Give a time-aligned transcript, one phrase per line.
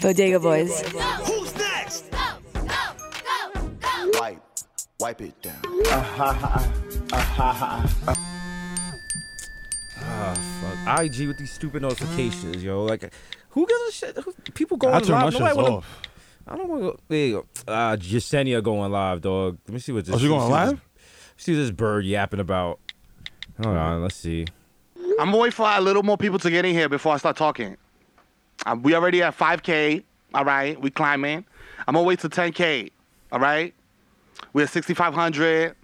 [0.00, 0.80] Bodega Boys.
[0.80, 2.10] Who's next?
[2.10, 2.18] Go,
[2.54, 2.68] go,
[3.24, 4.20] go, go.
[4.20, 4.42] Wipe,
[4.98, 5.60] wipe it down.
[10.02, 11.04] Ah, fuck.
[11.04, 12.84] IG with these stupid notifications, yo.
[12.84, 13.12] Like,
[13.50, 14.16] who gives a shit?
[14.18, 15.32] Who, people going I turn my live.
[15.34, 16.02] Nobody wanna, off.
[16.48, 17.02] I don't want to.
[17.08, 17.32] There you
[17.66, 17.72] go.
[17.72, 19.58] Uh, Yesenia going live, dog.
[19.66, 20.14] Let me see what this.
[20.14, 20.20] Is.
[20.20, 20.70] Oh, she going see live?
[20.70, 20.80] This,
[21.36, 22.80] see this bird yapping about.
[23.62, 24.46] Hold on, let's see.
[25.18, 27.36] I'm gonna wait for a little more people to get in here before I start
[27.36, 27.76] talking.
[28.66, 30.02] Um, we already at 5K.
[30.34, 31.44] All right, we climbing.
[31.86, 32.90] I'm gonna wait till 10K.
[33.32, 33.74] All right,
[34.52, 35.74] we're at 6,500,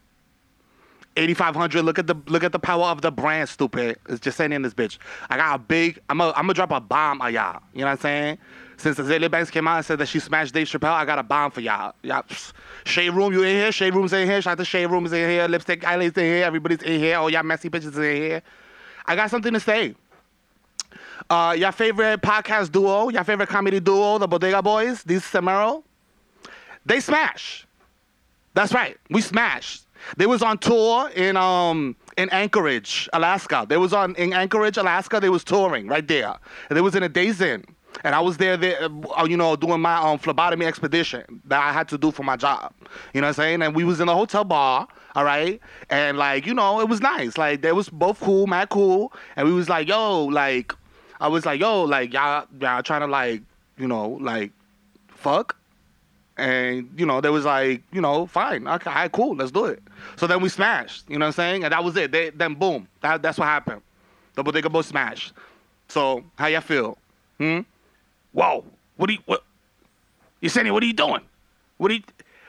[1.17, 1.83] 8,500.
[1.83, 3.49] Look at the look at the power of the brand.
[3.49, 3.99] Stupid.
[4.09, 4.99] It's just saying in this bitch.
[5.31, 5.99] I got a big.
[6.09, 7.61] I'm gonna I'm drop a bomb on y'all.
[7.73, 8.39] You know what I'm saying?
[8.79, 11.23] Since Azealia Banks came out and said that she smashed Dave Chappelle, I got a
[11.23, 11.95] bomb for y'all.
[12.03, 12.25] Y'all.
[12.85, 13.73] Shade Room, you in here?
[13.73, 14.43] Shade Room's in here.
[14.43, 15.49] Shout out to Shade Room's in here.
[15.49, 16.45] Lipstick Alley's in here.
[16.45, 17.17] Everybody's in here.
[17.17, 18.43] All y'all messy bitches in here.
[19.07, 19.95] I got something to say.
[21.31, 25.83] Uh, your favorite podcast duo, your favorite comedy duo, the Bodega Boys, these Samaro,
[26.85, 27.67] they smash.
[28.55, 29.87] That's right, we smashed.
[30.17, 33.67] They was on tour in um in Anchorage, Alaska.
[33.69, 35.21] They was on in Anchorage, Alaska.
[35.21, 36.35] They was touring right there.
[36.69, 37.65] And they was in a Days Inn,
[38.05, 41.73] and I was there, there, uh, you know, doing my um phlebotomy expedition that I
[41.73, 42.73] had to do for my job.
[43.15, 43.63] You know what I'm saying?
[43.63, 47.01] And we was in a hotel bar, all right, and like you know, it was
[47.01, 47.37] nice.
[47.37, 50.73] Like they was both cool, mad cool, and we was like, yo, like,
[51.21, 53.43] I was like, yo, like y'all, y'all trying to like,
[53.79, 54.53] you know, like,
[55.09, 55.57] fuck.
[56.39, 59.65] And you know, they was like, you know, fine, okay, all right, cool, let's do
[59.65, 59.83] it.
[60.17, 61.65] So then we smashed, you know what I'm saying?
[61.65, 62.13] And that was it.
[62.13, 63.81] They, then boom, that, that's what happened.
[64.35, 65.33] The Bodega Boys smashed.
[65.89, 66.99] So how y'all feel?
[67.39, 67.61] Hmm?
[68.33, 68.65] Whoa,
[68.97, 69.45] what are you, what?
[70.43, 71.23] Yesenia, what are you doing?
[71.79, 72.03] What are you?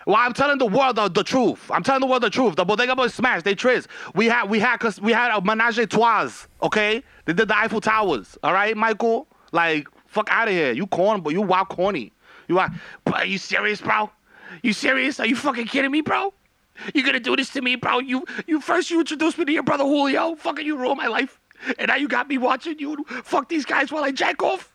[0.08, 1.70] Well, I'm telling the world the, the truth.
[1.70, 2.56] I'm telling the world the truth.
[2.56, 3.44] The Bodega Boys smashed.
[3.44, 3.88] They triz.
[4.16, 6.48] We had we had cause we had a menage a trois.
[6.64, 8.38] Okay, they did the Eiffel Towers.
[8.42, 9.28] All right, Michael.
[9.52, 10.72] Like fuck out of here.
[10.72, 12.14] You corn, but you wild corny.
[12.48, 12.72] You are.
[13.12, 14.10] Are you serious, bro?
[14.64, 15.20] You serious?
[15.20, 16.34] Are you fucking kidding me, bro?
[16.94, 18.00] You gonna do this to me, bro?
[18.00, 20.36] You you first you introduced me to your brother Julio.
[20.36, 21.38] Fucking you ruined my life,
[21.78, 24.74] and now you got me watching you fuck these guys while I jack off.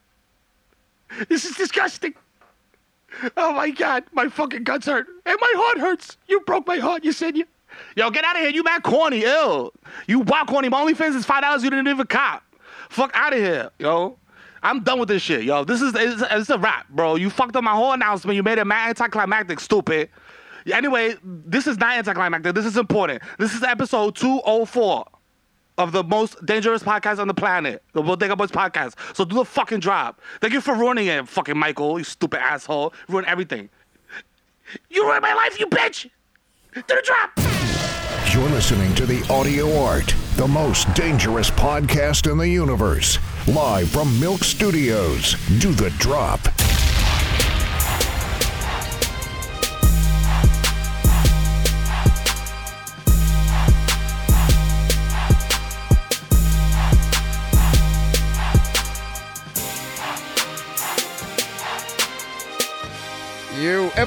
[1.30, 2.12] This is disgusting.
[3.36, 5.06] Oh my god, my fucking guts hurt.
[5.26, 6.16] And my heart hurts.
[6.28, 7.44] You broke my heart, you said you.
[7.96, 8.50] Yo, get out of here.
[8.50, 9.72] You mad corny, ill.
[10.06, 10.68] You wild corny.
[10.68, 12.42] My OnlyFans is five dollars you didn't even cop.
[12.88, 14.18] Fuck out of here, yo.
[14.62, 15.64] I'm done with this shit, yo.
[15.64, 17.16] This is it's, it's a wrap, bro.
[17.16, 18.36] You fucked up my whole announcement.
[18.36, 20.08] You made it mad anticlimactic, stupid.
[20.72, 22.54] Anyway, this is not anticlimactic.
[22.54, 23.22] This is important.
[23.38, 25.04] This is episode 204
[25.78, 28.94] of the most dangerous podcast on the planet, the Bodega Boys podcast.
[29.16, 30.16] So do the fucking job.
[30.40, 32.92] Thank you for ruining it, fucking Michael, you stupid asshole.
[33.08, 33.68] Ruin everything.
[34.90, 36.08] You ruined my life, you bitch.
[36.74, 37.30] Do the drop.
[38.32, 43.18] You're listening to The Audio Art, the most dangerous podcast in the universe.
[43.46, 45.36] Live from Milk Studios.
[45.58, 46.40] Do the drop.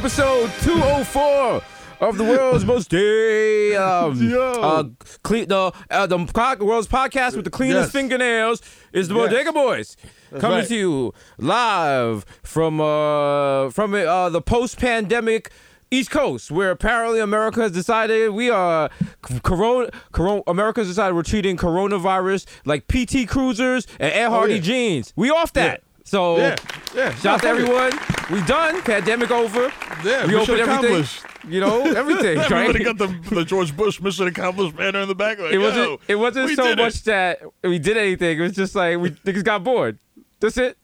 [0.06, 1.64] Episode 204
[2.08, 4.52] of the world's most day um Yo.
[4.62, 4.84] uh
[5.24, 7.92] clean the uh, the po- world's podcast with the cleanest Yes.
[7.92, 8.62] fingernails
[8.94, 9.30] is the Yes.
[9.30, 9.98] Bodega Boys
[10.40, 10.68] coming right.
[10.68, 15.50] to you live from uh from uh the post pandemic
[15.90, 18.92] East Coast, where apparently America has decided we are
[19.28, 20.42] c- corona, corona.
[20.46, 24.62] America's decided we're treating coronavirus like PT Cruisers and Ed Hardy Oh, yeah.
[24.62, 25.14] jeans.
[25.16, 25.82] We off that.
[26.08, 26.56] So Yeah,
[26.96, 27.14] yeah.
[27.16, 27.94] shout out to No, fuck it.
[27.94, 28.40] everyone.
[28.40, 28.82] We done.
[28.84, 29.72] Pandemic over.
[30.04, 30.62] Yeah, we opened everything.
[30.62, 31.24] accomplished.
[31.48, 32.38] You know everything.
[32.38, 32.52] right?
[32.70, 35.40] Everybody got the, the George Bush mission accomplished banner in the back.
[35.40, 36.00] Like, it wasn't.
[36.08, 36.82] it wasn't so did it.
[36.82, 38.38] much that we did anything.
[38.38, 39.98] It was just like we niggas got bored.
[40.40, 40.78] That's it.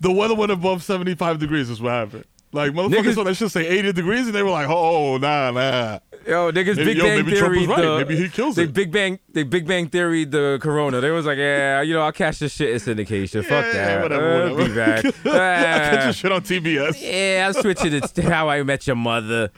[0.00, 2.24] The weather went above 75 degrees is what happened.
[2.54, 5.50] Like, motherfuckers Niggas- saw that shit say 80 degrees, and they were like, oh, nah,
[5.50, 5.98] nah.
[6.26, 7.66] Yo, niggas, Maybe- Big yo, Bang Theory.
[7.66, 7.82] right.
[7.82, 8.72] The, Maybe he kills they it.
[8.72, 9.18] Big Bang.
[9.32, 10.24] They Big Bang Theory.
[10.24, 11.00] The Corona.
[11.02, 13.44] They was like, yeah, you know, I'll catch this shit in syndication.
[13.44, 14.02] Fuck Yeah, that.
[14.02, 14.68] whatever, Uh, whatever.
[14.68, 15.04] Be back.
[15.04, 16.04] I catch Ah.
[16.04, 16.96] your shit on TBS.
[17.02, 19.50] Yeah, I'm switching it to How I Met Your Mother.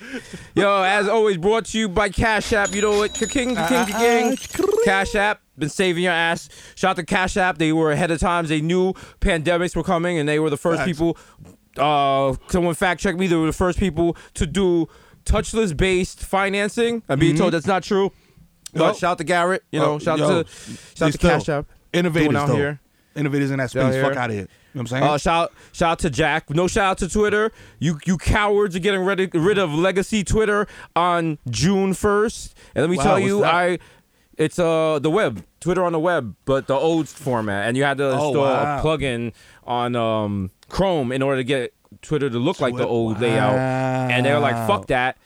[0.57, 2.75] Yo, as always, brought to you by Cash App.
[2.75, 3.15] You know what?
[3.15, 4.37] King, king, king, king.
[4.85, 5.43] Cash App.
[5.59, 6.49] Been saving your ass.
[6.75, 7.59] Shout out to Cash App.
[7.59, 8.49] They were ahead of times.
[8.49, 11.17] They knew pandemics were coming, and they were the first people.
[11.79, 13.27] Uh, someone fact checked me.
[13.27, 14.89] They were the first people to do
[15.25, 17.03] touchless based financing.
[17.09, 18.13] I'm being told that's not true.
[18.73, 18.99] But Mm-hmm.
[18.99, 19.63] Shout out to Garrett.
[19.73, 20.53] You know, Oh, shout yo, out to
[20.95, 21.67] shout out to Cash App.
[21.93, 22.55] Innovators, out though.
[22.57, 22.81] here.
[23.15, 23.95] Innovators in that space.
[24.03, 24.43] Fuck out of here.
[24.43, 25.03] You know what I'm saying?
[25.05, 26.51] Uh, shout shout out to Jack.
[26.51, 27.51] No shout out to Twitter.
[27.79, 32.55] You you cowards are getting rid of, rid of legacy Twitter on June first.
[32.75, 33.55] And let me Wow, tell you, that?
[33.55, 33.79] I
[34.37, 37.97] it's uh the web Twitter on the web, but the old format, and you had
[37.97, 38.79] to Oh, install wow.
[38.79, 39.33] a plugin
[39.65, 43.57] on um, Chrome in order to get Twitter to look like the old layout.
[43.59, 45.17] And they're like, "Fuck that."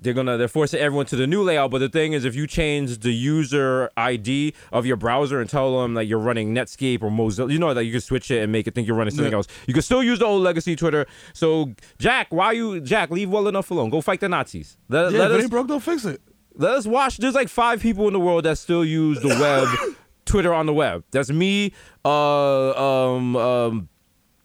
[0.00, 1.70] They're gonna they're forcing everyone to the new layout.
[1.70, 5.80] But the thing is, if you change the user ID of your browser and tell
[5.80, 8.52] them that you're running Netscape or Mozilla, you know that you can switch it and
[8.52, 9.38] make it think you're running something Yeah.
[9.38, 9.46] else.
[9.66, 11.06] You can still use the old legacy Twitter.
[11.32, 13.10] So Jack, why you Jack?
[13.10, 13.88] Leave well enough alone.
[13.88, 14.76] Go fight the Nazis.
[14.90, 16.20] Let, Yeah, let if it us ain't broke, don't fix it.
[16.54, 17.16] let us watch.
[17.16, 19.68] There's like five people in the world that still use the web,
[20.26, 21.02] Twitter on the web.
[21.12, 21.72] That's me.
[22.04, 22.72] Uh,
[23.14, 23.88] um, um,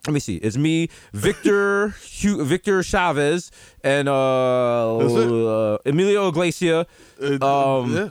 [0.10, 0.38] let me see.
[0.38, 3.52] It's me, Victor, Victor Chavez,
[3.84, 6.88] and uh, uh Emilio Iglesias,
[7.22, 8.10] Uh, Um, yeah.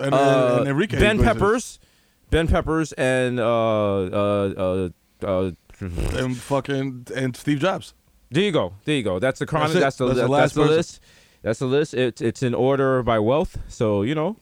[0.00, 1.34] And, uh, and Enrique Ben Iglesias.
[1.34, 1.78] Peppers,
[2.30, 4.88] Ben Peppers, and uh, uh,
[5.22, 5.50] uh, uh,
[5.80, 7.92] and fucking and Steve Jobs.
[8.30, 8.72] there you go.
[8.86, 9.18] There you go.
[9.18, 9.80] That's the chron- That's.
[9.80, 11.00] That's the That's the that's, the list.
[11.42, 11.94] That's the list.
[11.94, 13.58] It's it's in order by wealth.
[13.68, 14.36] So you know.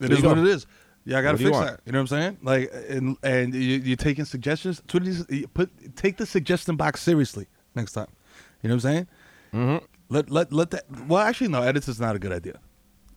[0.00, 0.66] It is what it is.
[1.04, 1.80] Yeah, I gotta fix that.
[1.84, 2.38] You know what I'm saying?
[2.42, 4.80] Like, and and you, you're taking suggestions.
[4.86, 8.08] Put take the suggestion box seriously next time.
[8.62, 9.08] You know what I'm saying?
[9.52, 9.84] Mm-hmm.
[10.08, 10.84] Let let let that.
[11.06, 11.62] Well, actually, no.
[11.62, 12.58] Edits is not a good idea.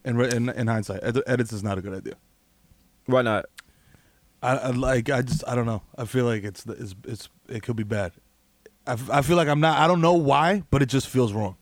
[0.03, 2.15] In in, in hindsight, ed- edits is not a good idea.
[3.05, 3.45] Why not?
[4.43, 5.09] I, I like.
[5.09, 5.43] I just.
[5.47, 5.81] I don't know.
[5.97, 8.11] I feel like it's it's it's it could be bad.
[8.85, 9.79] I, f- I feel like I'm not.
[9.79, 11.55] I don't know why, but it just feels wrong.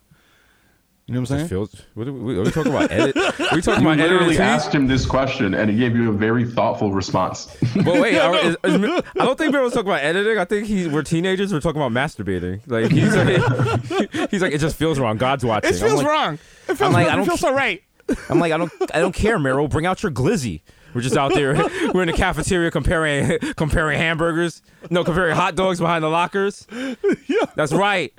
[1.08, 1.50] You know what I'm saying?
[1.50, 2.90] Feels, what, are we, are we talking about?
[2.92, 3.16] Edit?
[3.16, 4.42] Are we talking You about literally editing?
[4.42, 7.56] asked him this question, and he gave you a very thoughtful response.
[7.76, 10.40] But wait, are- is- is Mi- I don't think Mero's talking about editing.
[10.40, 11.54] I think he, we're teenagers.
[11.54, 12.62] We're talking about masturbating.
[12.66, 15.18] Like he's like, he's like, it just feels wrong.
[15.18, 15.70] God's watching.
[15.76, 16.34] It feels like, wrong.
[16.34, 16.40] It
[16.76, 17.14] feels I'm like, wrong.
[17.14, 17.84] I don't feels ca- so right.
[18.30, 19.68] I'm like, I don't, I don't care, Mero.
[19.68, 20.62] Bring out your glizzy.
[20.96, 21.54] We're just out there.
[21.94, 24.62] We're in the cafeteria comparing, comparing hamburgers.
[24.90, 26.66] No, comparing hot dogs behind the lockers.
[26.72, 27.46] Yeah.
[27.56, 28.12] That's right.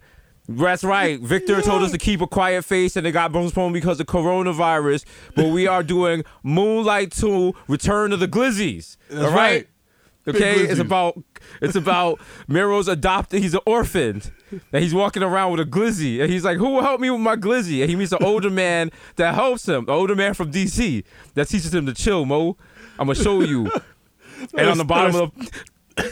[0.48, 1.20] That's right.
[1.22, 5.04] Victor told us to keep a quiet face, and it got postponed because of coronavirus.
[5.34, 8.96] But we are doing Moonlight 2: Return of the Glizzies.
[9.08, 9.36] That's all right.
[9.36, 9.68] right.
[10.28, 11.22] Okay, it's about
[11.62, 13.42] it's about Mero's adopted.
[13.42, 14.22] He's an orphan,
[14.72, 17.20] and he's walking around with a glizzy, and he's like, "Who will help me with
[17.20, 20.50] my glizzy?" And he meets an older man that helps him, an older man from
[20.50, 21.04] DC
[21.34, 22.24] that teaches him to chill.
[22.24, 22.56] Mo,
[22.98, 23.70] I'm gonna show you.
[24.52, 25.50] And on the bottom of the,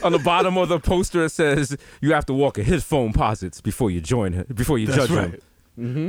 [0.02, 3.12] on the bottom of the poster it says you have to walk in his phone
[3.12, 5.30] posits before you join him, before you That's judge right.
[5.30, 5.40] him.
[5.78, 6.08] Mm-hmm.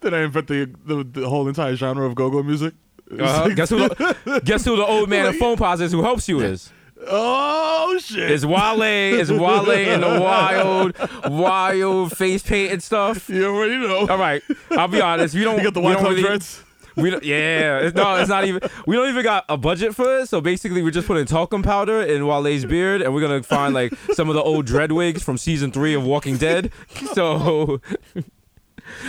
[0.00, 2.74] Then I invent the, the the whole entire genre of go-go music.
[3.18, 3.48] Uh-huh.
[3.54, 3.78] guess who?
[3.88, 6.72] The, guess who the old man in phone posits who helps you is?
[7.06, 8.30] oh shit!
[8.30, 8.82] Is Wale?
[8.82, 10.96] Is Wale in the wild,
[11.30, 13.28] wild face paint and stuff?
[13.28, 14.06] you already know.
[14.08, 15.34] All right, I'll be honest.
[15.34, 15.58] We don't.
[15.58, 16.62] You got the white really- dreads.
[16.96, 18.60] We don't, yeah, it's, no, it's not even.
[18.86, 20.28] We don't even got a budget for it.
[20.28, 23.94] So basically, we're just putting talcum powder in Wale's beard, and we're gonna find like
[24.12, 26.70] some of the old dread wigs from season three of Walking Dead.
[27.14, 27.80] So,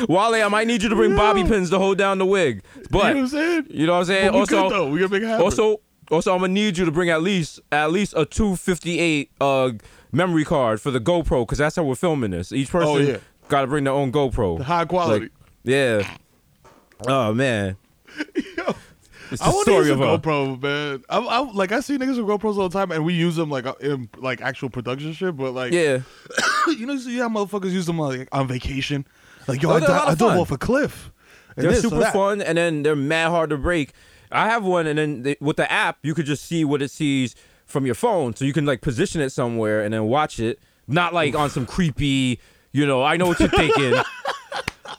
[0.08, 2.64] Wale, I might need you to bring bobby pins to hold down the wig.
[2.76, 3.68] you know But what I'm saying?
[3.70, 4.28] you know what I'm saying.
[4.28, 4.90] But we also, good, though.
[4.90, 5.44] We gonna make it happen.
[5.44, 5.82] also,
[6.12, 9.72] also, I'm gonna need you to bring at least at least a 258 uh
[10.12, 12.52] memory card for the GoPro because that's how we're filming this.
[12.52, 13.18] Each person Oh, yeah.
[13.50, 14.60] got to bring their own GoPro.
[14.60, 15.22] The high quality.
[15.26, 15.32] Like,
[15.64, 16.16] yeah.
[17.08, 17.78] Oh man.
[19.32, 21.04] It's the I want to story use a GoPro, man.
[21.10, 23.50] I, I like I see niggas with GoPros all the time, and we use them
[23.50, 25.36] like in like actual production shit.
[25.36, 26.02] But like, yeah.
[26.68, 29.06] you know, you see how motherfuckers use them like on vacation.
[29.48, 31.12] Like, yo, Oh, I, di- I dove off a cliff.
[31.56, 32.14] And They're this super that.
[32.14, 33.94] fun, and then they're mad hard to break.
[34.32, 36.90] I have one, and then they, with the app, you could just see what it
[36.92, 37.36] sees
[37.66, 40.60] from your phone, so you can like position it somewhere and then watch it.
[40.88, 42.40] Not like on some creepy,
[42.72, 43.04] you know.
[43.04, 43.94] I know what you're thinking.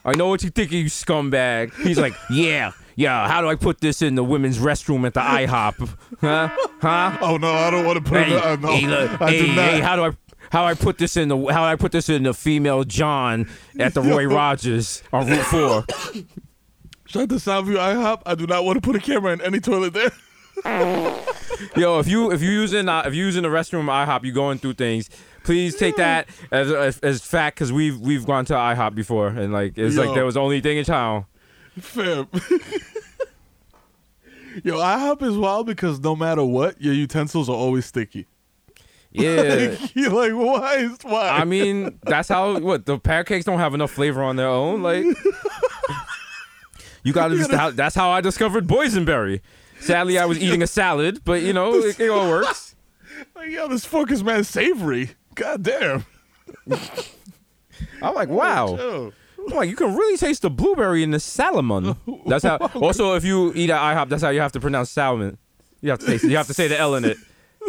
[0.05, 1.73] I know what you're thinking, you scumbag.
[1.83, 3.27] He's like, yeah, yeah.
[3.29, 5.97] How do I put this in the women's restroom at the IHOP?
[6.21, 6.49] Huh?
[6.81, 7.19] Huh?
[7.21, 8.43] Oh no, I don't want to put Hey, it.
[8.45, 9.57] Uh, no, hey, look, I hey, do not.
[9.71, 10.11] hey, how do I
[10.51, 13.95] how I put this in the how I put this in the female John at
[13.95, 15.85] the Roy Rogers on Route Four?
[17.07, 18.23] Shout out to Soundview IHOP.
[18.27, 20.11] I do not want to put a camera in any toilet there.
[21.77, 24.59] Yo, if you if you using uh, if you using the restroom IHOP, you going
[24.59, 25.09] through things.
[25.45, 29.53] Please take that as as, as fact because we've we've gone to IHOP before and
[29.53, 30.15] like it's like Yo.
[30.15, 31.27] that was the only thing in town.
[31.79, 32.29] Fam.
[34.63, 38.27] Yo, IHOP is wild because no matter what, your utensils are always sticky.
[39.11, 39.77] Yeah.
[39.95, 41.29] You're like, why is why?
[41.29, 44.83] I mean, that's how what the pancakes don't have enough flavor on their own.
[44.83, 45.05] Like,
[47.05, 47.51] you gotta just.
[47.51, 49.41] How, that's how I discovered boysenberry.
[49.81, 52.75] Sadly, I was eating a salad, but you know, it, it all works.
[53.37, 55.11] like, yo, this fork is man savory.
[55.35, 56.05] God damn.
[58.03, 59.13] I'm like, wow.
[59.39, 61.97] I'm like, you can really taste the blueberry in the salmon.
[62.27, 62.57] That's how.
[62.57, 65.37] Also, if you eat at IHOP, that's how you have to pronounce salmon.
[65.83, 66.25] You have to taste.
[66.25, 67.19] You have to say the L in it.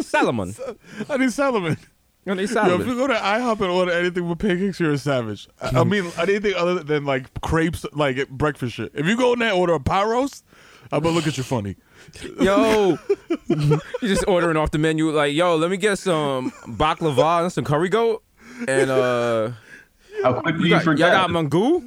[0.00, 0.54] Salmon.
[1.10, 1.76] I need Salomon.
[2.26, 4.98] And they Yo, if you go to IHOP and order anything with pancakes, you're a
[4.98, 5.48] savage.
[5.60, 5.88] I I mm-hmm.
[5.90, 8.90] mean, anything other than like crepes, like breakfast shit.
[8.94, 10.44] If you go in there and order a pot roast,
[10.90, 11.76] I'm gonna look at you funny.
[12.40, 12.98] Yo,
[13.48, 17.64] you're just ordering off the menu like, yo, let me get some baklava and some
[17.64, 18.22] curry goat,
[18.68, 19.50] and uh,
[20.22, 21.82] How quickly you you got, y'all got mango.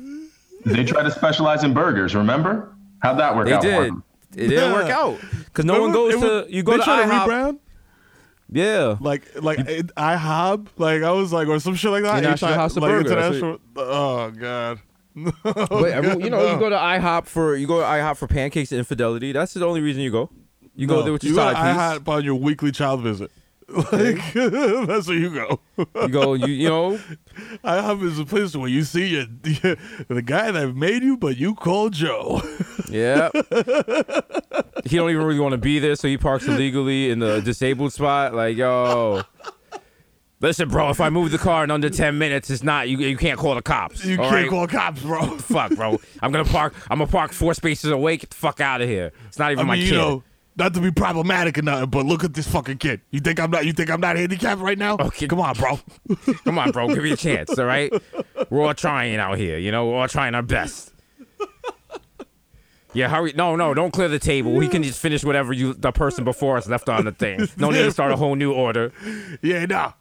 [0.65, 2.15] they tried to specialize in burgers.
[2.15, 2.73] Remember?
[3.01, 3.61] How'd that work They out?
[3.63, 3.87] for did.
[3.87, 4.03] them?
[4.35, 6.53] It didn't work out because no one goes It was- to.
[6.53, 7.27] You go they to try to IHOP.
[7.27, 7.59] rebrand
[8.51, 10.67] Yeah, like like it- IHOB.
[10.77, 12.19] Like I was like or some shit like that.
[12.19, 13.59] International HI House of like, Burger, that's International.
[13.77, 14.79] Oh god.
[15.71, 18.71] Wait, everyone, you know, you go to IHOP for you go to IHOP for pancakes
[18.71, 19.31] and infidelity.
[19.31, 20.29] That's the only reason you go.
[20.75, 22.07] You go there with your you go side to piece.
[22.07, 23.31] IHOP on your weekly child visit.
[23.69, 25.59] Like that's where you go.
[25.77, 26.99] You go, you you know,
[27.63, 31.53] IHOP is a place where you see your, the guy that made you, but you
[31.53, 32.41] call Joe.
[32.89, 33.29] yeah.
[34.85, 37.93] he don't even really want to be there, so he parks illegally in the disabled
[37.93, 38.33] spot.
[38.33, 39.21] Like, yo,
[40.41, 42.97] listen, bro, if I move the car in under ten minutes, it's not you.
[42.97, 44.05] You can't call the cops.
[44.05, 44.49] You can't right?
[44.49, 45.37] call cops, bro.
[45.37, 45.99] Fuck, bro.
[46.21, 46.73] I'm gonna park.
[46.89, 48.17] I'm gonna park four spaces away.
[48.17, 49.11] Get the fuck out of here.
[49.27, 49.91] It's not even I my mean, kid.
[49.91, 50.23] you know,
[50.55, 53.01] not to be problematic or nothing, but look at this fucking kid.
[53.11, 53.65] You think I'm not?
[53.65, 54.97] You think I'm not handicapped right now?
[54.99, 55.27] Okay.
[55.27, 55.79] Come on, bro.
[56.43, 56.87] Come on, bro.
[56.89, 57.57] Give me a chance.
[57.57, 57.91] All right.
[58.49, 59.57] We're all trying out here.
[59.57, 60.93] You know, we're all trying our best.
[62.93, 63.33] Yeah, hurry!
[63.35, 64.51] No, no, don't clear the table.
[64.53, 67.47] We can just finish whatever you the person before us left on the thing.
[67.55, 68.91] No need to start a whole new order.
[69.41, 69.93] Yeah, nah.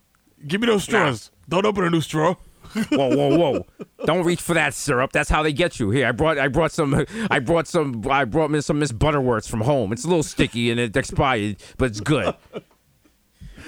[0.47, 1.31] Give me those straws.
[1.49, 2.35] Don't open a new straw.
[2.91, 3.67] Whoa, whoa, whoa!
[4.05, 5.11] Don't reach for that syrup.
[5.11, 5.89] That's how they get you.
[5.89, 9.49] Here, I brought, I brought some, I brought some, I brought me some Miss Butterworths
[9.49, 9.91] from home.
[9.91, 12.35] It's a little sticky and it expired, but it's good.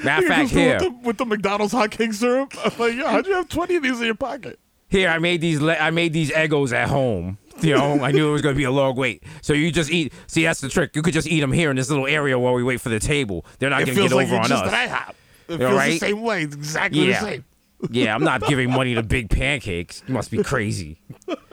[0.04, 2.52] Matter of fact, here, with the, with the McDonald's hot cake syrup.
[2.64, 4.58] I'm like, yo, how'd you have 20 of these in your pocket?
[4.90, 7.38] here, I made these, le- I made these Eggos at home.
[7.62, 9.22] You know, I knew it was gonna be a long wait.
[9.42, 10.12] So you just eat.
[10.26, 10.96] See, that's the trick.
[10.96, 12.98] You could just eat them here in this little area while we wait for the
[12.98, 13.44] table.
[13.58, 15.14] They're not gonna feels get like over on just us.
[15.50, 16.00] It feels the right?
[16.00, 16.42] same way.
[16.42, 17.20] It's exactly Yeah.
[17.20, 17.44] the same.
[17.90, 20.02] Yeah, I'm not giving money to big pancakes.
[20.06, 21.00] You must be crazy.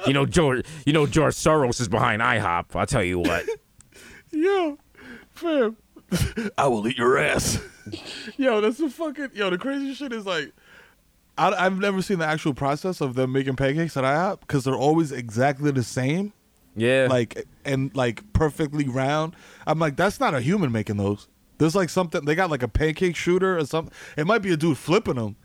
[0.05, 0.65] You know George.
[0.85, 2.75] You know George Soros is behind IHOP.
[2.75, 3.45] I'll tell you what.
[4.31, 4.77] Yo,
[5.31, 5.77] fam,
[6.57, 7.59] I will eat your ass.
[8.35, 9.49] yo, that's the fucking yo.
[9.49, 10.51] The crazy shit is like,
[11.37, 14.75] I, I've never seen the actual process of them making pancakes at IHOP because they're
[14.75, 16.33] always exactly the same,
[16.75, 17.07] Yeah.
[17.09, 19.33] like and like perfectly round.
[19.65, 21.29] I'm like, that's not a human making those.
[21.57, 23.93] There's like something they got like a pancake shooter or something.
[24.15, 25.35] It might be a dude flipping them,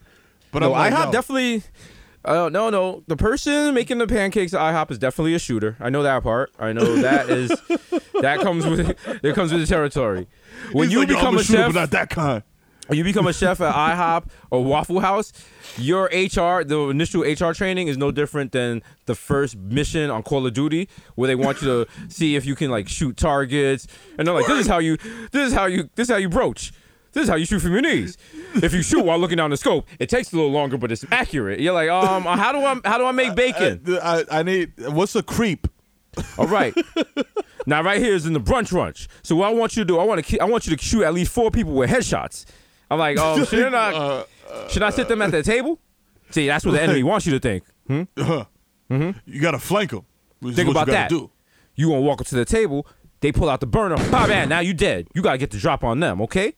[0.51, 1.63] but no, like, IHOP yo, definitely.
[2.25, 3.03] Uh, no, no.
[3.09, 5.77] The person making the pancakes at IHOP is definitely a shooter.
[5.81, 6.53] I know that part.
[6.59, 7.49] I know that is
[8.21, 10.29] that comes with it comes with the territory.
[10.73, 12.43] When he's you like, become a shooter, chef, but not that kind.
[12.91, 15.33] You become a chef at IHOP or Waffle House,
[15.79, 20.47] your HR, the initial HR training is no different than the first mission on Call
[20.47, 23.87] of Duty, where they want you to see if you can like shoot targets,
[24.19, 24.97] and they're like, "This is how you,
[25.31, 26.73] this is how you, this is how you broach."
[27.13, 28.17] This is how you shoot from your knees.
[28.55, 31.05] If you shoot while looking down the scope, it takes a little longer, but it's
[31.13, 31.61] accurate.
[31.61, 33.83] You're like, um, how do I, how do I make bacon?
[34.03, 35.69] I, I need what's a creep?
[36.39, 36.75] All right.
[37.67, 39.09] now right here is in the brunch lunch.
[39.23, 41.03] So what I want you to do, I want to, I want you to shoot
[41.03, 42.47] at least four people with headshots.
[42.93, 45.79] I'm like, oh, should I not, Uh, should I sit them at the table?
[46.31, 47.65] See, that's what the enemy wants you to think.
[47.89, 50.05] You gotta flank them.
[50.55, 51.09] Think about that.
[51.09, 51.31] Do.
[51.75, 52.87] You gonna walk up to the table,
[53.21, 55.09] they pull out the burner, pop man, now you dead.
[55.15, 56.55] You gotta get the drop on them, okay?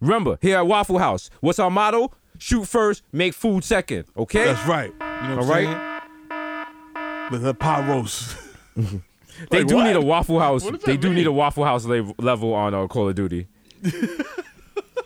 [0.00, 2.12] Remember, here at Waffle House, what's our motto?
[2.38, 4.44] Shoot first, make food second, okay?
[4.46, 4.92] That's right.
[4.92, 7.40] You know what All I'm right.
[7.42, 8.36] the pot roast.
[8.76, 9.84] They Like do what?
[9.84, 10.68] need a Waffle House.
[10.84, 11.32] They do need a?
[11.32, 13.46] Waffle House level on uh, Call of Duty.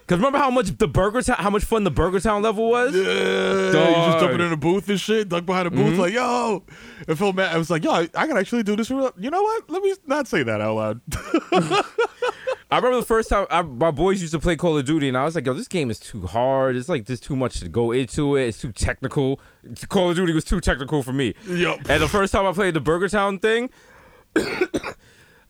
[0.07, 2.95] Cause remember how much the Burger Town, how much fun the Burger Town level was?
[2.95, 3.73] Yeah, you
[4.13, 6.01] just jumping in a booth and shit, duck behind a booth, Mm-hmm.
[6.01, 6.65] like yo.
[7.09, 7.55] It felt mad.
[7.55, 8.89] I was like, yo, I, I can actually do this.
[8.89, 9.13] For.
[9.19, 9.71] You know what?
[9.71, 11.01] Let me not say that out loud.
[12.71, 15.17] I remember the first time I, my boys used to play Call of Duty, and
[15.17, 16.75] I was like, "Yo, this game is too hard.
[16.75, 18.47] It's like there's too much to go into it.
[18.49, 19.41] It's too technical.
[19.89, 21.79] Call of Duty was too technical for me." Yup.
[21.89, 23.69] And the first time I played the Burger Town thing,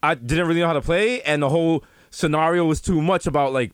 [0.03, 3.53] I didn't really know how to play, and the whole scenario was too much about
[3.53, 3.73] like.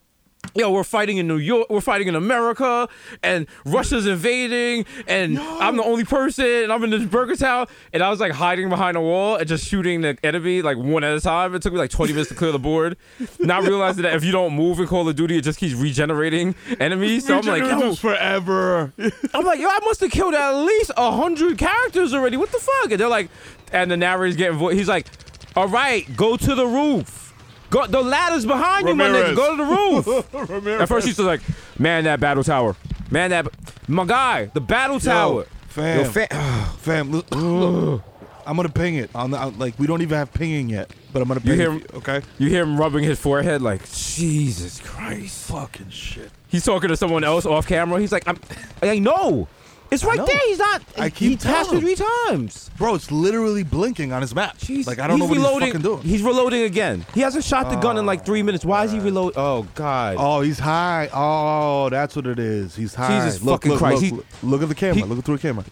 [0.54, 1.68] Yo, we're fighting in New York.
[1.70, 2.88] We're fighting in America,
[3.22, 8.02] and Russia's invading, and I'm the only person, and I'm in this Burger Town, and
[8.02, 11.16] I was like hiding behind a wall and just shooting the enemy like one at
[11.16, 11.54] a time.
[11.54, 12.96] It took me like 20 minutes to clear the board,
[13.38, 16.54] not realizing that if you don't move in Call of Duty, it just keeps regenerating
[16.80, 17.26] enemies.
[17.26, 18.92] So I'm like, yo, forever.
[19.34, 22.36] I'm like, yo, I must have killed at least a hundred characters already.
[22.36, 22.90] What the fuck?
[22.90, 23.30] And they're like,
[23.72, 25.06] and the narrator's getting vo- he's like,
[25.54, 27.27] all right, go to the roof.
[27.70, 29.36] Go, the ladder's behind you, my nigga.
[29.36, 30.64] Go to the roof.
[30.80, 31.40] At first, he's just like,
[31.78, 32.76] man, that battle tower.
[33.10, 33.46] Man, that
[33.88, 35.44] my guy, the battle tower.
[35.68, 35.98] fam.
[35.98, 36.28] Yo, fa-
[36.78, 38.02] Fam, look, look,
[38.46, 41.40] I'm gonna ping it on, like we don't even have pinging yet, but I'm gonna
[41.40, 41.82] ping You ping hear it.
[41.82, 42.22] him- you, Okay.
[42.38, 45.50] you hear him rubbing his forehead like, Jesus Christ.
[45.50, 46.30] Fucking shit.
[46.48, 48.00] He's talking to someone else off camera.
[48.00, 48.38] He's like, I'm,
[48.82, 49.48] I know.
[49.90, 50.38] It's right there.
[50.46, 50.82] He's not.
[50.98, 52.70] I keep he passed it telling three times.
[52.76, 54.58] Bro, it's literally blinking on his map.
[54.58, 54.86] Jeez.
[54.86, 56.02] like I don't know what he's fucking doing.
[56.02, 57.06] He's reloading again.
[57.14, 58.64] He hasn't shot the gun in like three minutes.
[58.64, 59.32] Why is he reload?
[59.36, 60.16] Oh God.
[60.18, 61.08] Oh, he's high.
[61.12, 62.76] Oh, that's what it is.
[62.76, 63.24] He's high.
[63.24, 64.02] Jesus look, fucking look, Christ.
[64.12, 64.94] Look, He- look at the camera.
[64.96, 65.64] he- look through the camera.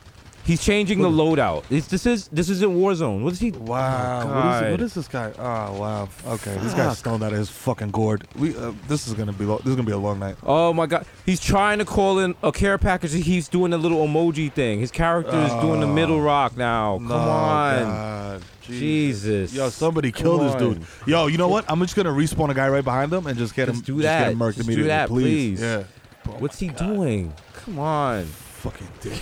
[0.46, 1.64] He's changing the loadout.
[1.70, 3.22] It's, this is this isn't Warzone.
[3.22, 3.50] What is he?
[3.50, 4.22] Wow.
[4.22, 5.32] Oh, what, is, what is this guy?
[5.36, 6.08] Oh wow.
[6.26, 8.28] Okay, this guy's stoned out of his fucking gourd.
[8.36, 8.56] We.
[8.56, 9.44] Uh, this is gonna be.
[9.44, 10.36] Lo- this is gonna be a long night.
[10.44, 11.04] Oh my God.
[11.24, 13.12] He's trying to call in a care package.
[13.12, 14.78] He's doing a little emoji thing.
[14.78, 16.98] His character is doing the middle rock now.
[16.98, 17.82] Come No, on.
[17.82, 18.42] God.
[18.62, 19.52] Jesus.
[19.52, 20.78] Yo, somebody kill Come this dude.
[20.78, 20.86] on.
[21.06, 21.64] Yo, you know what?
[21.68, 23.84] I'm just gonna respawn a guy right behind him and just get Just him.
[23.84, 24.24] do Just that.
[24.24, 25.60] get him murked Just do immediately, that, please.
[25.60, 25.84] Yeah.
[26.38, 27.32] What's he doing?
[27.54, 28.24] Come on.
[28.26, 29.20] Fucking dick.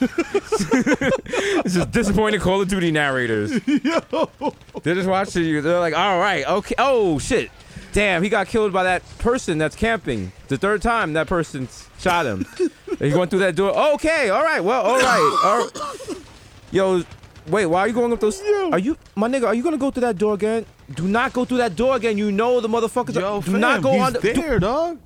[1.62, 3.50] This is disappointing Call of Duty narrators.
[3.60, 5.60] They're just watching you.
[5.60, 6.74] They're like, all right, okay.
[6.78, 7.50] Oh, shit.
[7.92, 10.32] Damn, he got killed by that person that's camping.
[10.48, 12.46] The third time that person shot him.
[12.98, 13.76] He's going through that door.
[13.94, 15.40] Okay, all right, well, all right.
[15.44, 16.22] All right.
[16.70, 17.02] Yo,
[17.48, 18.40] wait, why are you going up those?
[18.72, 20.64] Are you, my nigga, are you going to go through that door again?
[20.94, 22.16] Do not go through that door again.
[22.16, 23.42] You know the motherfuckers Yo, are.
[23.42, 24.20] Do fam, not go he's on the.
[24.20, 24.98] do- there, dog.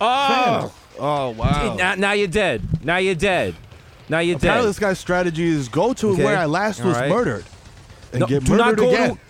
[0.00, 1.74] oh, Oh wow.
[1.76, 2.84] now, now you're dead.
[2.84, 3.54] Now you're dead.
[4.08, 4.68] Now you're Apparently, dead.
[4.70, 6.24] this guy's strategy is go to Okay.
[6.24, 7.44] where I last was murdered
[8.12, 9.14] and No, get do not murdered go again.
[9.14, 9.20] to.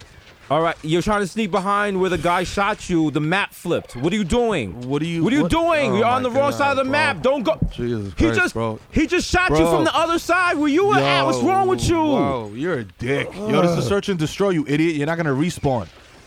[0.50, 3.10] All right, you're trying to sneak behind where the guy shot you.
[3.10, 3.96] The map flipped.
[3.96, 4.86] What are you doing?
[4.88, 5.92] What are you- What are you what- doing?
[5.92, 6.90] Oh you're on my the wrong God, side of the bro.
[6.92, 7.22] map.
[7.22, 7.56] Don't go.
[7.74, 8.78] Jesus he Christ, just bro.
[8.90, 9.70] he just shot you Bro.
[9.76, 11.22] from the other side where you were at.
[11.24, 11.96] What's wrong with you?
[11.96, 13.30] Whoa, you're a dick.
[13.34, 14.96] Yo, this is search and destroy, you idiot.
[14.96, 15.86] You're not gonna respawn.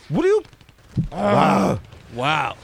[0.09, 0.43] What are you?
[2.15, 2.55] Wow.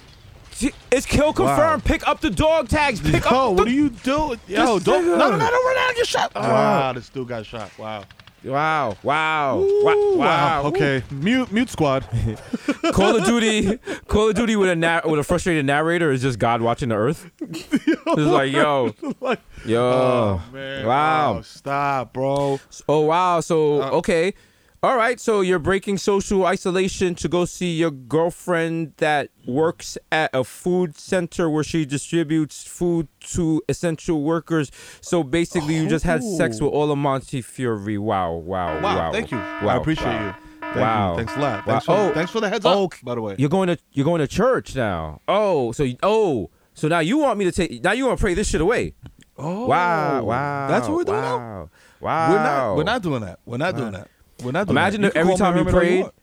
[0.61, 0.69] Wow.
[0.69, 1.83] Gee, It's kill confirmed.
[1.85, 2.99] Pick up the dog tags.
[3.01, 4.39] Pick Yo, up what are you doing?
[4.47, 5.05] Yo, don't.
[5.05, 6.35] No, no, no, don't run out and get shot.
[6.35, 7.71] Wow, this dude got shot.
[7.77, 8.03] Wow.
[8.43, 8.97] Wow!
[9.03, 9.59] Wow!
[9.59, 10.17] Ooh, Wow!
[10.17, 10.63] wow.
[10.69, 12.03] Okay, mute, mute squad.
[12.91, 13.77] Call of Duty,
[14.07, 16.95] Call of Duty with a na- with a frustrated narrator is just God watching the
[16.95, 17.29] Earth.
[17.39, 20.87] it's like, yo, like, yo, oh man.
[20.87, 21.35] wow.
[21.37, 22.59] Oh, stop, bro.
[22.89, 23.41] Oh wow!
[23.41, 24.33] So Uh, okay,
[24.83, 25.19] all right.
[25.19, 30.97] So you're breaking social isolation to go see your girlfriend that works at a food
[30.97, 34.71] center where she distributes food to essential workers.
[35.01, 36.75] So basically, you just had sex with oh.
[36.75, 37.99] all of Montefiore.
[37.99, 38.33] Wow!
[38.33, 38.79] Wow!
[38.79, 39.11] Wow, Wow!
[39.11, 39.37] thank you.
[39.37, 40.27] Wow, I appreciate wow.
[40.27, 40.33] you.
[40.61, 41.11] Thank Wow.
[41.11, 41.17] You.
[41.17, 41.65] Thanks a lot.
[41.67, 41.73] Wow.
[41.73, 42.13] Thanks, for, Oh.
[42.13, 42.93] thanks for the heads Oh, up.
[43.03, 43.35] By the way.
[43.37, 45.19] You're going to you're going to church now.
[45.27, 48.21] Oh, so you- oh, so now you want me to take now you want to
[48.21, 48.93] pray this shit away.
[49.37, 50.23] Oh, Wow!
[50.23, 50.67] Wow!
[50.69, 51.37] That's what we're doing now.
[51.37, 51.69] wow.
[51.99, 52.29] Wow!
[52.31, 52.75] We're not.
[52.77, 53.39] We're not doing that.
[53.45, 54.07] We're not doing that.
[54.43, 55.07] We're not doing Imagine that.
[55.07, 56.13] if can every call me time you Herman all prayed, want.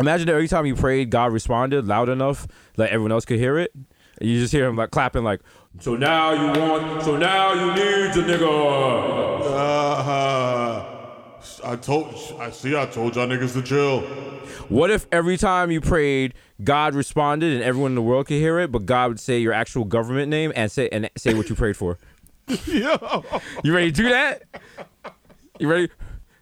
[0.00, 3.58] Imagine that every time you prayed, God responded loud enough that everyone else could hear
[3.58, 3.72] it.
[3.74, 5.40] And you just hear him like clapping, like,
[5.80, 10.84] "So now you want, so now you need the nigga." Uh,
[11.64, 14.00] I told, I see, I told y'all niggas to chill.
[14.68, 18.58] What if every time you prayed, God responded and everyone in the world could hear
[18.60, 21.54] it, but God would say your actual government name and say and say what you
[21.54, 21.98] prayed for?
[22.66, 23.24] Yo.
[23.62, 24.42] You ready to do that?
[25.58, 25.88] You ready?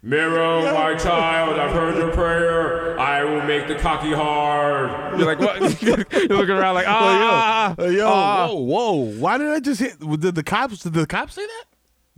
[0.05, 2.99] Mero, my child, I've heard your prayer.
[2.99, 5.17] I will make the cocky hard.
[5.17, 5.81] You're like, what?
[5.81, 5.95] You're
[6.27, 8.47] looking around like, ah, Hey, yo, ah.
[8.49, 8.91] whoa, whoa!
[9.17, 9.97] Why did I just hit?
[10.19, 10.79] Did the cops?
[10.79, 11.63] Did the cops say that?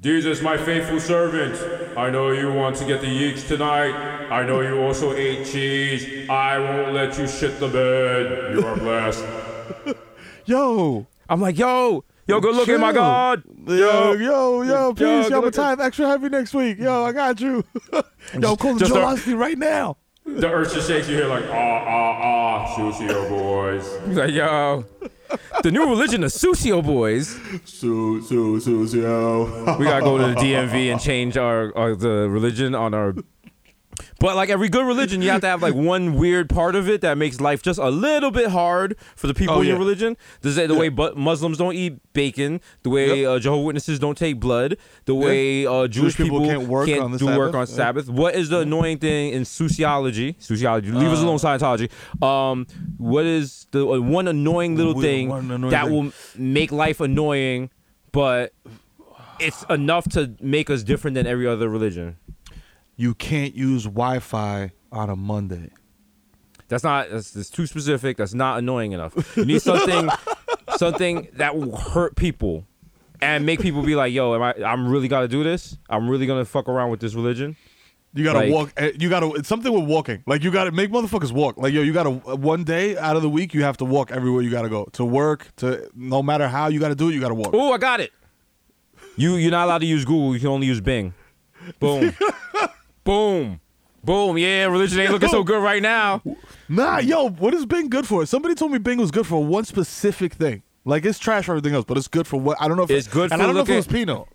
[0.02, 3.94] Desus, my faithful servant, I know you want to get the yeeks tonight.
[4.32, 6.28] I know you also ate cheese.
[6.28, 8.56] I won't let you shit the bed.
[8.56, 9.24] You are blessed.
[10.46, 13.44] Yo, I'm like, yo, yo, good looking, my God.
[13.68, 14.94] yo, yo, yo!
[14.94, 16.80] Please, good yo, I'm time extra heavy next week.
[16.80, 17.64] Yo, I got you.
[18.40, 19.98] yo, call just Joe a- Osteen right now.
[20.26, 23.88] The earth just shakes you here like, ah, ah, ah, Susio boys.
[24.08, 24.84] He's like, yo,
[25.62, 27.40] the new religion of Susio boys.
[27.66, 29.76] Su, su, su, su, yo.
[29.78, 33.14] We gotta go to the DMV and change our, our the religion on our.
[34.20, 37.02] But like every good religion, you have to have like one weird part of it
[37.02, 39.80] that makes life just a little bit hard for the people Oh, in your yeah.
[39.80, 40.18] religion.
[40.42, 43.30] This is the way but Muslims don't eat bacon, the way Yep.
[43.30, 47.12] uh, Jehovah Witnesses don't take blood, the way uh, Jewish, Jewish people can't work on
[47.12, 47.56] the do work Sabbath.
[47.56, 47.66] on Yeah.
[47.76, 48.10] Sabbath.
[48.10, 50.36] What is the annoying thing in sociology?
[50.40, 51.26] Sociology, leave us Uh.
[51.26, 51.90] alone, Scientology.
[52.24, 55.94] Um, what is the uh, one annoying little thing annoying that thing.
[55.94, 57.70] will make life annoying,
[58.12, 58.54] but
[59.40, 62.16] it's enough to make us different than every other religion.
[62.98, 65.70] You can't use Wi-Fi on a Monday.
[66.68, 67.10] That's not.
[67.10, 68.18] That's, that's too specific.
[68.18, 69.36] That's not annoying enough.
[69.38, 70.10] You need something,
[70.78, 72.66] something that will hurt people,
[73.22, 74.54] and make people be like, "Yo, am I?
[74.64, 75.78] I'm really gotta do this.
[75.90, 77.56] I'm really gonna fuck around with this religion."
[78.14, 78.74] You gotta Like- walk.
[78.78, 79.30] eh, You gotta.
[79.34, 80.24] It's something with walking.
[80.26, 81.58] Like you gotta make motherfuckers walk.
[81.58, 84.42] Like yo, you gotta one day out of the week you have to walk everywhere
[84.42, 85.54] you gotta go to work.
[85.58, 87.50] To no matter how you gotta do it, you gotta walk.
[87.54, 88.12] Oh, I got it.
[89.18, 90.34] You you're not allowed to use Google.
[90.34, 91.14] You can only use Bing.
[91.80, 92.14] Boom,
[93.06, 93.62] boom,
[94.04, 94.38] boom.
[94.38, 96.22] Yeah, religion ain't looking so good right now.
[96.68, 98.26] Nah, yo, what is Bing good for?
[98.26, 100.64] Somebody told me Bing was good for one specific thing.
[100.84, 102.92] Like it's trash for everything else, but it's good for what I don't know if
[102.92, 104.28] It's good and for I don't know if it looking- was Pinot.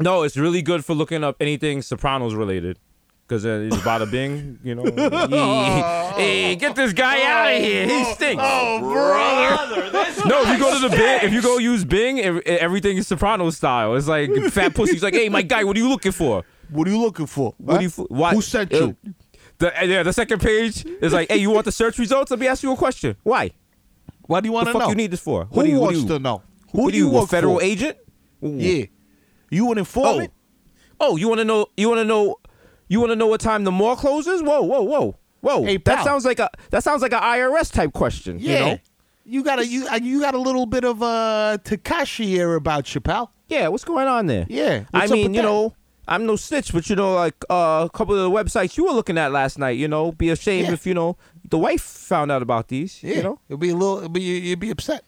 [0.00, 2.78] No, it's really good for looking up anything Sopranos related.
[3.26, 4.84] Cause then it's bada bing, you know.
[6.16, 7.86] hey, get this guy oh, out of here.
[7.86, 8.42] He oh, stinks.
[8.42, 9.90] Oh, brother.
[10.26, 13.50] No, if you go to the Bing, if you go use Bing, everything is Soprano
[13.50, 13.96] style.
[13.96, 16.42] It's like fat pussy's like, hey, my guy, what are you looking for?
[16.70, 17.54] What are you looking for?
[17.58, 17.78] What Huh?
[17.78, 17.88] do you?
[17.88, 18.34] f- Why?
[18.34, 18.96] Who sent Uh, you?
[19.58, 22.30] The yeah, the second page is like, hey, you want the search results?
[22.30, 23.16] Let me ask you a question.
[23.24, 23.50] Why?
[24.26, 24.88] Why do you want the to fuck know?
[24.90, 25.46] you need this for?
[25.46, 26.42] Who What do you, what do wants you, to know?
[26.72, 27.08] Who, Who do you?
[27.10, 27.62] work a federal for?
[27.64, 27.96] agent?
[28.44, 28.54] Ooh.
[28.56, 28.84] Yeah.
[29.50, 30.32] You an Oh, informant?
[31.00, 31.66] oh, you want to know?
[31.76, 32.36] You want to know?
[32.88, 34.42] You want to know what time the mall closes?
[34.42, 35.64] Whoa, whoa, whoa, whoa!
[35.64, 38.38] Hey, that sounds like a that sounds like an IRS type question.
[38.38, 38.58] Yeah.
[38.58, 38.78] You know?
[39.24, 42.94] You got a you uh, you got a little bit of uh Takashi here about
[42.94, 43.32] you, pal.
[43.48, 43.68] Yeah.
[43.68, 44.46] What's going on there?
[44.48, 44.84] Yeah.
[44.94, 45.48] I up mean, with you that?
[45.48, 45.74] know,
[46.08, 48.92] I'm no snitch, but you know, like uh, a couple of the websites you were
[48.92, 49.76] looking at last night.
[49.78, 50.72] You know, be ashamed Yeah.
[50.72, 51.16] if you know
[51.48, 53.02] the wife found out about these.
[53.02, 53.16] Yeah.
[53.16, 53.40] You know.
[53.48, 55.04] It'll be a little it'll be you'd be upset.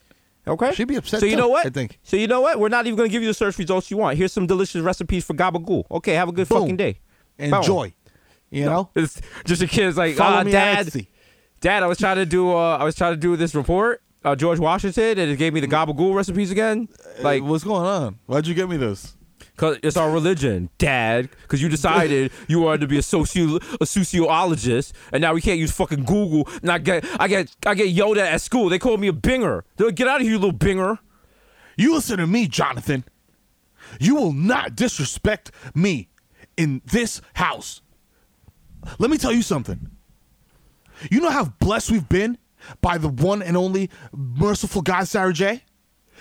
[0.47, 0.73] Okay.
[0.75, 1.67] She'd be upset So you too, know what?
[1.67, 1.99] I think.
[2.03, 2.59] So you know what?
[2.61, 4.17] We're not even gonna give you the search results you want.
[4.19, 5.85] Here's some delicious recipes for gabagool.
[5.91, 6.61] Okay, have a good Boom.
[6.61, 7.01] fucking day.
[7.39, 7.55] Boom.
[7.55, 7.93] Enjoy.
[8.51, 8.91] You know?
[8.97, 10.91] It's just a kid's like, Follow ah, me dad,
[11.61, 11.83] dad.
[11.83, 14.59] I was trying to do, uh, I was trying to do this report, uh, George
[14.59, 16.89] Washington, and it gave me the gabagool recipes again.
[17.17, 18.19] Like, Like, what's going on?
[18.27, 19.17] Why'd you get me this?
[19.61, 21.29] Cause it's our religion, dad.
[21.49, 25.59] Cause you decided you wanted to be a socio a sociologist, and now we can't
[25.59, 26.49] use fucking Google.
[26.63, 28.71] And I get, I get, I get yelled at at school.
[28.71, 29.63] They call me a binger.
[29.77, 30.99] They're like, get out of here, you little binger.
[31.77, 33.05] You listen to me, Jonathan.
[34.01, 36.09] You will not disrespect me
[36.57, 37.83] in this house.
[38.99, 39.91] Let me tell you something.
[41.11, 42.39] You know how blessed we've been
[42.81, 45.63] by the one and only merciful God, Sarah J?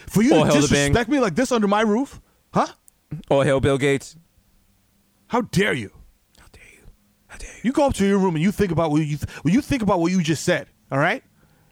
[0.07, 2.21] For you All to disrespect me like this under my roof?
[2.53, 2.67] Huh?
[3.29, 4.15] Oh hell, Bill Gates.
[5.27, 5.91] How dare you?
[6.39, 6.87] How dare you?
[7.27, 7.59] How dare you?
[7.63, 9.81] You go up to your room and you think about what you when you think
[9.81, 11.23] about what you just said, all right?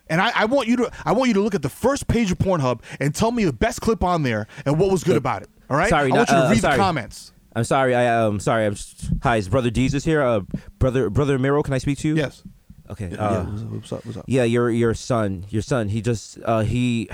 [0.10, 2.32] And I, I want you to I want you to look at the first page
[2.32, 5.41] of Pornhub and tell me the best clip on there and what was good about
[5.43, 5.50] it.
[5.69, 5.89] All right?
[5.89, 6.78] Sorry, I want no- you to uh, read sorry.
[6.78, 7.32] the comments.
[7.56, 7.93] I'm sorry.
[7.95, 8.65] I um sorry.
[8.65, 9.38] I'm s- hi.
[9.38, 10.21] Is brother Desus here?
[10.21, 10.41] Uh,
[10.80, 12.15] brother brother Mero, can I speak to you?
[12.15, 12.43] Yes.
[12.89, 13.10] Okay.
[13.12, 14.06] Yeah, Uh, what's up?
[14.06, 14.26] What's up?
[14.28, 15.89] yeah, your your son, your son.
[15.89, 17.10] He just uh he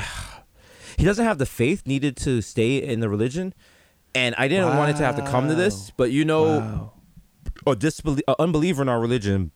[0.97, 3.53] he doesn't have the faith needed to stay in the religion,
[4.15, 5.91] and I didn't want it to have to come to this.
[5.97, 6.91] But you know,
[7.65, 9.51] a disbelie- a unbeliever in our religion,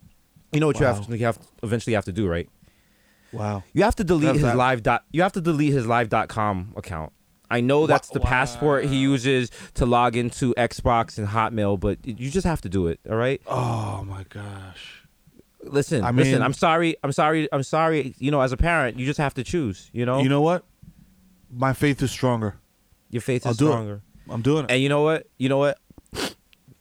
[0.52, 2.50] you know what you have to you have eventually have to do, right?
[3.34, 3.64] Wow.
[3.74, 4.56] You have to delete How's his that?
[4.58, 5.04] live dot.
[5.12, 7.12] You have to delete his live.com account.
[7.50, 12.30] I know that's the passport he uses to log into Xbox and Hotmail, but you
[12.30, 13.00] just have to do it.
[13.10, 13.42] All right.
[13.48, 15.04] Oh my gosh.
[15.64, 16.34] Listen, I listen.
[16.36, 16.96] mean- I'm sorry.
[17.04, 17.48] I'm sorry.
[17.52, 18.16] I'm sorry.
[18.18, 19.90] You know, as a parent, you just have to choose.
[19.94, 20.64] You know, You know what?
[21.52, 22.56] My faith is stronger.
[23.10, 23.96] your faith I'll is stronger.
[23.96, 24.02] it.
[24.30, 24.72] I'm doing it.
[24.72, 25.28] And you know what?
[25.38, 25.78] You know what?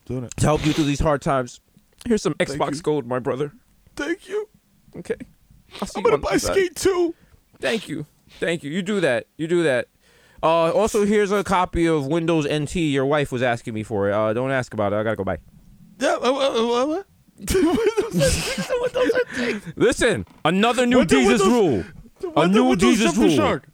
[0.07, 0.33] doing it.
[0.39, 1.61] To help you through these hard times,
[2.07, 2.83] here's some Xbox you.
[2.83, 3.53] Gold, my brother.
[3.97, 4.49] Thank you.
[4.97, 5.17] Okay.
[5.81, 6.53] I'll see I'm gonna buy other side.
[6.55, 7.15] Skate 2.
[7.61, 8.07] Thank you.
[8.39, 8.71] Thank you.
[8.71, 9.27] You do that.
[9.37, 9.89] You do that.
[10.43, 12.77] Uh, also, here's a copy of Windows NT.
[12.77, 14.13] Your wife was asking me for it.
[14.13, 14.97] Uh, don't ask about it.
[14.97, 15.39] I gotta go buy.
[15.99, 17.07] Yeah, uh, uh, uh, what?
[19.77, 21.85] Listen, another new What Jesus Windows- rule.
[22.37, 23.31] A new Jesus rule.
[23.31, 23.67] shark?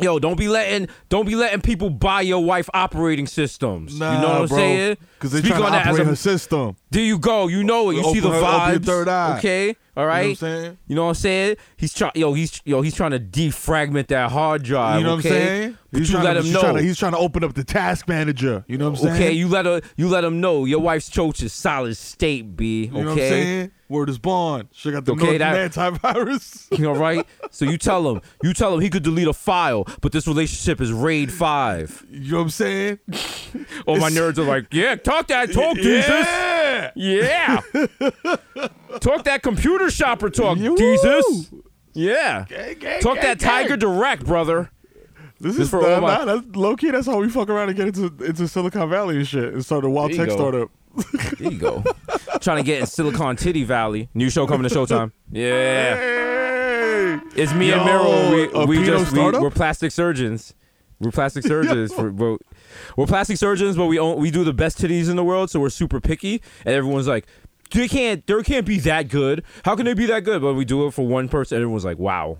[0.00, 3.98] Yo, don't be letting don't be letting people buy your wife operating systems.
[3.98, 4.56] Nah, you know what I'm bro.
[4.56, 4.96] saying?
[5.18, 6.76] Because they Speak trying to on that as operate a- her system.
[6.90, 7.46] There you go.
[7.46, 7.96] You know it.
[7.96, 8.84] You see the Open open your vibes.
[8.84, 9.38] third eye.
[9.38, 9.76] Okay.
[9.96, 10.22] All right.
[10.22, 10.78] You know what I'm saying?
[10.88, 11.56] You know what I'm saying?
[11.76, 12.12] He's trying.
[12.14, 14.98] Yo, he's yo, he's trying to defragment that hard drive.
[15.00, 15.28] You know okay?
[15.30, 15.78] what I'm saying?
[15.92, 16.60] But He's you trying let to, him know.
[16.60, 18.64] Trying to, he's trying to open up the task manager.
[18.68, 19.14] You know what I'm saying?
[19.16, 19.80] okay, you let her.
[19.96, 22.56] You let him know your wife's choach is solid state.
[22.56, 22.84] B.
[22.88, 22.96] Okay.
[22.98, 23.70] You know what I'm saying?
[23.88, 24.68] Word is born.
[24.72, 26.86] She got the Okay, that- antivirus.
[26.86, 27.26] All right.
[27.50, 28.20] So you tell him.
[28.42, 32.06] You tell him he could delete a file, but this relationship is RAID five.
[32.08, 32.98] you know what I'm saying?
[33.86, 36.24] All my nerds are like, yeah, talk that talk, Desus.
[36.94, 37.60] Yeah.
[37.74, 37.86] Yeah.
[39.00, 41.62] talk that computer shopper talk, You- Desus.
[41.92, 42.44] Yeah.
[42.48, 43.76] Gang, gang, Talk gang, that Tiger.
[43.76, 44.70] Direct, brother.
[45.40, 46.90] This This is for nah, all nah, that's low key.
[46.90, 49.84] That's how we fuck around and get into into Silicon Valley and shit and start
[49.84, 50.36] a wild There you tech go.
[50.36, 50.70] startup.
[51.38, 51.82] There you go.
[52.40, 54.08] Trying to get in Silicon Titty Valley.
[54.14, 55.12] New show coming to Showtime.
[55.32, 55.96] Yeah.
[55.96, 57.20] Hey.
[57.36, 58.66] It's me and Mero.
[58.66, 59.40] We, we just startup?
[59.40, 60.54] we, are plastic surgeons.
[61.00, 61.92] We're plastic surgeons.
[61.92, 62.36] For, we're,
[62.96, 65.60] we're plastic surgeons, but we own, we do the best titties in the world, so
[65.60, 66.42] we're super picky.
[66.64, 67.26] And everyone's like,
[67.70, 69.44] they can't they can't be that good.
[69.64, 70.42] How can they be that good?
[70.42, 71.56] But we do it for one person.
[71.56, 72.38] And everyone's like, wow,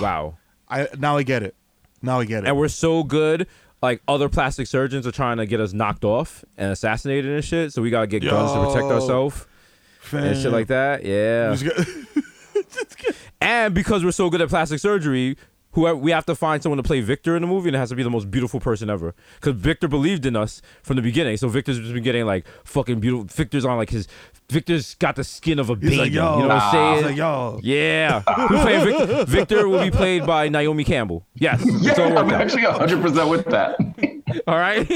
[0.00, 0.38] wow.
[0.68, 1.54] I now I get it.
[2.02, 2.48] Now I get it.
[2.48, 3.46] And we're so good.
[3.82, 7.72] Like other plastic surgeons are trying to get us knocked off and assassinated and shit.
[7.72, 9.46] So we gotta get guns to protect ourselves
[10.12, 11.04] and shit like that.
[11.04, 11.54] Yeah.
[13.40, 15.36] And because we're so good at plastic surgery,
[15.76, 17.90] whoever we have to find someone to play Victor in the movie, and it has
[17.90, 19.14] to be the most beautiful person ever.
[19.36, 22.98] Because Victor believed in us from the beginning, so Victor's just been getting like fucking
[22.98, 23.26] beautiful.
[23.26, 24.08] Victor's on like his.
[24.48, 25.96] Victor's got the skin of a baby.
[25.96, 26.94] Like, you know what I'm saying?
[26.96, 27.60] He's like, yo.
[27.62, 28.22] Yeah.
[28.22, 29.24] Who's playing Victor?
[29.26, 31.26] Victor will be played by Naomi Campbell.
[31.34, 31.62] Yes.
[31.80, 32.32] Yeah, I'm out.
[32.32, 33.76] actually 100% with that.
[34.46, 34.88] All right.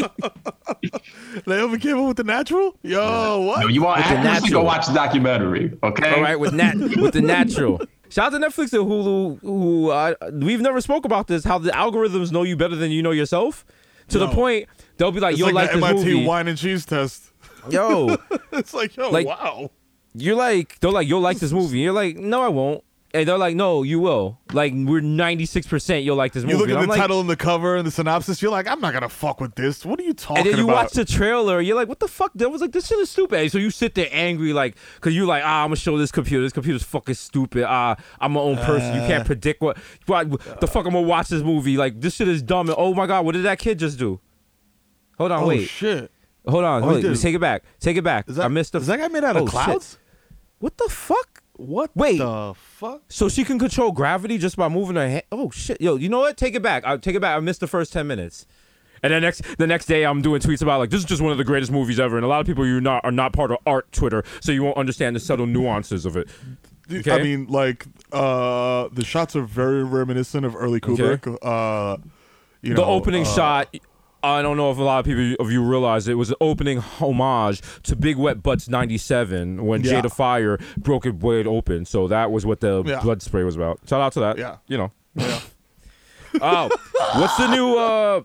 [1.46, 2.76] Naomi Campbell with the natural?
[2.82, 3.60] Yo, what?
[3.60, 6.14] No, you want With to go watch the documentary, okay?
[6.14, 7.80] All right, with nat with the natural.
[8.10, 9.40] Shout out to Netflix and Hulu.
[9.40, 11.44] Who uh, we've never spoke about this.
[11.44, 13.64] How the algorithms know you better than you know yourself.
[14.08, 16.58] To the point they'll be like, "Yo, like, like, the this MIT movie." wine and
[16.58, 17.30] cheese test.
[17.70, 18.16] Yo,
[18.52, 19.70] It's like, yo, Like- wow.
[20.14, 23.36] you're like, they're like, "You'll like this movie." You're like, "No, I won't." And they're
[23.38, 26.04] like, "No, you will." Like, we're 96 percent.
[26.04, 26.54] You'll like this movie.
[26.54, 28.68] You look at I'm the like- title and the cover and the synopsis, you're like,
[28.68, 29.84] I'm not gonna fuck with this.
[29.84, 30.46] What are you talking about?
[30.46, 30.84] And then you about?
[30.84, 32.30] watch the trailer, you're like, what the fuck?
[32.36, 33.50] That was like, this shit is stupid.
[33.50, 36.12] So you sit there angry, like, because you're like, ah, I'm going to show this
[36.12, 36.44] computer.
[36.44, 37.64] This computer's fucking stupid.
[37.66, 38.94] Ah, I'm my own person.
[38.94, 39.06] you Uh.
[39.08, 41.76] can't predict what, what the fuck I'm going to watch this movie.
[41.76, 42.68] Like, this shit is dumb.
[42.68, 44.20] And oh my God, what did that kid just do?
[45.18, 45.56] Hold on, Wait.
[45.56, 45.68] oh wait.
[45.68, 46.12] shit!
[46.46, 46.82] Hold on.
[46.84, 47.14] Oh, hold on.
[47.16, 47.64] Take it back.
[47.80, 48.26] Take it back.
[48.26, 48.78] That, I missed the.
[48.78, 49.50] Is that guy made out Oh, of shit.
[49.52, 49.98] clouds?
[50.60, 51.29] What the fuck?
[51.60, 51.90] What?
[51.94, 52.18] Wait.
[52.18, 53.02] the fuck?
[53.08, 55.24] So she can control gravity just by moving her hand.
[55.30, 56.36] Oh shit, yo, you know what?
[56.36, 56.84] Take it back.
[56.84, 57.36] I'll take it back.
[57.36, 58.46] I missed the first ten minutes.
[59.02, 61.32] And then next the next day, I'm doing tweets about like this is just one
[61.32, 63.50] of the greatest movies ever, and a lot of people you not are not part
[63.50, 66.28] of art Twitter, so you won't understand the subtle nuances of it.
[66.92, 67.12] Okay.
[67.12, 71.38] I mean, like, uh, the shots are very reminiscent of early Kubrick.
[71.40, 71.98] Uh,
[72.62, 73.76] you the opening uh, shot.
[74.22, 76.78] I don't know if a lot of people of you realize it was an opening
[76.78, 80.02] homage to Big Wet Butts '97 when Yeah.
[80.02, 81.84] Jada Fire broke it wide open.
[81.86, 83.00] So that was what the Yeah.
[83.00, 83.80] blood spray was about.
[83.88, 84.38] Shout out to that.
[84.38, 84.56] Yeah.
[84.66, 84.92] you know.
[85.14, 85.40] Yeah.
[86.40, 86.70] Oh,
[87.16, 87.76] what's the new?
[87.76, 88.22] uh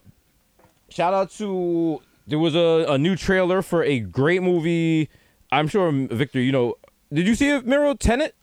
[0.89, 5.09] Shout out to there was a, a new trailer for a great movie.
[5.51, 6.75] I'm sure Victor, you know.
[7.11, 7.93] Did you see it, Mero?
[7.95, 8.35] Tenet.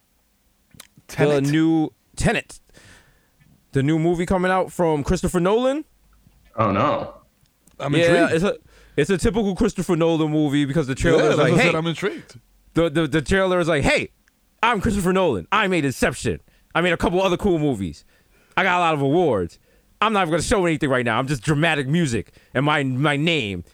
[1.06, 1.44] Tenet?
[1.44, 2.58] The new Tenet.
[3.70, 5.84] The new movie coming out from Christopher Nolan.
[6.56, 7.14] Oh no.
[7.80, 8.32] I'm yeah, intrigued.
[8.32, 8.56] it's a
[8.96, 11.74] it's a typical Christopher Nolan movie because the trailer yeah, is like, I hey, said,
[11.74, 12.38] I'm intrigued.
[12.74, 14.10] the, the the trailer is like, hey,
[14.62, 15.46] I'm Christopher Nolan.
[15.50, 16.40] I made Inception.
[16.74, 18.04] I made a couple other cool movies.
[18.56, 19.58] I got a lot of awards.
[20.00, 21.18] I'm not even gonna show anything right now.
[21.18, 23.64] I'm just dramatic music and my my name.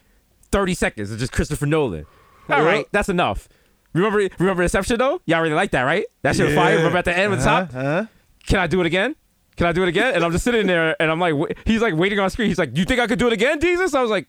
[0.51, 2.07] Thirty seconds is just Christopher Nolan.
[2.49, 2.65] All Yeah.
[2.65, 3.49] right, that's enough.
[3.93, 5.21] Remember remember Inception though?
[5.27, 6.05] Y'all really like that, right?
[6.23, 6.77] That shit was fire.
[6.77, 7.73] Remember at the end with the top?
[7.73, 8.07] Huh?
[8.47, 9.17] Can I do it again?
[9.59, 10.15] Can I do it again?
[10.15, 11.35] And I'm just sitting there and I'm like,
[11.67, 12.49] he's like waiting on screen.
[12.49, 13.95] He's like, you think I could do it again, Desus?
[13.95, 14.27] I was like,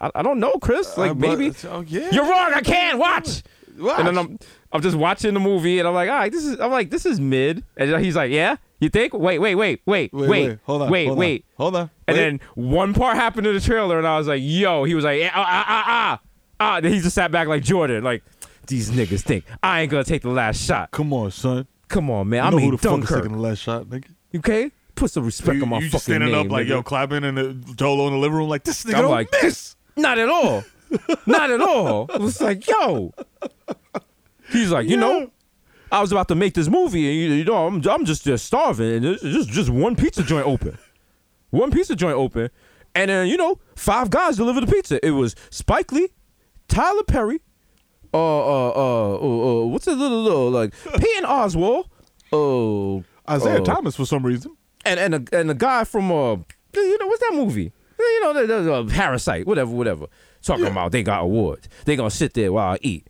[0.00, 0.96] I, I don't know, Chris.
[0.98, 1.54] Like Uh, but- maybe.
[1.68, 2.08] Oh yeah.
[2.10, 2.52] You're wrong.
[2.54, 3.42] I can watch.
[3.78, 3.98] Watch.
[3.98, 4.38] And then I'm
[4.72, 7.06] I'm just watching the movie and I'm like, all right, this is I'm like, this
[7.06, 7.62] is mid.
[7.76, 9.12] And he's like, yeah, you think?
[9.14, 10.90] Wait, wait, wait, wait, Wait, wait, wait, hold on.
[10.90, 11.44] wait, hold wait.
[11.58, 11.90] On, hold on.
[12.08, 12.22] And wait.
[12.22, 14.84] then one part happened in the trailer, and I was like, yo.
[14.84, 16.20] He was like, ah, ah, ah, ah,
[16.60, 16.80] ah.
[16.80, 18.22] Then he just sat back like Jordan, like
[18.66, 20.90] these niggas think I ain't gonna take the last shot.
[20.90, 21.66] come on, son.
[21.88, 22.42] Come on, man.
[22.42, 24.06] You I know mean who the fuck is taking the last shot, nigga?
[24.36, 26.46] Okay, put some respect You, on my you fucking just standing name.
[26.46, 26.70] up like nigga.
[26.70, 29.28] yo, clapping and the Dolo in the living room like this nigga I'm don't like,
[29.42, 29.76] miss.
[29.96, 30.64] Not at all.
[31.26, 32.06] Not at all.
[32.14, 33.12] It was like, yo.
[34.50, 35.30] He's like, you know,
[35.92, 38.46] I was about to make this movie, and you, you know, I'm, I'm just just
[38.46, 40.78] starving, and just just one pizza joint open,
[41.50, 42.50] one pizza joint open,
[42.94, 45.04] and then you know, five guys deliver the pizza.
[45.04, 46.08] It was Spike Lee,
[46.68, 47.40] Tyler Perry,
[48.12, 51.86] uh, uh, uh, uh, uh what's a little little like Patton Oswalt,
[52.32, 54.56] oh, Isaiah uh, Thomas for some reason.
[54.84, 56.36] and and a, and the guy from uh
[56.74, 57.72] you know what's that movie?
[57.98, 60.06] You know the, the, uh, Parasite whatever whatever.
[60.42, 61.68] Talking about they got awards.
[61.84, 63.06] They gonna sit there while I eat.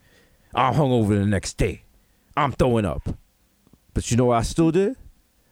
[0.54, 1.82] I'm hungover the next day.
[2.36, 3.08] I'm throwing up.
[3.94, 4.96] But you know what I still did?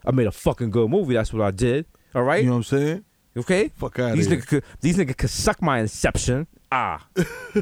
[0.05, 1.15] I made a fucking good movie.
[1.15, 1.87] That's what I did.
[2.15, 2.43] All right?
[2.43, 3.05] You know what I'm saying?
[3.37, 3.69] okay?
[3.77, 4.39] Fuck outta these here.
[4.39, 6.47] niggas could, these niggas could suck my Inception.
[6.71, 7.07] Ah.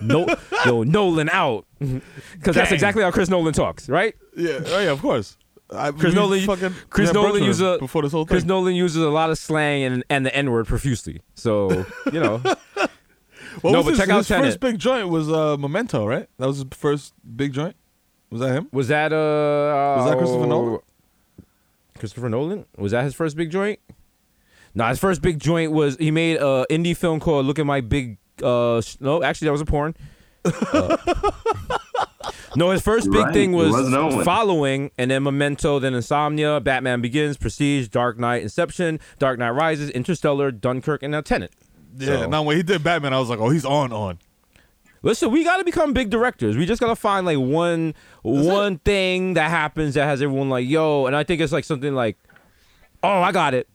[0.03, 0.27] No
[0.67, 1.67] yo Nolan out.
[2.35, 4.15] Because that's exactly how Chris Nolan talks right?
[4.37, 5.37] Yeah, oh yeah, of course.
[5.71, 8.35] I, Chris Nolan, fucking Chris Nolan uses a, before this whole thing.
[8.35, 11.23] Chris Nolan uses a lot of slang and, and the N word profusely.
[11.35, 11.71] So
[12.13, 12.39] you know,
[13.63, 14.45] What No, was but his, check out his Tenet.
[14.47, 16.29] first big joint was uh, Memento, right?
[16.39, 17.75] That was his first big joint.
[18.31, 18.69] Was that him?
[18.73, 20.81] was that uh Was that Christopher Nolan?
[21.99, 23.81] Christopher Nolan was that his first big joint?
[24.75, 27.81] No, his first big joint was he made a indie film called "Look at My
[27.81, 29.95] Big." Uh, no, actually that was a porn.
[30.73, 30.97] Uh,
[32.57, 37.01] no, his first big Right, thing was, was following, and then Memento, then Insomnia, Batman
[37.01, 41.53] Begins, Prestige, Dark Knight, Inception, Dark Knight Rises, Interstellar, Dunkirk, and now Tenet.
[41.99, 42.07] Yeah.
[42.23, 44.19] So- Now when he did Batman, I was like, oh, he's on on.
[45.03, 46.57] Listen, we got to become big directors.
[46.57, 50.67] We just got to find like one one thing that happens that has everyone like,
[50.67, 52.17] yo, and I think it's like something like,
[53.05, 53.69] oh, I got it.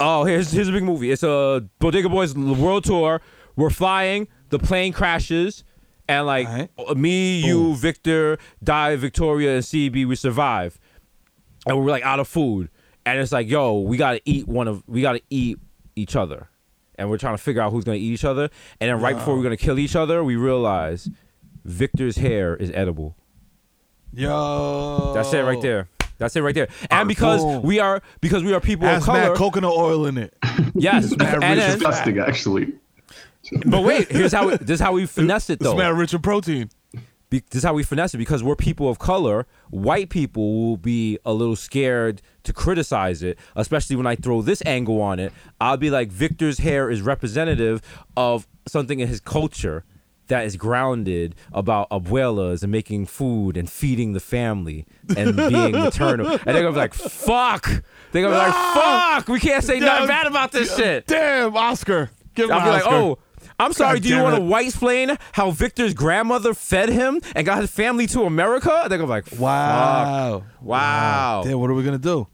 [0.00, 1.12] Oh, here's here's a big movie.
[1.12, 3.20] It's a Bodega Boys world tour.
[3.54, 4.26] We're flying.
[4.48, 5.62] The plane crashes,
[6.08, 6.70] and like Alright.
[6.78, 10.78] Uh, me, you, Victor, Di, Victoria, and CB, we survive,
[11.66, 12.68] and we're like out of food,
[13.06, 15.58] and it's like, yo, we gotta eat one of, we gotta eat
[15.96, 16.48] each other,
[16.96, 19.36] and we're trying to figure out who's gonna eat each other, and then right before
[19.36, 21.08] we're gonna kill each other, we realize
[21.64, 23.16] Victor's hair is edible.
[24.12, 25.12] Yo.
[25.14, 25.88] That's it right there.
[26.18, 26.68] That's it right there.
[26.90, 27.62] And because Boom.
[27.62, 30.34] we are because we are people Has of color, mad coconut oil in it.
[30.74, 32.72] yes, mad and rich Disgusting, actually.
[33.66, 35.76] But wait, here's how this is how we finesse it This though.
[35.76, 36.70] man rich in protein.
[37.30, 39.46] Be- this is how we finesse it because we're people of color.
[39.70, 44.62] White people will be a little scared to criticize it, especially when I throw this
[44.66, 45.32] angle on it.
[45.60, 47.80] I'll be like, Victor's hair is representative
[48.16, 49.84] of something in his culture
[50.28, 54.86] that is grounded about abuelas and making food and feeding the family
[55.16, 56.26] and being maternal.
[56.32, 57.66] And they're gonna be like, fuck.
[58.12, 59.14] They're gonna be like, ah!
[59.16, 59.28] fuck.
[59.28, 61.06] We can't say nothing bad about this shit.
[61.06, 62.10] Damn, Oscar.
[62.34, 63.18] Give I'll be like, oh,
[63.58, 63.98] I'm sorry.
[63.98, 67.70] God do you want to white explain how Victor's grandmother fed him and got his
[67.70, 68.86] family to America?
[68.88, 69.40] They're gonna be like, fuck.
[69.40, 70.44] Wow.
[70.60, 71.42] Wow.
[71.44, 72.26] Damn, what are we gonna do?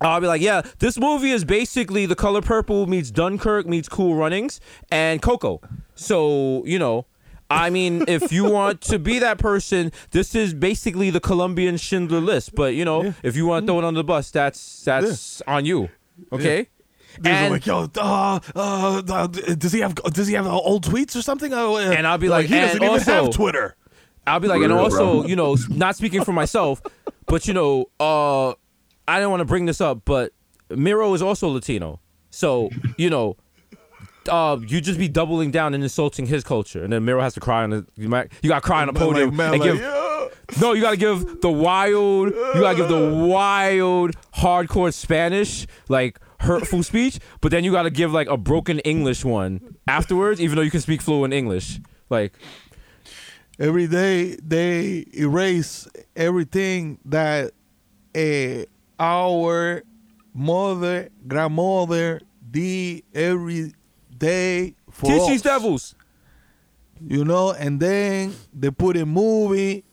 [0.00, 4.16] I'll be like, yeah, this movie is basically The Color Purple meets Dunkirk meets Cool
[4.16, 5.60] Runnings and Coco.
[5.94, 7.06] So, you know,
[7.48, 12.20] I mean, if you want to be that person, this is basically the Colombian Schindler
[12.20, 12.54] List.
[12.54, 15.64] But, you know, if you want to throw it on the bus, that's that's on
[15.64, 15.88] you.
[16.32, 16.68] Okay?
[17.20, 20.50] These are And- like, yo, uh, uh, uh, does he have does he have uh,
[20.56, 21.52] old tweets or something?
[21.52, 23.76] Uh, And I'll be like, he doesn't and even also- have Twitter.
[24.26, 25.26] I'll be like, and also, bro.
[25.26, 26.80] you know, not speaking for myself,
[27.26, 28.50] but you know, uh,
[29.08, 30.32] I didn't want to bring this up, but
[30.70, 31.98] Mero is also Latino,
[32.30, 33.36] so you know,
[34.28, 37.40] uh, you just be doubling down and insulting his culture, and then Mero has to
[37.40, 39.60] cry on the you, might, you got to cry on the podium Like, man, and
[39.60, 39.80] like, give.
[39.80, 40.28] yeah.
[40.60, 42.28] No, you gotta give the wild.
[42.28, 47.18] You gotta give the wild, hardcore Spanish, like hurtful speech.
[47.40, 50.80] But then you gotta give like a broken English one afterwards, even though you can
[50.80, 51.80] speak fluent English.
[52.10, 52.32] Like,
[53.58, 57.52] Every day they erase everything that
[58.16, 58.64] uh,
[58.98, 59.82] our
[60.34, 63.72] mother, grandmother did every
[64.16, 65.28] day for teach us.
[65.28, 65.94] these devils.
[67.06, 69.84] you know, and then they put a movie,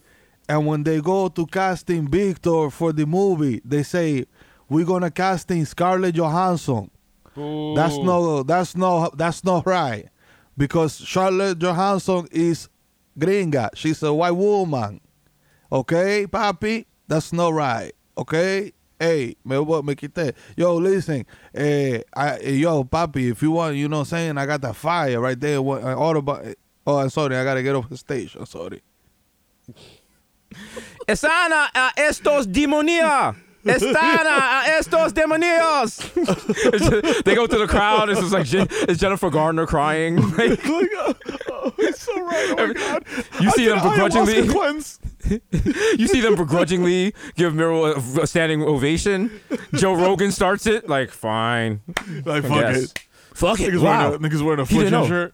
[0.48, 4.26] and when they go to casting Victor for the movie, they say
[4.70, 6.90] we're gonna casting Scarlett Johansson.
[7.36, 10.10] That's no, that's no, that's not right,
[10.58, 12.70] because Scarlett Johansson is
[13.18, 13.70] gringa.
[13.76, 15.00] She's a white woman.
[15.72, 17.92] Okay, papi, that's not right.
[18.18, 18.74] Okay.
[19.02, 20.34] Hey, me, voy- me quité.
[20.58, 24.38] Yo, listen, eh, I, eh, yo, papi, if you want, you know what I'm saying,
[24.38, 25.62] I got that fire right there.
[25.62, 26.54] What, uh, Autobahn,
[26.86, 28.36] oh, I'm sorry, I gotta get off the stage.
[28.38, 28.82] I'm sorry.
[31.08, 33.36] Están a, a estos demonia.
[33.66, 36.00] Están a, a estos demonios.
[37.24, 38.10] they go to the crowd.
[38.10, 40.18] It's just like Je- it's Jennifer Gardner crying.
[40.40, 42.56] Like, oh, it's so right.
[42.58, 43.04] Oh my God.
[43.42, 44.48] You see them begrudgingly.
[44.48, 45.00] Cleanse.
[46.00, 49.42] you see them begrudgingly give Mero a, a standing ovation.
[49.74, 51.82] Joe Rogan starts it like, fine.
[52.26, 52.84] Like, fuck guess.
[52.84, 53.00] it.
[53.34, 53.74] Fuck it.
[53.74, 54.10] Niggas, Wow.
[54.12, 54.90] wearing a, niggas wearing a He didn't.
[55.08, 55.34] Fletcher shirt.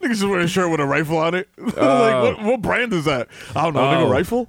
[0.00, 1.48] niggas just wearing a shirt with a rifle on it.
[1.58, 2.22] like, oh.
[2.24, 3.28] what, what brand is that?
[3.56, 3.80] I don't know.
[3.80, 3.94] Oh.
[4.06, 4.48] Nigga, rifle?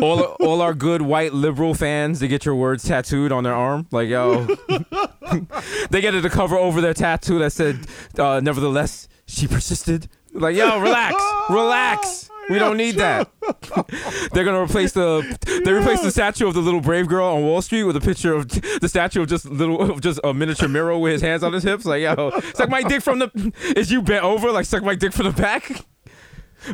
[0.00, 3.86] All all our good white liberal fans, to get your words tattooed on their arm.
[3.90, 4.44] Like, yo,
[5.90, 7.86] they get it to cover over their tattoo that said,
[8.18, 12.30] uh, "Nevertheless, she persisted." Like, yo, relax, relax.
[12.48, 13.28] We don't need that.
[14.32, 15.20] They're gonna replace the
[15.64, 18.34] they replace the statue of the little brave girl on Wall Street with a picture
[18.34, 21.52] of the statue of just little of just a miniature Mero with his hands on
[21.52, 21.84] his hips.
[21.84, 23.52] Like, yo, suck my dick from the.
[23.76, 24.52] Is you bent over?
[24.52, 25.72] Like, suck my dick from the back.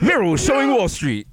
[0.02, 1.26] Mero showing Wall Street.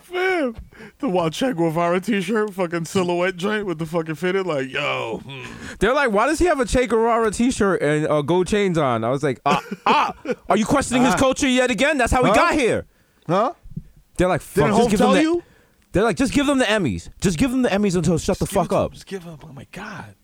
[0.00, 0.56] Fam.
[0.98, 4.46] The Wild Che Guevara t-shirt, fucking silhouette joint with the fucking fitted.
[4.46, 5.20] Like, yo.
[5.24, 5.42] hmm.
[5.78, 9.04] They're like, why does he have a Che Guevara T-shirt and uh, gold chains on?
[9.04, 10.14] I was like, ah, ah,
[10.48, 11.98] are you questioning his culture yet again?
[11.98, 12.34] That's how we Huh?
[12.34, 12.86] got here.
[13.26, 13.52] Huh?
[14.16, 15.22] They're like, fuck, Didn't just Hope give them the.
[15.22, 15.42] you?
[15.92, 17.08] They're like, just give them the Emmys.
[17.20, 18.90] Just give them the Emmys until shut the Just give fuck up.
[18.90, 18.94] them.
[18.94, 19.38] Just give them.
[19.44, 20.14] Oh my god.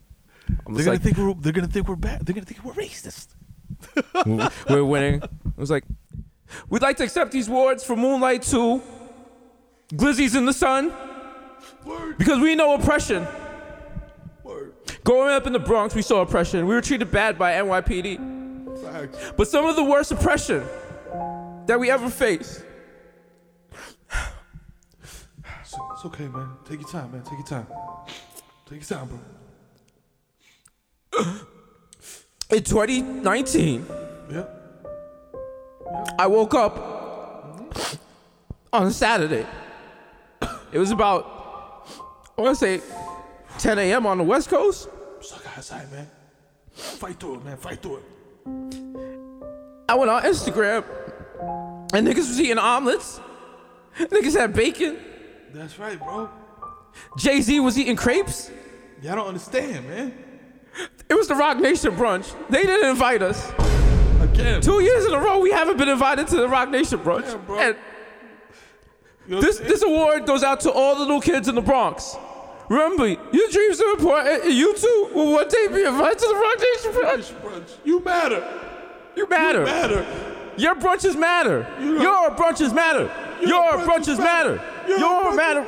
[0.66, 1.32] I'm They're gonna like, think we're.
[1.34, 2.26] They're gonna think we're bad.
[2.26, 3.28] They're gonna think we're racist.
[4.68, 5.22] we're winning.
[5.22, 5.84] I was like,
[6.68, 8.82] we'd like to accept these awards for Moonlight 2,
[9.92, 10.92] Glizzy's in the Sun,
[12.18, 13.26] because we know oppression.
[15.04, 16.66] Growing up in the Bronx, we saw oppression.
[16.66, 19.36] We were treated bad by NYPD.
[19.36, 20.64] But some of the worst oppression
[21.66, 22.64] that we ever faced
[25.74, 26.50] It's, it's okay, man.
[26.68, 27.22] Take your time, man.
[27.22, 27.66] Take your time.
[28.66, 29.18] Take your time, bro.
[32.50, 33.86] in 2019,
[34.30, 34.44] Yeah.
[36.18, 37.96] I woke up mm-hmm.
[38.72, 39.46] on a Saturday.
[40.74, 41.86] It was about,
[42.36, 42.82] I want to say,
[43.60, 44.06] 10 a.m.
[44.06, 44.88] on the West Coast.
[45.20, 46.10] Suck outside, man.
[46.72, 47.56] Fight through it, man.
[47.56, 48.04] Fight through it.
[49.88, 50.84] I went on Instagram,
[51.94, 53.20] and niggas was eating omelets.
[54.00, 54.98] Niggas had bacon.
[55.52, 56.28] That's right, bro.
[57.18, 58.50] Jay Z was eating crepes.
[59.00, 60.12] Y'all don't understand, man.
[61.08, 62.34] It was the Roc Nation brunch.
[62.48, 63.52] They didn't invite us.
[64.20, 64.60] Again.
[64.60, 67.30] Two years in a row, we haven't been invited to the Roc Nation brunch.
[67.30, 67.58] Yeah, bro.
[67.60, 67.76] And
[69.26, 72.16] You know this this award goes out to all the little kids in the Bronx.
[72.68, 76.58] Remember, your dreams are important, you too will one day be invited to the Roc
[76.58, 77.40] Nation brunch.
[77.42, 77.76] Brunch.
[77.84, 78.60] You matter.
[79.16, 79.64] You matter.
[79.64, 80.06] Matter.
[80.56, 81.66] Your brunches matter.
[81.80, 83.10] Your brunches matter.
[83.40, 84.62] Your brunches matter.
[84.88, 85.60] Your matter.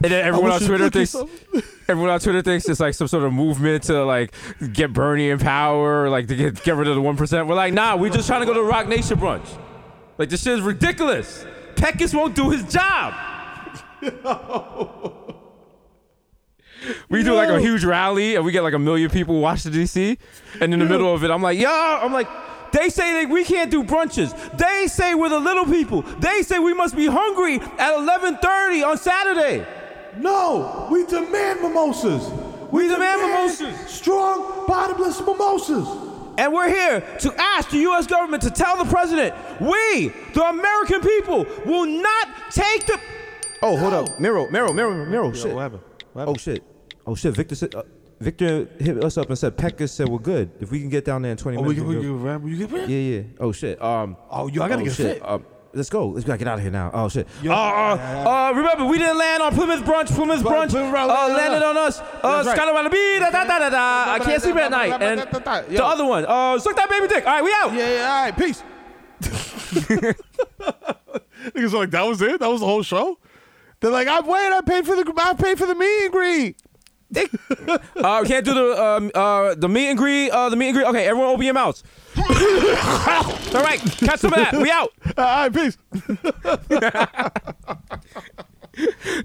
[0.00, 1.16] And then everyone on Twitter thinks
[1.88, 4.32] everyone on Twitter thinks it's like some sort of movement to like
[4.72, 7.48] get Bernie in power, or, like to get get rid of the one percent.
[7.48, 9.46] We're like, nah, We're just trying to go to the Roc Nation brunch.
[10.16, 11.44] Like this shit is ridiculous.
[11.78, 13.14] Peckus won't do his job.
[17.08, 19.70] we do like a huge rally and we get like a million people watch the
[19.70, 20.18] DC,
[20.60, 22.28] and in the middle of it, I'm like, yo, I'm like.
[22.70, 24.30] They say that we can't do brunches.
[24.58, 26.02] They say we're the little people.
[26.02, 29.66] They say we must be hungry at 11:30 on Saturday.
[30.18, 32.30] No, we demand mimosas.
[32.70, 33.90] We demand mimosas.
[33.90, 36.07] Strong, bottomless mimosas.
[36.38, 38.06] And we're here to ask the U.S.
[38.06, 42.98] government to tell the president, we, the American people, will not take the.
[43.60, 45.32] Oh, hold up, Mero, Mero, Mero, Mero.
[45.32, 45.52] Shit.
[45.52, 45.82] what happened?
[46.12, 46.62] What Oh shit.
[47.06, 47.34] Oh shit.
[47.34, 47.74] Victor said.
[47.74, 47.82] Uh,
[48.20, 50.50] Victor hit us up and said Pekka said we're good.
[50.60, 51.80] If we can get down there in 20 Oh, we minutes.
[51.82, 52.42] can, we can go." rap.
[52.44, 52.88] You get rap?
[52.88, 53.22] yeah, yeah.
[53.38, 53.80] Oh shit.
[53.80, 54.16] Um.
[54.30, 55.18] Oh, yo, I gotta oh, get shit.
[55.18, 55.22] fit.
[55.24, 55.38] Uh,
[55.78, 56.08] let's go.
[56.08, 56.90] Let's gotta get out of here now.
[56.92, 57.26] Oh shit.
[57.42, 60.08] Yo, uh, uh, uh, remember, we didn't land on Plymouth Brunch.
[60.08, 62.00] Plymouth Brunch uh, landed on us.
[62.00, 62.56] Uh, right.
[62.56, 64.12] Da, da, da, da, da.
[64.12, 65.00] I can't sleep at night.
[65.00, 67.26] And the other one, uh, suck that baby dick.
[67.26, 67.72] All right, we out.
[67.72, 68.62] Yeah, yeah, all right, peace.
[71.54, 72.40] Niggas are like, that was it?
[72.40, 73.18] That was the whole show?
[73.80, 76.56] They're like, I wait, I paid for the I paid for the meet and greet.
[77.96, 80.30] Uh, can't do the um, uh, the meet and greet.
[80.30, 80.86] Uh, the meet and greet.
[80.86, 81.82] Okay, everyone, open your mouths.
[82.16, 82.24] All
[83.62, 84.54] right, catch some of that.
[84.54, 84.92] We out.
[85.18, 85.76] All right, peace.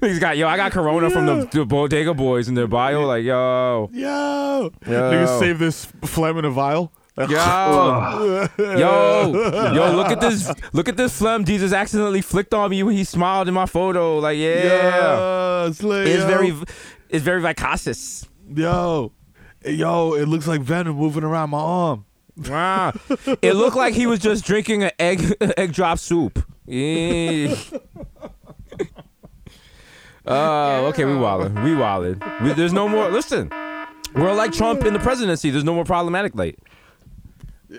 [0.00, 0.48] He's got yo.
[0.48, 3.06] I got Corona from the, the Bodega Boys in their bio.
[3.06, 4.72] Like yo, Yo.
[4.86, 4.92] Yo.
[4.92, 6.92] Niggas save this phlegm in a vial.
[7.16, 9.92] yo, yo, yo.
[9.94, 10.50] Look at this.
[10.72, 11.44] Look at this phlegm.
[11.44, 14.18] Desus accidentally flicked on me when he smiled in my photo.
[14.18, 16.26] Like yeah, it's, like, it's yo.
[16.26, 16.52] very,
[17.14, 18.26] it's very vicacious.
[18.54, 19.12] Yo.
[19.64, 22.04] Yo, it looks like Venom moving around my arm.
[22.36, 22.92] Wow.
[23.40, 26.44] it looked like he was just drinking an egg egg drop soup.
[26.66, 27.54] Yeah.
[30.26, 31.62] Oh, uh, okay, we wildin'.
[31.64, 32.42] We wildin'.
[32.42, 33.10] We, there's no more.
[33.10, 33.50] Listen,
[34.14, 35.50] we're like Trump in the presidency.
[35.50, 36.58] There's no more problematic light.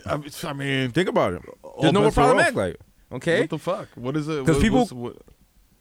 [0.05, 1.41] I mean, I mean Think about it.
[1.81, 2.27] There's no more bets are off.
[2.27, 2.75] problematic light.
[3.13, 3.87] Okay, What the fuck?
[3.95, 4.45] What is it?
[4.45, 5.17] 'Cause What- people- what-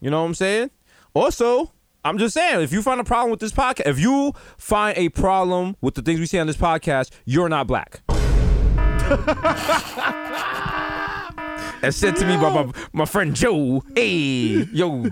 [0.01, 0.71] you know what I'm saying.
[1.13, 1.71] Also,
[2.05, 5.09] I'm just saying, if you find a problem with this podcast, if you find a
[5.09, 8.01] problem with the things we say on this podcast, you're not black.
[11.81, 13.83] As said to me by my, my friend Joe.
[13.95, 14.97] Hey, yo,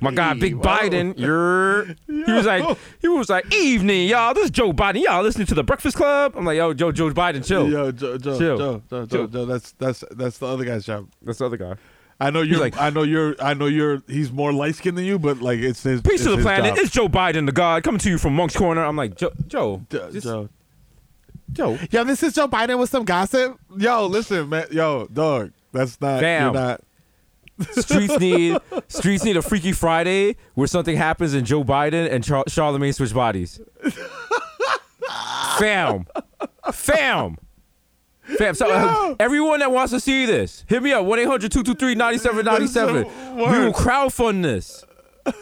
[0.00, 1.18] my guy Big Biden.
[1.18, 1.84] You're.
[2.06, 4.32] He was like, he was like, evening, y'all.
[4.32, 5.02] This is Joe Biden.
[5.02, 6.32] Y'all listening to the Breakfast Club?
[6.34, 7.70] I'm like, yo, Joe, Joe Biden, chill.
[7.70, 8.56] Yo, Joe, Joe, Chill.
[8.56, 9.26] Joe, Joe, Joe, Chill.
[9.26, 11.10] Joe, that's that's that's the other guy's job.
[11.20, 11.74] That's the other guy.
[12.26, 15.04] I know you're like- I know you're I know you're he's more light skinned than
[15.04, 16.74] you, but like it's his Peace it's to the planet.
[16.74, 16.78] job.
[16.84, 18.84] It's Joe Biden, the God, coming to you from Moncks Corner.
[18.84, 20.48] I'm like, Joe, Joe, Jo- just- Joe.
[21.52, 21.78] Joe.
[21.90, 23.58] Yo, this is Joe Biden with some gossip.
[23.76, 24.66] Yo, listen, man.
[24.72, 25.52] Yo, dog.
[25.72, 26.42] That's not Fam.
[26.54, 26.80] you're not
[27.72, 28.58] streets need
[28.88, 33.14] streets need a Freaky Friday where something happens and Joe Biden and Char- Charlemagne switch
[33.14, 33.60] bodies.
[35.58, 36.06] Fam,
[36.72, 37.36] fam,
[38.38, 38.54] fam.
[38.54, 43.36] So uh, everyone that wants to see this, hit me up 1 800 223 9797.
[43.36, 44.84] We will crowdfund this.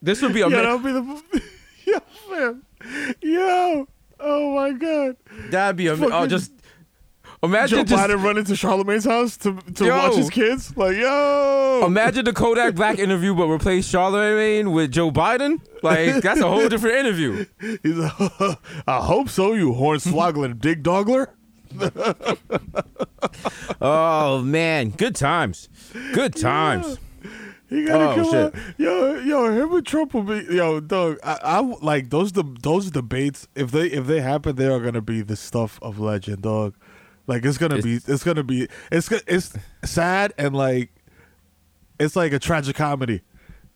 [0.00, 1.42] This would be a Yo, man- that'll be the
[1.84, 1.98] Yo,
[2.30, 2.62] fam.
[3.20, 3.88] Yo.
[4.20, 5.16] Oh my god.
[5.50, 6.52] that'd be a oh Fucking just
[7.42, 9.96] imagine Joe just Biden run into Charlemagne's house to to Yo.
[9.96, 10.76] watch his kids.
[10.76, 11.82] Like, yo.
[11.86, 15.60] imagine the Kodak Black interview, but replace Charlemagne with Joe Biden.
[15.82, 17.44] Like that's a whole different interview.
[17.82, 18.12] He's like,
[18.86, 21.28] I hope so, you hornswoggling dig dogler.
[23.80, 25.68] Oh man, good times,
[26.12, 26.98] good times.
[27.68, 28.54] He gotta Oh, come shit.
[28.54, 28.74] on.
[28.78, 31.18] Yo, yo, him and Trump will be yo, dog.
[31.22, 33.46] I, I like those the those debates.
[33.54, 36.74] If they if they happen, they are gonna be the stuff of legend, dog.
[37.28, 39.52] Like it's gonna be it's gonna be it's it's
[39.84, 40.90] sad and like
[42.00, 43.22] it's like a tragic comedy.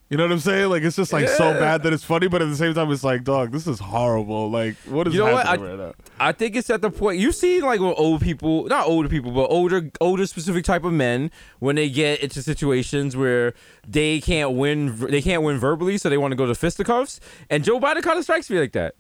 [0.09, 0.69] You know what I'm saying?
[0.69, 3.03] Like it's just like so bad that it's funny, but at the same time, it's
[3.03, 4.51] like, dog, this is horrible.
[4.51, 5.47] Like what is You know what?
[5.47, 5.95] happening I- right now?
[6.21, 9.31] I think it's at the point you see like when old people, not older people,
[9.33, 11.31] but older, older specific type of men
[11.61, 13.55] when they get into situations where
[13.89, 17.19] they can't win, they can't win verbally, so they want to go to fisticuffs.
[17.49, 18.95] And Joe Biden kind of strikes me like that.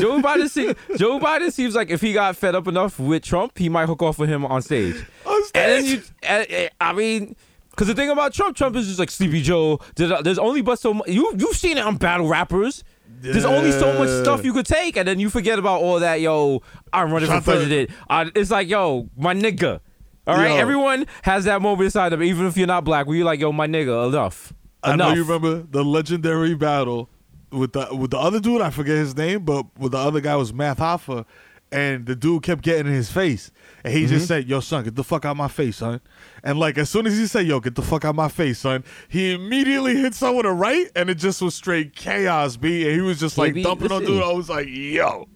[0.00, 3.56] Joe Biden, see, Joe Biden seems like if he got fed up enough with Trump,
[3.56, 4.96] he might hook off with him on stage.
[5.24, 7.36] On And then you, and, and, I mean,
[7.70, 9.80] because the thing about Trump, Trump is just like Sleepy Joe.
[9.96, 11.08] There's, there's only but so much.
[11.08, 12.84] You you've seen it on battle rappers.
[13.20, 16.20] There's only so much stuff you could take, and then you forget about all that.
[16.20, 16.62] Yo,
[16.92, 17.90] I'm running for president.
[18.08, 19.80] Uh, it's like, yo, my nigga.
[20.26, 20.56] All right, Yo.
[20.56, 23.06] everyone has that moment inside them, even if you're not black.
[23.06, 27.08] Where you're like, yo, my nigga, enough, I know you remember the legendary battle
[27.56, 28.60] with the with the other dude.
[28.60, 31.24] I forget his name, but with the other guy was Math Hoffa,
[31.72, 33.50] and the dude kept getting in his face,
[33.84, 34.26] and he just mm-hmm.
[34.26, 36.00] said, "Yo, son, get the fuck out my face, son."
[36.44, 38.84] And like as soon as he said, "Yo, get the fuck out my face, son,"
[39.08, 42.84] he immediately hit someone to right, and it just was straight chaos, b.
[42.84, 44.22] And he was just like KB, dumping on dude.
[44.22, 45.28] I was like, "Yo,"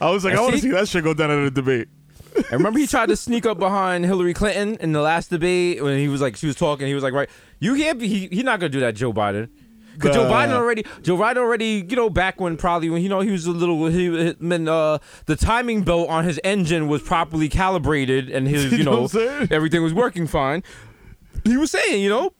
[0.00, 1.88] I was like, And "I want to see- that shit go down in a debate."
[2.36, 5.98] And remember he tried to sneak up behind Hillary Clinton in the last debate when
[5.98, 6.86] he was like she was talking.
[6.86, 8.08] He was like, right, you can't be.
[8.08, 9.48] He, he's not gonna do that, Joe Biden.
[10.00, 13.20] Cause Joe Biden already, Joe Biden already, you know, back when probably when you know
[13.20, 14.08] he was a little, he
[14.40, 18.84] when uh the timing belt on his engine was properly calibrated and his, you, You
[18.84, 19.48] know know, what I'm saying?
[19.50, 20.62] everything was working fine.
[21.44, 22.32] He was saying, you know,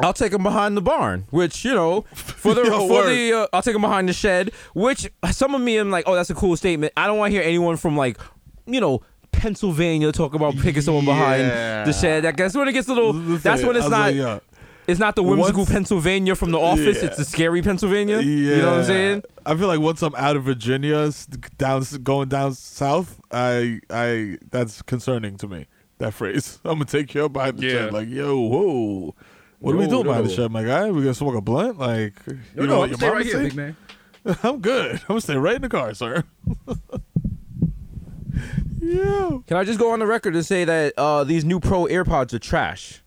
[0.00, 3.10] I'll take him behind the barn, which you know, for the Yo, for word.
[3.10, 4.50] the uh, I'll take him behind the shed.
[4.74, 6.92] Which some of me am like, oh, that's a cool statement.
[6.96, 8.18] I don't want to hear anyone from like,
[8.66, 9.02] you know.
[9.32, 11.42] Pennsylvania talk about picking someone behind
[11.86, 12.26] the shed.
[12.26, 13.12] I guess when it gets a little.
[13.14, 14.00] That's when it's not.
[14.00, 14.40] like, yo.
[14.86, 16.98] It's not the whimsical Once- Pennsylvania from the office.
[16.98, 17.08] Yeah.
[17.08, 18.16] It's the scary Pennsylvania.
[18.16, 18.22] Yeah,
[18.56, 19.22] You know what I'm saying?
[19.46, 24.38] I feel like once I'm out of Virginia, s- down going down south, I I
[24.50, 25.66] that's concerning to me.
[25.98, 26.58] That phrase.
[26.64, 27.72] I'm gonna take you up behind the Yeah.
[27.72, 27.92] shed.
[27.92, 29.14] Like, yo, whoa,
[29.60, 30.34] what are we No, doing behind the no.
[30.34, 30.90] shed, my guy?
[30.90, 31.78] We gonna smoke a blunt?
[31.78, 32.14] Like,
[32.56, 33.50] you know what your mama say?
[33.50, 33.76] man.
[34.42, 34.92] I'm good.
[34.92, 36.24] I'm gonna stay right in the car, sir.
[38.80, 39.38] yeah.
[39.46, 42.32] Can I just go on the record and say that uh, these new Pro AirPods
[42.32, 43.02] are trash?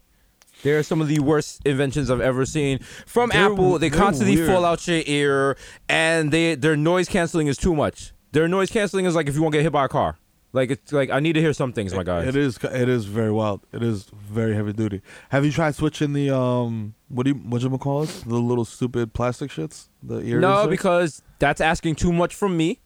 [0.63, 3.77] They're some of the worst inventions I've ever seen from They're- Apple.
[3.79, 4.47] They constantly weird.
[4.49, 5.57] fall out your ear,
[5.87, 8.13] and they their noise canceling is too much.
[8.31, 10.17] Their noise canceling is like if you want to get hit by a car.
[10.55, 12.27] Like it's like I need to hear some things, my guys.
[12.27, 12.57] It is.
[12.63, 13.61] It is very wild.
[13.73, 15.01] It is very heavy duty.
[15.29, 16.93] Have you tried switching the um?
[17.09, 18.23] What do you what do you call it?
[18.27, 19.87] The little stupid plastic shits.
[20.03, 20.39] The ear.
[20.39, 20.69] No, inserts?
[20.69, 22.79] because that's asking too much from me.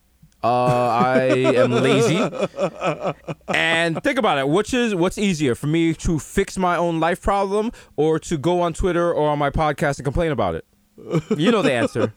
[0.43, 1.23] Uh, I
[1.55, 2.17] am lazy.
[3.53, 4.47] And think about it.
[4.47, 8.61] Which is what's easier for me to fix my own life problem or to go
[8.61, 10.65] on Twitter or on my podcast and complain about it?
[11.37, 12.11] You know the answer.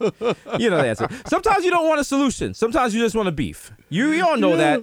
[0.59, 1.07] You know the answer.
[1.27, 2.53] Sometimes you don't want a solution.
[2.53, 3.71] Sometimes you just want a beef.
[3.89, 4.81] You we all know that.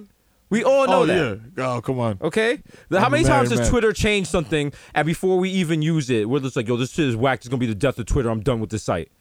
[0.49, 1.41] We all know oh that.
[1.57, 1.75] yeah.
[1.75, 2.17] Oh come on.
[2.21, 2.61] Okay.
[2.91, 3.69] How I'm many times does.
[3.69, 7.07] Twitter change something and before we even use it, we're just like, yo, this shit
[7.07, 7.39] is whack.
[7.39, 8.29] It's gonna be the death of Twitter.
[8.29, 9.11] I'm done with this site.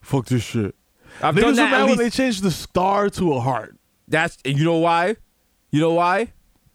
[0.00, 0.74] Fuck this shit.
[1.22, 1.70] I've Niggas done that.
[1.70, 3.76] mad when least, they changed the star to a heart.
[4.08, 5.16] That's and you know why?
[5.70, 6.32] You know why?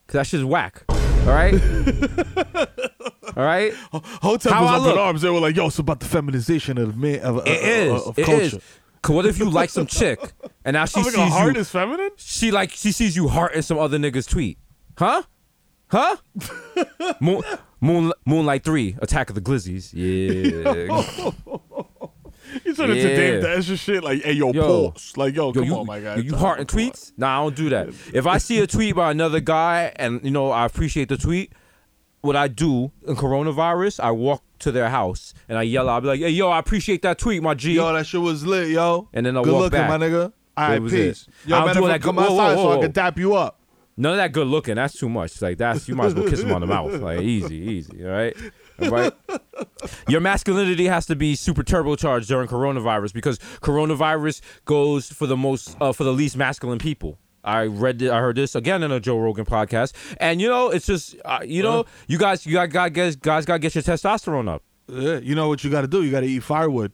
[0.07, 0.83] Cause that shit's whack.
[0.89, 1.53] All right.
[3.37, 3.73] All right.
[3.91, 5.21] Hotel How was I up in arms.
[5.21, 7.91] They were like, "Yo, it's about the feminization of man of, It is.
[8.01, 8.59] of, of It culture." is.
[9.01, 10.19] Cause what if you like some chick
[10.65, 11.61] and now she like, sees a heart you?
[11.61, 12.09] is feminine.
[12.17, 14.57] She like she sees you heart hearting some other nigga's tweet.
[14.97, 15.21] Huh?
[15.87, 16.17] Huh?
[17.21, 17.41] Moon,
[17.79, 19.91] Moon, Moonlight Three, Attack of the Glizzies.
[19.93, 21.03] Yeah.
[22.79, 23.55] You turn into Dame Yeah.
[23.55, 24.03] Dash and shit.
[24.03, 24.89] Like, hey, yo, Yo.
[24.91, 25.13] pause.
[25.17, 26.15] Like, yo, Yo, come you, on, my guy.
[26.15, 27.11] yo, you hearting tweets?
[27.17, 27.89] Nah, I don't do that.
[28.13, 31.51] If I see a tweet by another guy and you know I appreciate the tweet,
[32.21, 36.01] what I do in coronavirus, I walk to their house and I yell out, I'll
[36.01, 38.69] be like, "Hey, yo, I appreciate that tweet, my G." Yo, that shit was lit,
[38.69, 39.07] yo.
[39.13, 39.89] And then I Good walk looking, back.
[39.89, 40.33] my nigga.
[40.57, 41.27] All right, peace.
[41.45, 41.49] it.
[41.49, 42.75] Yo, I don't man, do if that I good- come whoa, whoa, outside so I
[42.75, 42.81] whoa.
[42.81, 43.55] can dap you up.
[43.95, 44.75] None of that good looking.
[44.75, 45.41] That's too much.
[45.41, 46.93] Like that's you might as well kiss him on the mouth.
[47.01, 48.05] Like easy, easy.
[48.05, 48.49] All right, all
[48.81, 49.13] right.
[50.07, 55.75] Your masculinity has to be super turbocharged during coronavirus because coronavirus goes for the most
[55.81, 57.17] uh, for the least masculine people.
[57.43, 60.69] I read it, I heard this again in a Joe Rogan podcast, and you know
[60.69, 63.73] it's just uh, you know you guys you got got guys guys got to get
[63.75, 64.63] your testosterone up.
[64.87, 66.03] Yeah, you know what you got to do?
[66.03, 66.91] You got to eat firewood.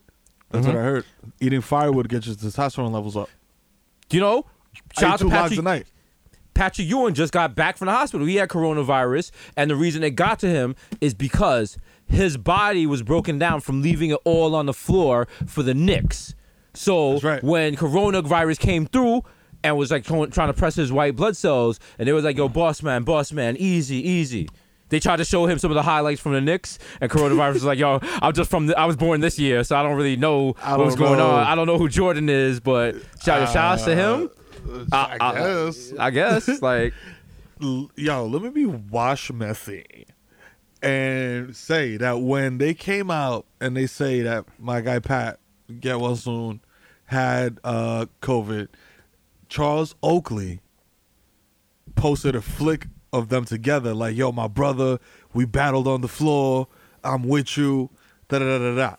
[0.50, 0.74] That's Mm-hmm.
[0.76, 1.04] what I heard.
[1.40, 3.28] Eating firewood gets your testosterone levels up.
[4.10, 4.46] You know,
[4.98, 5.58] I eat two logs Patrick.
[5.58, 5.86] a night.
[6.56, 8.26] Patrick Ewing just got back from the hospital.
[8.26, 11.76] He had coronavirus, and the reason it got to him is because
[12.06, 16.34] his body was broken down from leaving it all on the floor for the Knicks.
[16.72, 17.42] So right.
[17.42, 19.22] when coronavirus came through
[19.62, 22.48] and was like trying to press his white blood cells, and they was like, "Yo,
[22.48, 24.48] boss man, boss man, easy, easy."
[24.88, 27.64] They tried to show him some of the highlights from the Knicks, and coronavirus was
[27.64, 28.68] like, "Yo, I'm just from.
[28.68, 31.20] The, I was born this year, so I don't really know I what was going
[31.20, 31.44] on.
[31.44, 34.30] I don't know who Jordan is, but shout, out shout outs to him.
[34.92, 35.92] I, I- guess.
[35.98, 36.94] I guess like."
[37.58, 40.04] Yo, let me be wash methy
[40.82, 45.38] and say that when they came out and they say that my guy Pat,
[45.80, 46.60] get well soon,
[47.06, 48.68] had uh, COVID,
[49.48, 50.60] Charles Oakley
[51.94, 54.98] posted a flick of them together, like, yo, my brother,
[55.32, 56.68] we battled on the floor,
[57.02, 57.88] I'm with you,
[58.28, 58.96] da da da da da.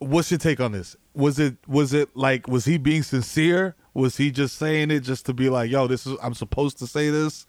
[0.00, 0.96] What's your take on this?
[1.14, 3.74] Was it was it like was he being sincere?
[3.94, 6.86] Was he just saying it just to be like, yo, this is I'm supposed to
[6.86, 7.46] say this?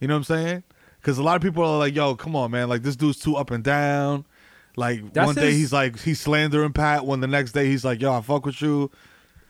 [0.00, 0.62] You know what I'm saying?
[1.00, 3.36] Because a lot of people are like, yo, come on, man, like this dude's too
[3.36, 4.24] up and down.
[4.76, 7.84] Like That's one day his- he's like he's slandering Pat, when the next day he's
[7.84, 8.90] like, yo, I fuck with you.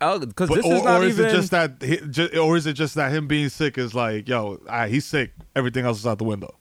[0.00, 1.30] because But, this or, is not or is even.
[1.30, 4.28] it just that, he, ju- or is it just that him being sick is like,
[4.28, 5.30] yo, ah, he's sick.
[5.54, 6.52] Everything else is out the window.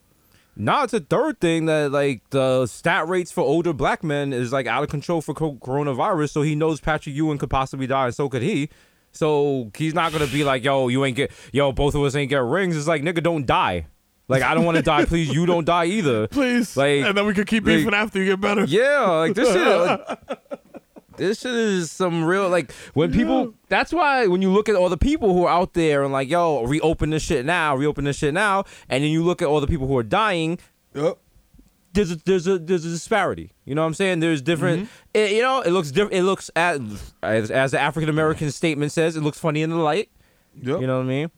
[0.55, 4.51] No, it's a third thing that like the stat rates for older black men is
[4.51, 6.31] like out of control for co- coronavirus.
[6.31, 8.69] So he knows Patrick Ewing could possibly die, and so could he.
[9.13, 12.29] So he's not gonna be like, yo, you ain't get, yo, both of us ain't
[12.29, 12.77] get rings.
[12.77, 13.87] It's like, nigga, don't die.
[14.27, 15.05] Like I don't want to die.
[15.05, 16.27] Please, you don't die either.
[16.29, 16.77] Please.
[16.77, 18.63] Like, and then we could keep like- beefing after you get better.
[18.65, 19.67] Yeah, like this shit.
[19.67, 20.19] like,
[21.21, 23.53] this shit is some real like when people.
[23.69, 26.29] That's why when you look at all the people who are out there and like,
[26.29, 29.61] yo, reopen this shit now, reopen this shit now, and then you look at all
[29.61, 30.59] the people who are dying.
[30.93, 31.17] Yep.
[31.93, 33.53] There's a there's a there's a disparity.
[33.65, 34.19] You know what I'm saying?
[34.21, 34.83] There's different.
[34.83, 34.91] Mm-hmm.
[35.13, 36.13] It, you know, it looks different.
[36.15, 36.79] It looks at
[37.21, 40.09] as, as the African American statement says, it looks funny in the light.
[40.61, 40.81] Yep.
[40.81, 41.31] You know what I mean?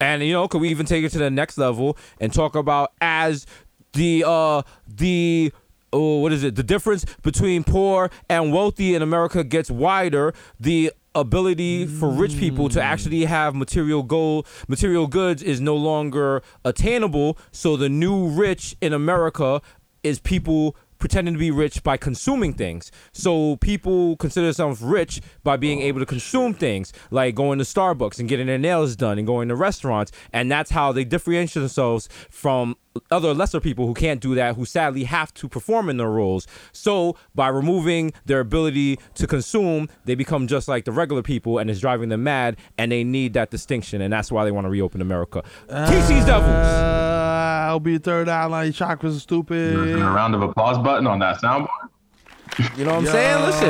[0.00, 2.92] And you know, could we even take it to the next level and talk about
[3.00, 3.46] as
[3.92, 5.52] the uh the
[5.92, 6.54] oh what is it?
[6.54, 10.34] The difference between poor and wealthy in America gets wider.
[10.58, 16.40] The ability for rich people to actually have material gold material goods is no longer
[16.64, 19.60] attainable so the new rich in america
[20.04, 22.92] is people pretending to be rich by consuming things.
[23.10, 27.64] So people consider themselves rich by being oh, able to consume things, like going to
[27.64, 30.12] Starbucks and getting their nails done and going to restaurants.
[30.32, 32.76] And that's how they differentiate themselves from
[33.10, 36.46] other lesser people who can't do that, who sadly have to perform in their roles.
[36.72, 41.70] So by removing their ability to consume, they become just like the regular people and
[41.70, 44.00] it's driving them mad and they need that distinction.
[44.00, 45.42] And that's why they want to reopen America.
[45.68, 46.48] TC's Devils.
[46.48, 48.72] Uh, I'll be third eye line.
[48.72, 49.76] Chakras are stupid.
[49.76, 51.68] There's a round of applause button on that soundboard.
[52.76, 53.44] You know what I'm saying?
[53.46, 53.68] Listen.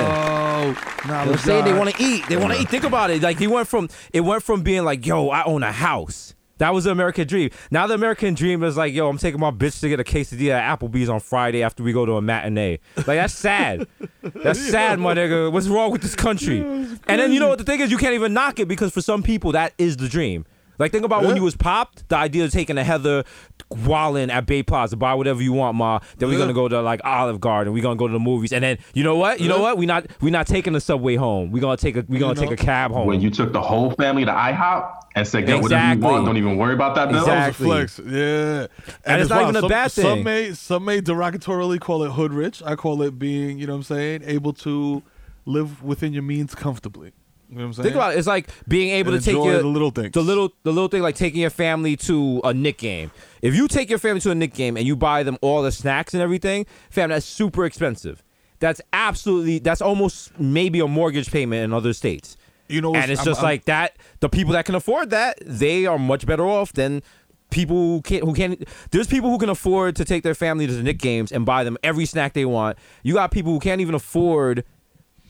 [1.06, 2.26] Nah, They're saying they want to eat.
[2.28, 2.68] They want to eat.
[2.68, 3.22] Think about it.
[3.22, 6.74] Like he went from it went from being like, "Yo, I own a house." That
[6.74, 7.48] was the American dream.
[7.70, 10.60] Now the American dream is like, "Yo, I'm taking my bitch to get a quesadilla
[10.60, 13.88] at Applebee's on Friday after we go to a matinee." Like that's sad.
[14.22, 15.50] that's sad, my nigga.
[15.50, 16.60] What's wrong with this country?
[16.60, 19.00] and then you know what the thing is, you can't even knock it because for
[19.00, 20.44] some people that is the dream.
[20.80, 23.22] Like think about when you was popped, the idea of taking a Heather
[23.68, 26.00] Wallin at Bay Plaza, buy whatever you want, ma.
[26.16, 27.74] Then we're gonna go to like Olive Garden.
[27.74, 29.40] We're gonna go to the movies, and then you know what?
[29.40, 29.76] You know what?
[29.76, 31.50] We not we not taking the subway home.
[31.50, 33.06] We gonna take a we gonna take a cab home.
[33.06, 36.38] When you took the whole family to IHOP and said, get whatever you want, don't
[36.38, 37.20] even worry about that bill.
[37.20, 37.66] Exactly.
[37.66, 38.66] Flex, yeah,
[39.04, 40.24] And it's not even a some, bad Some thing.
[40.24, 42.62] may some may derogatorily call it hood rich.
[42.64, 45.02] I call it being, you know what I'm saying, able to
[45.44, 47.12] live within your means comfortably.
[47.50, 47.82] You know what I'm saying?
[47.84, 48.18] Think about it.
[48.18, 50.12] It's like being able And to take your the little things.
[50.12, 53.10] the little the little thing like taking your family to a Knick game.
[53.42, 55.72] If you take your family to a Knick game and you buy them all the
[55.72, 58.22] snacks and everything, fam, that's super expensive.
[58.60, 62.36] That's absolutely that's almost maybe a mortgage payment in other states.
[62.68, 63.96] You know, and it's I'm- just I'm- like that.
[64.20, 67.02] The people that can afford that, they are much better off than
[67.50, 68.22] people who can't.
[68.22, 68.62] Who can't.
[68.92, 71.64] There's people who can afford to take their family to the Knick games and buy
[71.64, 72.78] them every snack they want.
[73.02, 74.62] You got people who can't even afford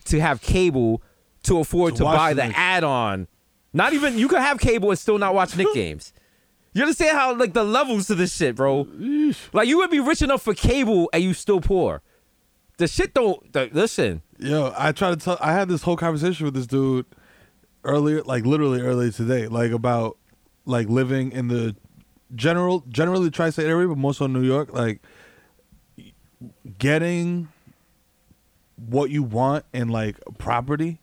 [0.07, 1.03] to have cable
[1.45, 3.29] to afford To to, buy the the add-on.
[3.73, 6.13] Not even you could have cable and still not watch Knick games.
[6.73, 8.87] You understand how like the levels to this shit, bro?
[9.53, 12.03] Like you would be rich enough for cable and you still poor.
[12.79, 13.53] The shit don't.
[13.53, 15.37] The, listen, Yo, I try to tell.
[15.41, 17.05] I had this whole conversation with this dude
[17.85, 20.17] earlier, like literally earlier today, like about
[20.65, 21.77] like living in the
[22.35, 24.73] general, generally tri-state area, but more so New York.
[24.73, 25.03] Like
[26.79, 27.49] getting
[28.77, 31.01] what you want in like property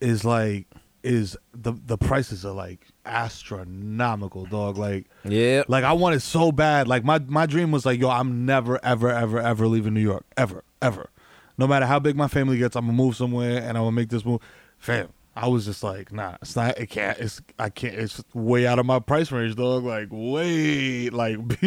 [0.00, 0.66] is like
[1.02, 4.76] is the the prices are like astronomical, dog.
[4.76, 6.88] Like yeah, like I want it so bad.
[6.88, 10.24] Like my my dream was like, yo, I'm never ever ever ever leaving New York
[10.36, 11.10] ever ever.
[11.58, 14.08] No matter how big my family gets, I'm gonna move somewhere and I'm gonna make
[14.08, 14.40] this move.
[14.78, 16.78] Fam, I was just like, nah, it's not.
[16.78, 17.18] It can't.
[17.18, 17.94] It's I can't.
[17.94, 19.84] It's way out of my price range, dog.
[19.84, 21.38] Like way, like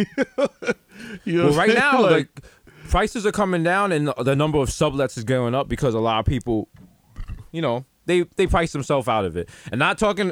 [1.23, 1.45] you know.
[1.45, 2.27] well, right now, like,
[2.89, 6.19] prices are coming down and the number of sublets is going up because a lot
[6.19, 6.69] of people,
[7.51, 9.49] you know, they they price themselves out of it.
[9.71, 10.31] And not talking.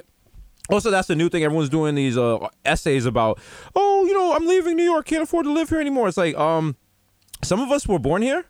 [0.70, 1.44] Also, that's the new thing.
[1.44, 3.40] Everyone's doing these uh, essays about,
[3.76, 6.08] oh, you know, I'm leaving New York, can't afford to live here anymore.
[6.08, 6.78] It's like, um,
[7.44, 8.46] some of us were born here.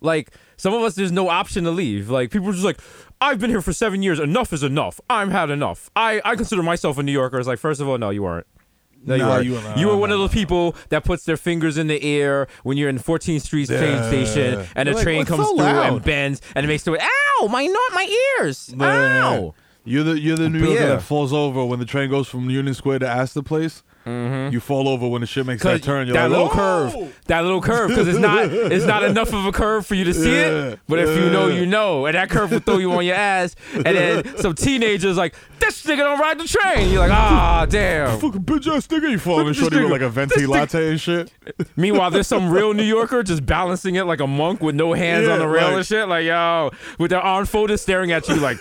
[0.00, 2.08] Like some of us, there's no option to leave.
[2.08, 2.80] Like people are just like,
[3.20, 4.20] I've been here for seven years.
[4.20, 5.00] Enough is enough.
[5.10, 5.90] I've had enough.
[5.96, 7.38] I I consider myself a New Yorker.
[7.38, 8.46] It's like, first of all, no, you weren't.
[9.04, 9.44] No, you Nah, weren't.
[9.46, 12.46] you You, were were one of those people that puts their fingers in the air
[12.64, 14.08] when you're in 14th Street train Yeah.
[14.08, 16.92] station and You're a train "What's comes so through and bends and it makes the
[17.00, 18.06] ow my not my
[18.40, 18.84] ears Yeah.
[19.24, 19.54] ow.
[19.84, 20.86] You're the you're the New Yorker yeah.
[20.88, 23.82] that falls over when the train goes from Union Square to Astor Place.
[24.52, 26.06] You fall over when the shit makes that turn.
[26.06, 29.32] You're that like, little "Oh!" curve, that little curve, because it's not it's not enough
[29.32, 30.80] of a curve for you to see Yeah, it.
[30.88, 33.54] But if you know, you know, and that curve will throw you on your ass.
[33.74, 36.90] And then some teenagers like this nigga don't ride the train.
[36.90, 38.18] You're like, ah, damn.
[38.20, 41.00] Fucking bitch ass nigga, you fall and This shorty with like a venti latte and
[41.00, 41.30] shit.
[41.76, 45.26] Meanwhile, there's some real New Yorker just balancing it like a monk with no hands
[45.26, 46.08] Yeah, on the rail like- and shit.
[46.08, 48.58] Like, yo, with their arm folded, staring at you like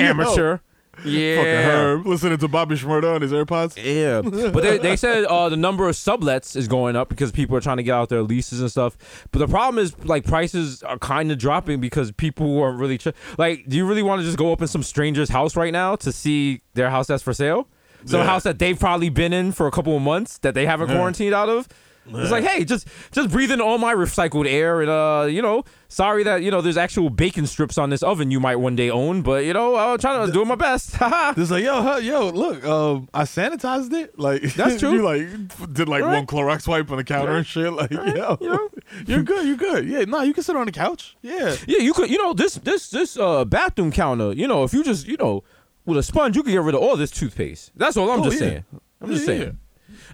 [0.00, 0.54] amateur.
[0.54, 0.58] Yeah.
[1.02, 1.12] Fucking
[1.44, 3.76] Herb listening to Bobby Shmurda on his AirPods.
[3.76, 7.56] Yeah, but they, they said uh, the number of sublets is going up because people
[7.56, 8.96] are trying to get out their leases and stuff.
[9.32, 13.08] But the problem is like prices are kind of dropping because people aren't really ch-
[13.38, 13.68] like.
[13.68, 16.12] Do you really want to just go up in some stranger's house right now to
[16.12, 17.68] see their house that's for sale?
[18.04, 18.26] Some Yeah.
[18.26, 21.34] house that they've probably been in for a couple of months that they haven't quarantined
[21.34, 21.68] out of.
[22.04, 25.64] It's like, hey, just just breathe in all my recycled air, and uh, you know,
[25.88, 28.90] sorry that you know there's actual bacon strips on this oven you might one day
[28.90, 30.96] own, but you know, I'm trying to do my best.
[30.96, 31.34] Haha.
[31.40, 34.18] It's like, yo, huh, yo, look, um, I sanitized it.
[34.18, 34.94] Like That's true.
[34.94, 36.16] you like did like Right.
[36.16, 37.72] one Clorox wipe on the counter and shit.
[37.72, 38.04] Like, yo,
[38.40, 38.68] you know.
[39.06, 39.86] you're good, you're good.
[39.86, 41.16] Yeah, no, you can sit on the couch.
[41.22, 42.10] Yeah, Yeah, you could.
[42.10, 44.32] You know this this this uh bathroom counter.
[44.32, 45.44] You know, if you just you know
[45.86, 47.70] with a sponge, you could get rid of all this toothpaste.
[47.76, 48.48] That's all I'm Oh, just yeah.
[48.48, 48.64] saying.
[49.00, 49.58] I'm just Yeah, saying.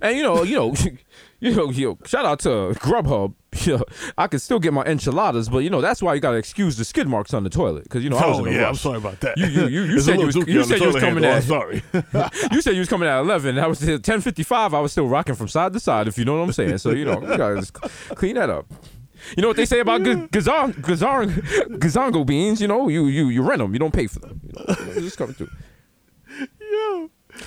[0.02, 0.74] And you know, you know,
[1.40, 2.48] you know, you shout out to
[2.80, 3.34] Grubhub.
[3.66, 3.82] Know,
[4.16, 6.84] I can still get my enchiladas, but you know that's why you gotta excuse the
[6.84, 8.74] skid marks on the toilet because you know I was oh in a yeah, I'm
[8.76, 9.36] sorry about that.
[9.36, 11.30] You you you, you said you was you said you was coming handle.
[11.30, 11.82] at I'm sorry.
[12.52, 13.58] you said you was coming at eleven.
[13.58, 14.74] I was at ten fifty five.
[14.74, 16.08] I was still rocking from side to side.
[16.08, 16.78] If you know what I'm saying.
[16.78, 18.66] So you know, you gotta just clean that up.
[19.36, 21.34] You know what they say about g- gazong, gazong,
[21.78, 22.60] gazongo beans?
[22.60, 23.72] You know, you you you rent them.
[23.72, 24.40] You don't pay for them.
[24.44, 25.48] You know, just coming through.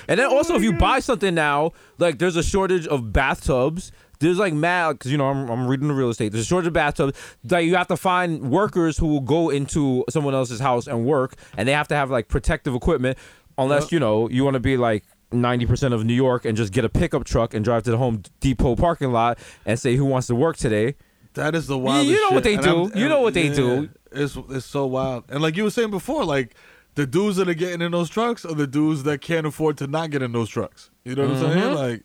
[0.08, 3.92] And then also, if you buy something now, like there's a shortage of bathtubs.
[4.20, 6.30] There's like mad because you know I'm, I'm reading the real estate.
[6.30, 7.18] There's a shortage of bathtubs.
[7.48, 11.34] Like you have to find workers who will go into someone else's house and work,
[11.56, 13.18] and they have to have like protective equipment,
[13.58, 16.84] unless you know you want to be like 90% of New York and just get
[16.84, 20.26] a pickup truck and drive to the Home Depot parking lot and say who wants
[20.28, 20.94] to work today.
[21.34, 22.98] That is the wildest you know what they And I'm- do.
[23.00, 23.88] You know what they yeah, do.
[24.12, 25.24] It's it's so wild.
[25.30, 26.54] And like you were saying before, like
[26.94, 29.86] the dudes that are getting in those trucks are the dudes that can't afford to
[29.86, 30.90] not get in those trucks.
[31.04, 31.60] You know what I'm Mm-hmm.
[31.60, 31.74] saying?
[31.74, 32.02] Like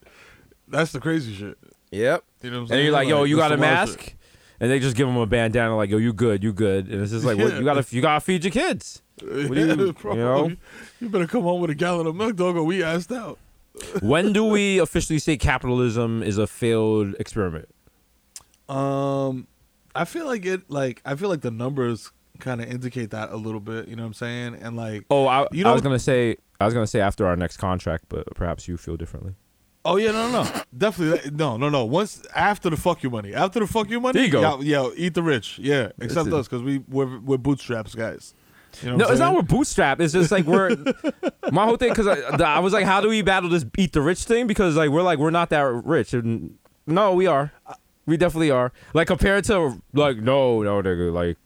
[0.67, 1.57] that's the crazy shit.
[1.91, 2.23] Yep.
[2.41, 2.77] You know what I'm saying?
[2.79, 4.01] And you're like, yo, Like, you got a mask?
[4.01, 4.13] shit.
[4.59, 6.87] And they just give them a bandana, like, yo, you good, you good.
[6.87, 9.01] And it's just like, what, you gotta, you gotta feed your kids.
[9.21, 10.51] What do you, Yeah, you know?
[10.99, 13.37] you better come home with a gallon of milk, dog, or we asked out.
[14.01, 17.69] when do we officially say capitalism is a failed experiment?
[18.67, 19.47] Um,
[19.95, 20.69] I feel like it.
[20.69, 23.87] Like I feel like the numbers kind of indicate that a little bit.
[23.87, 24.55] You know what I'm saying?
[24.61, 27.35] And like, Oh, I, You I was gonna say, I was gonna say after our
[27.35, 29.33] next contract, but perhaps you feel differently.
[29.85, 31.85] oh yeah, no, no, no, definitely, no, no, no.
[31.85, 34.59] Once after the fuck you money, after the fuck you money, There you go.
[34.59, 35.59] Yeah, yeah, eat the rich.
[35.59, 38.33] Yeah, except us because we we're, we're bootstraps guys.
[38.81, 40.01] You know No, it's not we're bootstrap.
[40.01, 40.75] It's just like we're
[41.51, 44.01] my whole thing because I, I was like, how do we battle this eat the
[44.01, 44.45] rich thing?
[44.45, 47.53] Because like we're like we're not that rich, and no, we are.
[48.05, 48.71] We definitely are.
[48.93, 51.37] Like compared to like no, no, nigga, like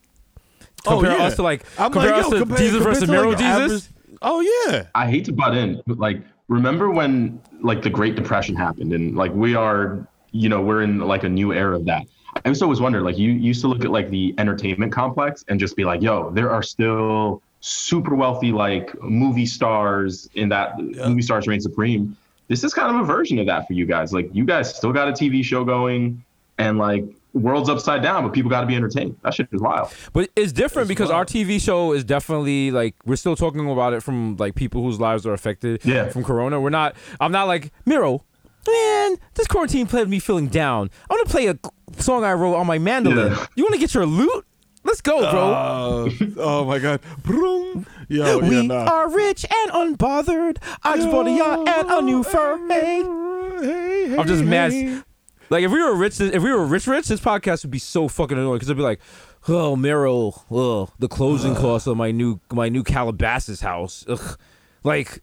[0.88, 1.26] Oh, compare yeah.
[1.26, 3.38] us to like I'm compare like, us yo, to compare- Jesus compared versus to, like,
[3.38, 3.88] Jesus.
[3.88, 4.86] average- Oh yeah.
[4.94, 9.16] I hate to butt in, but like, remember when like the Great Depression happened, and
[9.16, 12.06] like we are, you know, we're in like a new era of that.
[12.46, 15.44] I used to always wonder, like, you used to look at like the entertainment complex
[15.48, 20.80] and just be like, yo, there are still super wealthy like movie stars in that
[20.80, 22.16] movie stars reign supreme.
[22.48, 24.14] This is kind of a version of that for you guys.
[24.14, 26.24] Like, you guys still got a TV show going,
[26.58, 29.16] and like, world's upside down, but people got to be entertained.
[29.24, 29.94] That shit is wild.
[30.14, 34.02] But it's different because our TV show is definitely like we're still talking about it
[34.04, 36.10] from like people whose lives are affected Yeah.
[36.10, 36.60] from Corona.
[36.60, 36.96] We're not.
[37.20, 38.24] I'm not like Mero.
[38.68, 40.92] Man, this quarantine played me feeling down.
[41.10, 41.58] I want to play a
[42.00, 43.32] song I wrote on my mandolin.
[43.32, 43.46] Yeah.
[43.56, 44.46] You want to get your loot?
[44.84, 45.54] Let's go, bro.
[45.54, 47.02] Uh, oh my god.
[47.24, 47.86] Broom.
[48.08, 48.84] Yo, we yeah, nah.
[48.86, 50.58] are rich and unbothered.
[50.84, 52.58] I just bought a yacht and a new fur.
[52.68, 53.04] Hey,
[53.62, 54.48] Hey, hey, I'm just hey.
[54.50, 55.04] mad.
[55.52, 58.08] Like if we were rich, if we were rich, rich, this podcast would be so
[58.08, 59.02] fucking annoying because it'd be like,
[59.50, 64.06] oh, Mero, oh, the closing costs of my new my new Calabasas house.
[64.08, 64.40] Ugh.
[64.86, 65.22] Like,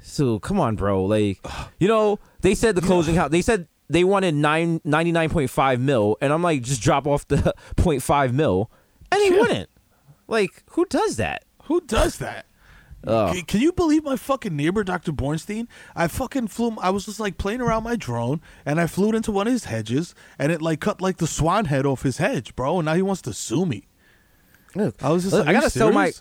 [0.00, 1.04] so come on, bro.
[1.04, 1.38] Like,
[1.78, 3.30] you know, they said the closing house.
[3.30, 7.06] They said they wanted nine ninety nine point five mil, and I'm like, just drop
[7.06, 7.36] off the
[7.76, 8.70] 0.5 mil,
[9.10, 9.68] and they wouldn't.
[10.28, 11.44] Like, who does that?
[11.64, 12.46] Who does that?
[13.06, 13.32] Oh.
[13.32, 15.12] Can, can you believe my fucking neighbor, Dr.
[15.12, 15.66] Bornstein?
[15.94, 16.76] I fucking flew.
[16.80, 19.52] I was just like playing around my drone, and I flew it into one of
[19.52, 22.78] his hedges, and it like cut like the swan head off his hedge, bro.
[22.78, 23.88] And now he wants to sue me.
[24.76, 26.12] I was just Look, like, I gotta sell my?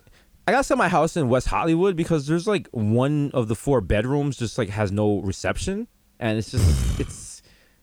[0.47, 3.79] I gotta sell my house in West Hollywood because there's like one of the four
[3.79, 5.87] bedrooms just like has no reception
[6.21, 7.30] and it's just it's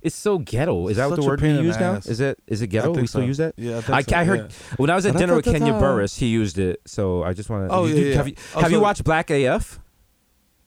[0.03, 0.89] it's so ghetto.
[0.89, 1.95] Is that what the word we use now?
[1.95, 2.93] Is it is it ghetto?
[2.93, 3.27] We still so.
[3.27, 3.55] use that?
[3.57, 4.77] Yeah, I think so, I, heard yeah.
[4.77, 5.81] when I was at dinner with Kenya Da-da-da-da-da.
[5.81, 6.81] Barris, he used it.
[6.87, 7.75] So I just want to.
[7.75, 8.17] Oh, you, yeah, you- yeah.
[8.17, 9.81] Have you Oh, have you watched Black AF?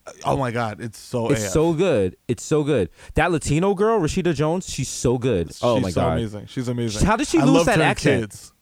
[0.06, 1.30] Uh, oh my god, it's so.
[1.30, 1.52] It's AF.
[1.52, 2.18] so good.
[2.28, 2.90] It's so good.
[3.14, 5.52] That Latino girl, Rashida Jones, she's so good.
[5.62, 6.18] oh She's my so god.
[6.18, 6.46] amazing.
[6.48, 7.06] She's amazing.
[7.06, 8.22] How did she I lose that accent?
[8.32, 8.54] Kids.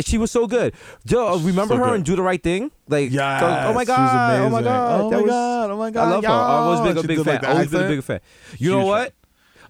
[0.00, 0.74] She was so good.
[1.06, 1.94] Yo, uh, remember so her good.
[1.94, 2.70] and Do the Right Thing?
[2.88, 5.70] Like, oh Yes, oh, oh my was god, oh my god, Oh my was- God,
[5.70, 6.06] oh my god.
[6.06, 6.30] I love her.
[6.30, 7.34] I've always been a She big fan.
[7.34, 8.20] like, always been a big fan.
[8.58, 9.12] You know what?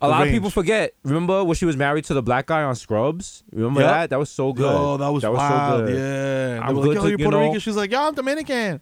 [0.01, 0.95] A lot of people forget.
[1.03, 3.43] Remember when she was married to the black guy on Scrubs?
[3.53, 3.91] Remember Yep.
[3.91, 4.11] that?
[4.11, 4.67] That was so good.
[4.73, 5.81] Oh, that was, that was wild.
[5.81, 5.97] so good.
[5.99, 6.61] Yeah.
[6.67, 7.61] I'm good like, yo, to- you Puerto know- Rican.
[7.61, 8.81] She's like, yo, I'm Dominican.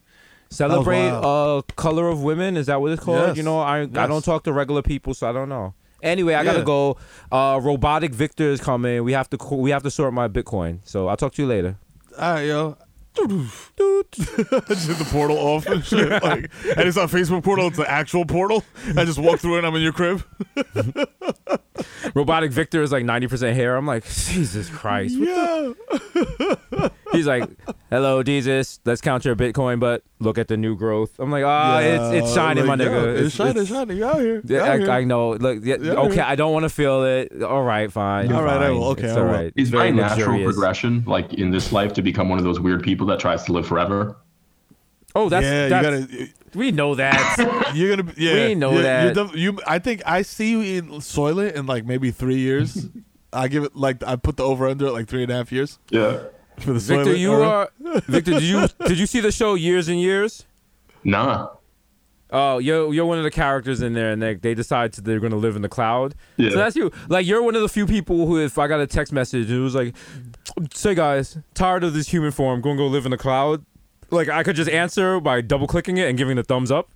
[0.51, 2.57] Celebrate uh color of women.
[2.57, 3.29] Is that what it's called?
[3.29, 3.37] Yes.
[3.37, 5.75] You know, I I don't talk to regular people, so I don't know.
[6.03, 6.99] Anyway, I gotta go.
[7.33, 9.03] Uh, robotic Victor is coming.
[9.03, 10.79] We have to we have to sort my Bitcoin.
[10.85, 11.77] So I'll talk to you later.
[12.19, 12.77] All right, yo.
[13.17, 16.11] Just hit the portal off and shit.
[16.23, 18.65] Like, and it's not Facebook portal; it's the actual portal.
[18.97, 19.59] I just walk through it.
[19.59, 20.23] and I'm in your crib.
[22.15, 23.77] Robotic Victor is like ninety percent hair.
[23.77, 25.19] I'm like, Jesus Christ.
[25.19, 27.49] what the- He's like,
[27.89, 28.81] hello, Jesus.
[28.85, 31.19] Let's count your Bitcoin, but look at the new growth.
[31.19, 33.25] I'm like, ah, it's it's shining, like, my yo, nigga.
[33.25, 33.97] It's, shining, it's shining.
[33.97, 34.37] You out here?
[34.37, 34.91] You Yeah, out here.
[34.91, 35.31] I, I know.
[35.33, 36.29] Look, yeah, Yeah, okay, yeah.
[36.29, 37.43] I don't want to feel it.
[37.43, 38.31] All right, fine.
[38.33, 38.85] All right, I will.
[38.89, 39.51] Okay, it's I all will.
[39.55, 40.45] It's very very natural luxurious.
[40.55, 43.53] progression, like in this life, to become one of those weird people that tries to
[43.53, 44.17] live forever.
[45.15, 46.33] Oh, that's yeah, that's, you gotta.
[46.57, 47.71] We know that.
[47.75, 48.03] You're gonna.
[48.13, 49.15] be- Yeah, We know you're- that.
[49.15, 52.89] You're def- you, I think I see you in Soylent in like maybe three years.
[53.33, 55.53] I give it like I put the over under at like three and a half
[55.53, 56.21] years Yeah.
[56.59, 57.47] for the Victor, Soylent you era.
[57.49, 57.71] are
[58.07, 58.33] Victor.
[58.33, 60.45] Did you did you see the show Years and Years?
[61.05, 61.49] Nah.
[62.31, 65.21] Oh, you're you're one of the characters in there, and they they decide to, they're
[65.21, 66.15] gonna live in the cloud.
[66.37, 66.51] Yeah.
[66.51, 66.91] So that's you.
[67.09, 69.61] Like you're one of the few people who, if I got a text message, it
[69.61, 69.95] was like,
[70.75, 73.65] "Say guys, tired of this human form, gonna go live in the cloud."
[74.11, 76.89] Like I could just answer by double clicking it and giving the thumbs up.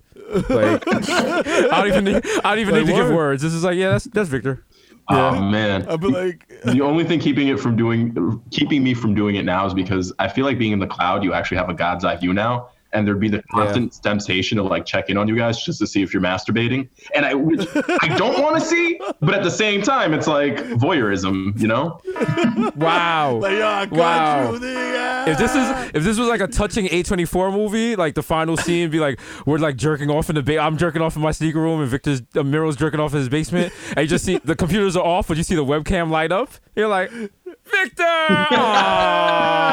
[0.49, 3.41] Like I don't even need, I don't even Like, need to give words.
[3.41, 4.63] This is like, yeah, that's that's Victor.
[5.09, 5.87] Oh man.
[5.89, 9.43] I'd be like, the only thing keeping it from doing keeping me from doing it
[9.43, 12.05] now is because I feel like being in the cloud, you actually have a God's
[12.05, 12.69] eye view now.
[12.93, 15.87] And there'd be the constant temptation to like check in on you guys just to
[15.87, 16.89] see if you're masturbating.
[17.15, 17.67] And I which
[18.01, 22.01] I don't want to see, but at the same time, it's like voyeurism, you know?
[22.75, 23.39] Wow.
[23.41, 24.51] like, yo, I got Wow.
[24.53, 28.57] you, if this is if this was like a touching A24 movie, like the final
[28.57, 31.31] scene be like we're like jerking off in the ba- I'm jerking off in my
[31.31, 34.37] sneaker room and Victor's uh, Mero's jerking off in his basement and you just see
[34.43, 36.49] the computers are off but you see the webcam light up.
[36.75, 37.11] You're like
[37.71, 38.03] Victor.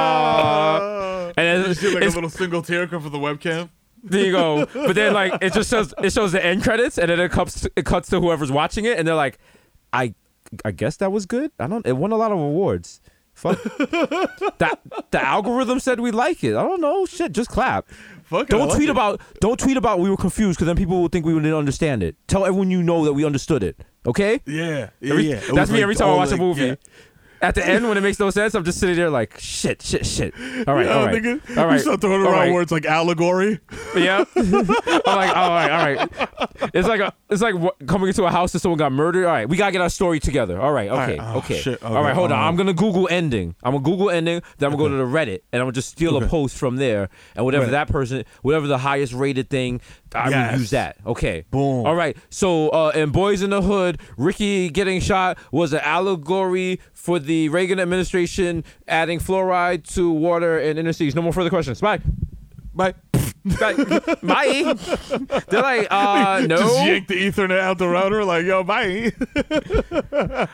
[0.09, 1.33] Aww.
[1.37, 3.69] And You it's, see like it's- a little single tear come from the webcam.
[4.03, 4.67] there you go.
[4.73, 7.67] But then like it just shows it shows the end credits and then it cuts
[7.77, 9.39] it cuts to whoever's watching it and they're like
[9.93, 10.15] I
[10.65, 11.51] I guess that was good.
[11.59, 13.01] I don't it won a lot of awards.
[13.35, 13.63] Fuck.
[14.59, 14.81] that
[15.13, 16.57] the algorithm said we like it.
[16.57, 17.07] I don't know.
[17.07, 17.89] Shit, just clap.
[18.25, 18.93] Fuck it, Don't like tweet it.
[18.93, 22.03] about don't tweet about we were confused because then people will think we didn't understand
[22.03, 22.17] it.
[22.27, 23.81] Tell everyone you know that we understood it.
[24.07, 24.41] Okay?
[24.47, 25.41] Yeah, yeah, Every- yeah.
[25.55, 26.63] That's me like every time I watch a movie.
[26.67, 26.75] yeah.
[27.41, 30.05] At the end when it makes no sense, I'm just sitting there like shit, shit,
[30.07, 30.35] shit.
[30.67, 31.75] All right, Yeah, all right, nigga, all right.
[31.75, 32.53] You start throwing around right.
[32.53, 33.61] words like allegory.
[33.97, 34.25] Yeah.
[34.37, 36.29] I'm like, all right, all right.
[36.75, 37.55] It's like a, it's like
[37.87, 39.25] coming into a house and someone got murdered.
[39.27, 40.61] All right, we gotta get our story together.
[40.61, 41.35] All right, okay, right.
[41.35, 41.59] Oh, okay.
[41.61, 41.83] shit.
[41.83, 42.39] All right, Okay, hold on.
[42.39, 43.55] uh, I'm gonna Google ending.
[43.63, 44.43] I'm gonna Google ending.
[44.59, 46.77] Then I'm gonna go to the Reddit and I'm gonna just steal a post from
[46.77, 47.71] there and whatever Right.
[47.73, 49.81] that person, whatever the highest rated thing,
[50.15, 50.59] I Yes.
[50.59, 50.97] use that.
[51.07, 51.45] Okay.
[51.51, 51.87] Boom.
[51.87, 52.17] All right.
[52.31, 57.49] So uh, in Boys in the Hood, Ricky getting shot was an allegory for the
[57.51, 61.15] Reagan administration adding fluoride to water in inner cities.
[61.15, 61.81] No more further questions.
[61.81, 62.01] Bye.
[62.75, 62.95] Bye.
[63.45, 63.75] Bye.
[64.23, 64.75] Bye.
[65.49, 66.57] They're like, uh, no.
[66.57, 68.25] Just yank the Ethernet out the router.
[68.25, 69.13] Like, yo, bye.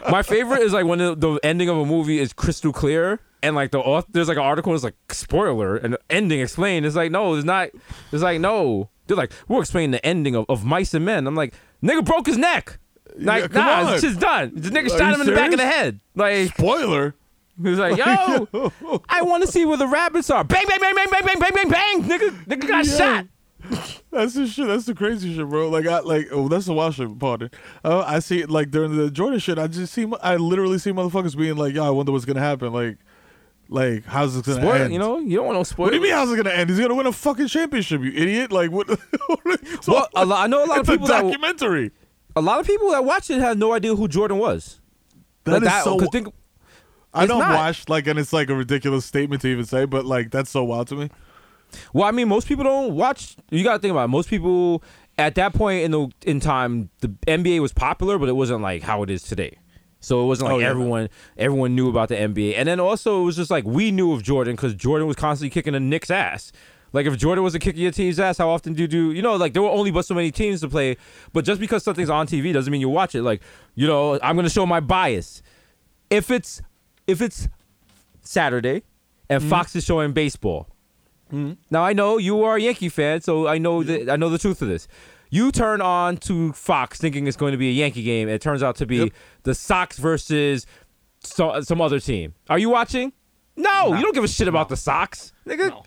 [0.10, 3.54] My favorite is like when the, the ending of a movie is crystal clear and
[3.54, 6.86] like the author, there's like an article that's like spoiler and the ending explained.
[6.86, 7.70] It's like no, it's not.
[8.12, 8.90] It's like no.
[9.06, 11.26] They're like we're explaining the ending of, of Mice and Men.
[11.26, 12.78] I'm like nigga broke his neck.
[13.16, 13.92] Like Yeah, nah, on.
[13.94, 14.52] it's just done.
[14.54, 16.00] The nigga Are shot him in the back of the head.
[16.14, 17.14] Like Spoiler.
[17.62, 18.48] he's like yo,
[19.08, 20.42] I want to see where the rabbits are.
[20.44, 22.02] Bang bang bang bang bang bang bang bang bang.
[22.02, 22.96] Nigga nigga got Yeah.
[22.98, 23.26] shot.
[24.10, 24.66] That's the shit.
[24.66, 25.68] That's the crazy shit, bro.
[25.70, 26.28] Like I like.
[26.30, 27.18] Oh, that's the wild shit.
[27.18, 27.50] Pardon.
[27.82, 29.58] Uh, I see it like during the Jordan shit.
[29.58, 30.06] I just see.
[30.22, 32.98] I literally see motherfuckers being like, "Yo, I wonder what's gonna happen." Like,
[33.68, 34.92] like how's this gonna Spoil, end?
[34.92, 35.86] you know you don't want no spoil.
[35.86, 36.12] What do you mean?
[36.12, 36.68] How's it gonna end?
[36.68, 38.52] He's gonna win a fucking championship, you idiot!
[38.52, 38.86] Like what?
[38.88, 39.40] what
[39.88, 41.90] Well, lot, I know a lot of it's a people that documentary.
[42.36, 44.80] A lot of people that watched it had no idea who Jordan was.
[45.44, 45.96] That Like is so.
[45.96, 46.28] Uh, 'cause think,
[47.12, 47.54] I don't not.
[47.54, 50.64] watch like, and it's like a ridiculous statement to even say, but like that's so
[50.64, 51.10] wild to me.
[51.92, 53.36] Well, I mean, most people don't watch.
[53.50, 54.08] You got to think about it.
[54.08, 54.82] Most people
[55.18, 58.82] at that point in the in time, the NBA was popular, but it wasn't like
[58.82, 59.58] how it is today.
[60.00, 60.68] So it wasn't like Oh, yeah.
[60.68, 62.54] everyone everyone knew about the NBA.
[62.56, 65.50] And then also it was just like we knew of Jordan because Jordan was constantly
[65.50, 66.52] kicking the Knicks' ass.
[66.94, 69.12] Like if Jordan wasn't kicking your team's ass, how often do you do?
[69.12, 70.96] You know, like there were only but so many teams to play.
[71.32, 73.22] But just because something's on TV doesn't mean you watch it.
[73.22, 73.42] Like
[73.74, 75.42] you know, I'm gonna show my bias.
[76.08, 76.62] If it's
[77.06, 77.48] if it's
[78.22, 78.84] Saturday
[79.28, 79.50] and Mm-hmm.
[79.50, 80.68] Fox is showing baseball.
[81.68, 84.38] Now I know you are a Yankee fan, so I know that I know the
[84.38, 84.86] truth of this.
[85.30, 88.28] You turn on to Fox thinking it's going to be a Yankee game.
[88.28, 89.12] And it turns out to be Yep.
[89.42, 90.64] the Sox versus
[91.24, 92.34] so, some other team.
[92.48, 93.12] Are you watching?
[93.56, 95.70] No, you don't give a shit about the Sox, nigga.
[95.70, 95.82] No.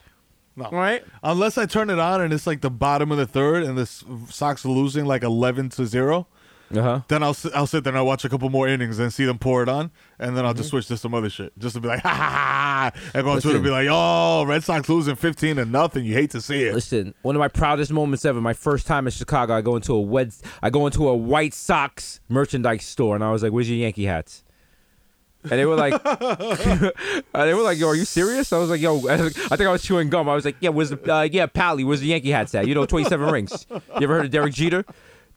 [0.58, 0.66] No.
[0.66, 1.04] All right.
[1.24, 3.86] Unless I turn it on and it's like the bottom of the third and the
[3.86, 6.28] Sox are losing like eleven to zero,
[6.76, 7.02] Uh huh.
[7.08, 9.24] Then I'll sit, I'll sit there and I'll watch a couple more innings and see
[9.26, 11.80] them pour it on, and then I'll just switch to some other shit, just to
[11.80, 14.64] be like, ha ha ha, ha, and go on Twitter and be like, oh, Red
[14.64, 16.04] Sox losing fifteen to nothing.
[16.04, 16.74] You hate to see it.
[16.74, 18.42] Listen, one of my proudest moments ever.
[18.42, 20.34] My first time in Chicago, I go into a Wed-
[20.64, 24.06] I go into a White Sox merchandise store, and I was like, "Where's your Yankee
[24.06, 24.44] hats?"
[25.44, 25.94] And they were like,
[27.34, 29.84] they were like, "Yo, are you serious?" I was like, "Yo," I think I was
[29.84, 30.28] chewing gum.
[30.28, 31.84] I was like, "Yeah, where's the uh, yeah, Pally?
[31.84, 32.68] Where's the Yankee hats at?
[32.68, 33.66] You know, twenty-seven rings.
[33.70, 34.84] You ever heard of Derek Jeter?"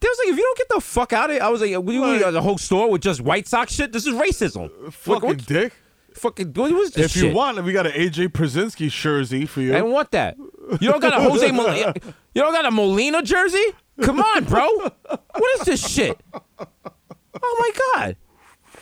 [0.00, 1.72] They was like, "If you don't get the fuck out of it," I was like,
[1.76, 3.92] "What you Like- the whole store with just White Sox shit?
[3.92, 5.74] This is racism." Fucking dick.
[6.14, 7.24] fucking what was this If shit?
[7.30, 9.74] you want, we got an AJ Pierzynski jersey for you.
[9.76, 10.36] I don't want that.
[10.80, 11.92] You don't got a Jose Molina.
[12.34, 13.64] You don't got a Molina jersey?
[14.02, 14.66] Come on, bro.
[15.08, 16.18] What is this shit?
[16.58, 17.70] Oh my
[18.02, 18.16] god.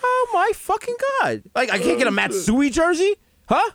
[0.02, 1.42] Oh my fucking god.
[1.54, 3.16] Like I can't get a Matsui jersey?
[3.48, 3.70] Huh?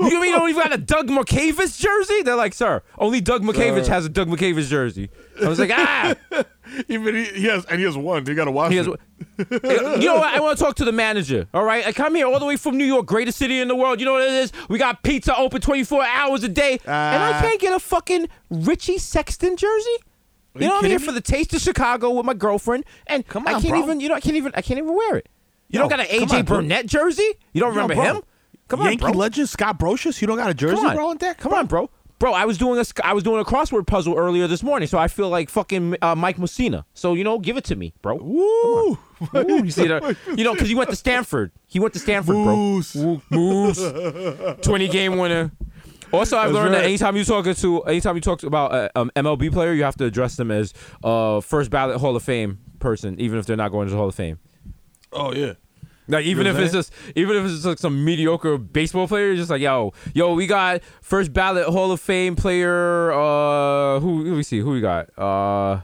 [0.00, 2.22] You mean you don't even got a Doug McCavis jersey?
[2.22, 5.10] They're like, sir, only Doug McCavis has a Doug McCavis jersey.
[5.42, 6.14] I was like, ah.
[6.88, 8.24] Even he, he has, and he has one.
[8.24, 9.00] You got to watch He has, it.
[9.38, 10.32] you know what?
[10.34, 11.48] I want to talk to the manager.
[11.52, 13.74] All right, I come here all the way from New York, greatest city in the
[13.74, 13.98] world.
[13.98, 14.52] You know what it is?
[14.68, 17.40] We got pizza open 24 hours a day, and I Ah.
[17.40, 19.96] can't get a fucking Richie Sexson jersey.
[20.60, 23.26] You, you know, I'm here kidding for the taste of Chicago with my girlfriend, and
[23.26, 23.82] Come on, I can't bro.
[23.82, 24.00] even.
[24.00, 24.52] You know, I can't even.
[24.54, 25.28] I can't even wear it.
[25.68, 26.56] You Yo, don't got an AJ on, bro.
[26.58, 27.34] Burnett jersey?
[27.52, 28.02] You don't remember bro.
[28.04, 28.22] him?
[28.68, 29.10] Come on, Yankee bro.
[29.12, 30.20] legend Scott Brosius.
[30.20, 31.34] You don't got a jersey, Come on, bro, in there?
[31.34, 31.90] Come on, bro.
[32.18, 34.88] Bro, I was doing a sc- I was doing a crossword puzzle earlier this morning,
[34.88, 36.84] so I feel like fucking uh, Mike Mussina.
[36.92, 38.16] So you know, give it to me, bro.
[38.16, 38.98] Woo!
[39.36, 40.16] Ooh, you see that?
[40.36, 41.52] You know, because he went to Stanford.
[41.68, 42.92] He went to Stanford, Moose.
[42.94, 43.02] bro.
[43.04, 44.56] Woo, Moose.
[44.62, 45.52] Twenty game winner.
[46.12, 49.52] Also, I've learned that anytime you talk to, anytime you talk about a um, MLB
[49.52, 50.72] player, you have to address them as
[51.04, 54.08] uh, first ballot Hall of Fame person, even if they're not going to the Hall
[54.08, 54.38] of Fame.
[55.12, 55.54] Oh yeah.
[56.10, 58.56] Like even You if know what it's just, even if it's just like some mediocre
[58.56, 63.12] baseball player, just like, yo, yo, we got first ballot Hall of Fame player.
[63.12, 64.24] Uh, who?
[64.24, 65.16] Let me see, who we got?
[65.18, 65.82] Uh,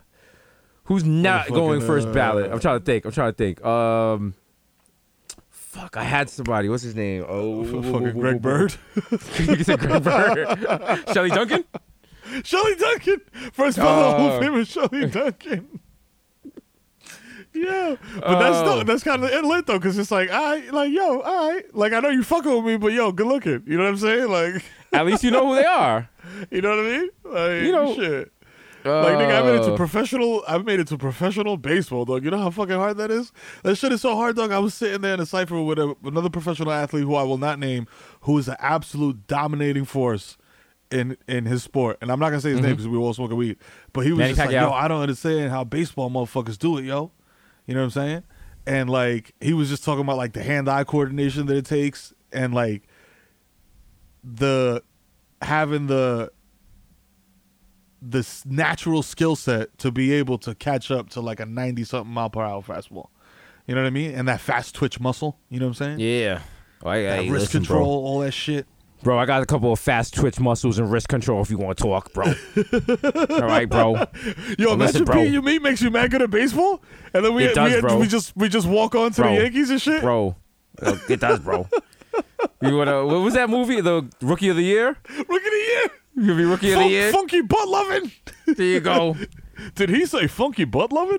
[0.85, 2.51] who's not Motherfucking, going first uh, ballot?
[2.51, 3.05] I'm trying to think.
[3.05, 3.63] I'm trying to think.
[3.63, 4.35] Um,
[5.75, 6.69] fuck, I had somebody.
[6.69, 7.25] What's his name?
[7.29, 8.75] Oh, Fucking Greg Bird.
[9.39, 11.05] you said Greg Bird.
[11.13, 11.65] Shelley Duncan.
[12.43, 13.21] Shelley Duncan.
[13.53, 13.85] First Oh.
[14.17, 15.81] of Famer Shelley Duncan.
[17.57, 18.83] Yeah, but that's Oh.
[18.83, 22.01] that's kind of lit though, cause it's like, I like yo, all right, like I
[22.01, 23.63] know you fucking with me, but yo, good looking.
[23.65, 24.29] You know what I'm saying?
[24.29, 26.09] Like, At least you know who they are.
[26.51, 27.09] you know what I mean?
[27.25, 28.33] Like, You know- shit.
[28.85, 30.43] Like nigga, I made it to Uh, professional.
[30.47, 32.25] I made it to professional baseball, dog.
[32.25, 33.33] You know how fucking hard that is.
[33.63, 34.53] That shit is so hard, dog.
[34.53, 37.39] I was sitting there in a cipher with a, another professional athlete who I will
[37.39, 37.87] not name,
[38.23, 40.37] who is an absolute dominating force
[40.91, 41.99] in in his sport.
[42.03, 43.57] And I'm not gonna say his name because we were all smoking weed.
[43.93, 46.85] But he was Manny just like, yo, I don't understand how baseball motherfuckers do it,
[46.85, 47.11] yo.
[47.67, 48.23] You know what I'm saying?
[48.67, 52.55] And like he was just talking about like the hand-eye coordination that it takes, and
[52.55, 52.83] like
[54.23, 54.83] the
[55.43, 56.31] having the
[58.11, 62.13] this natural skill set to be able to catch up to like a 90 something
[62.13, 63.09] mile per hour fastball.
[63.67, 64.15] You know what I mean?
[64.15, 65.39] And that fast twitch muscle.
[65.49, 66.01] You know what I'm saying?
[66.01, 66.41] Yeah.
[66.83, 67.77] Oh, I, That hey, wrist listen, bro.
[67.79, 68.67] control, all that shit.
[69.03, 71.77] Bro, I got a couple of fast twitch muscles and wrist control if you want
[71.77, 72.25] to talk, bro.
[73.31, 73.97] All right, bro.
[74.59, 75.23] Yo, Listen, imagine bro.
[75.23, 76.83] you me makes you mad good at baseball,
[77.13, 79.37] and then we does, we, we just we just walk on to Bro.
[79.37, 80.01] the Yankees and shit.
[80.01, 80.37] Bro,
[80.81, 81.69] uh, it does, bro.
[82.63, 83.05] You wanna?
[83.05, 83.81] What was that movie?
[83.83, 84.89] The Rookie of the Year?
[85.09, 85.91] Rookie of the year.
[86.17, 87.13] You be Rookie of the Year.
[87.13, 88.13] funky butt loving.
[88.47, 89.17] There you go.
[89.75, 91.19] Did he say funky butt loving?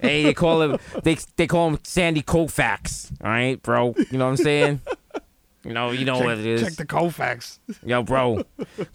[0.00, 0.78] Hey, they call him.
[1.02, 3.12] They they call him Sandy Koufax.
[3.22, 3.94] All right, bro.
[4.10, 4.80] You know what I'm saying?
[5.64, 6.62] You know, you know what it is.
[6.62, 7.58] Check the Koufax.
[7.84, 8.42] Yo, bro.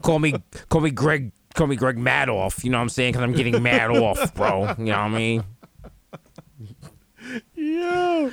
[0.01, 0.35] Call me,
[0.69, 1.31] call me Greg.
[1.55, 2.63] Call me Greg Madoff.
[2.63, 3.13] You know what I'm saying?
[3.13, 4.75] Because I'm getting mad off, bro.
[4.77, 5.43] You know what I mean?
[7.55, 8.29] Yeah.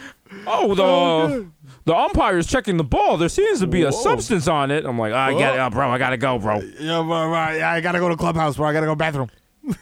[0.46, 1.46] Oh, the Oh,
[1.84, 3.16] the umpire's checking the ball.
[3.16, 4.02] There seems to be a Whoa.
[4.02, 4.84] substance on it.
[4.84, 5.70] I'm like, I get it, Oh.
[5.70, 5.88] bro.
[5.90, 6.60] I gotta go, bro.
[6.80, 7.60] Yeah, bro, right.
[7.62, 8.68] I gotta go to clubhouse, bro.
[8.68, 9.30] I gotta go bathroom.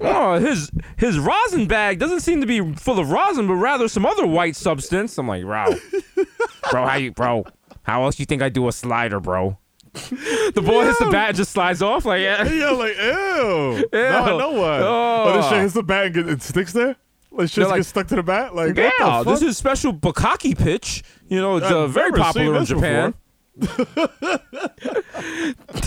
[0.00, 4.06] Oh, his his rosin bag doesn't seem to be full of rosin, but rather some
[4.06, 5.18] other white substance.
[5.18, 5.74] I'm like, bro,
[6.70, 7.44] bro, how you, bro?
[7.82, 9.58] How else you think I do a slider, bro?
[9.92, 12.04] The ball hits the bat and just slides off.
[12.04, 12.48] Like, yeah.
[12.48, 13.88] Yeah, like ew.
[13.92, 14.78] Now I know why.
[14.82, 15.50] Oh, this Oh.
[15.50, 16.96] shit hits the bat and it sticks there.
[17.32, 18.54] Like shit They're like- gets stuck to the bat.
[18.54, 21.02] Like Yeah, this is special Bukaki pitch.
[21.28, 23.14] You know, it's uh, very popular in Japan.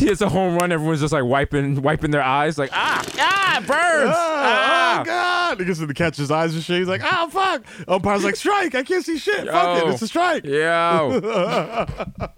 [0.01, 0.71] it's a home run.
[0.71, 4.11] Everyone's just like wiping wiping their eyes, like ah ah birds.
[4.15, 5.01] Ah, ah.
[5.01, 5.59] Oh god!
[5.59, 6.77] He gets to catch his eyes and shit.
[6.79, 8.75] He's like, "Oh fuck!" Umpire's like, "Strike!
[8.75, 9.47] I can't see shit.
[9.47, 9.89] Fuck it!
[9.89, 11.09] It's a strike." Yeah.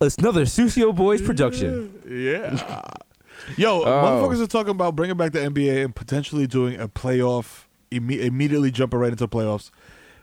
[0.00, 1.92] it's another Susio Boys production.
[2.08, 2.82] Yeah.
[3.56, 3.84] Yo, Oh.
[3.86, 8.70] motherfuckers are talking about bringing back the NBA and potentially doing a playoff, imme- immediately
[8.70, 9.70] jumping right into playoffs,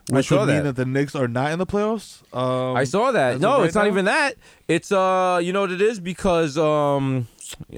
[0.09, 0.63] which would mean that.
[0.63, 2.21] that the Knicks are not in the playoffs.
[2.35, 3.39] Um, I saw that.
[3.39, 4.35] No, right it's not even that.
[4.67, 7.27] It's uh, you know what it is because um,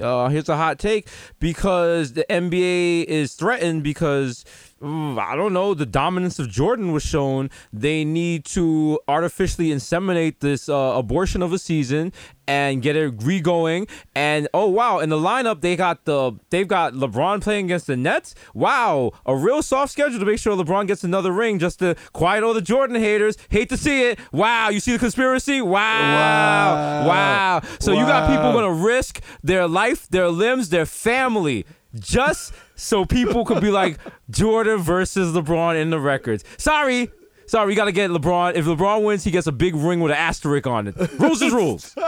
[0.00, 1.08] uh, here's a hot take
[1.40, 4.44] because the NBA is threatened because
[4.82, 7.48] I don't know the dominance of Jordan was shown.
[7.72, 12.12] They need to artificially inseminate this uh, abortion of a season
[12.46, 13.86] and get it re-going.
[14.14, 17.96] And oh wow, in the lineup they got the they've got LeBron playing against the
[17.96, 18.34] Nets.
[18.52, 22.44] Wow, a real soft schedule to make sure LeBron gets another ring just to quiet
[22.44, 23.38] all the Jordan haters.
[23.48, 24.18] Hate to see it.
[24.30, 25.62] Wow, you see the conspiracy?
[25.62, 27.08] Wow, wow.
[27.08, 27.62] Wow.
[27.80, 31.64] So you got people gonna risk their life, their limbs, their family
[31.98, 33.98] just so people could be like
[34.30, 36.44] Jordan versus LeBron in the records.
[36.58, 37.10] Sorry.
[37.46, 38.54] Sorry, you gotta get LeBron.
[38.54, 40.96] If LeBron wins, he gets a big ring with an asterisk on it.
[41.18, 41.96] Rules is rules.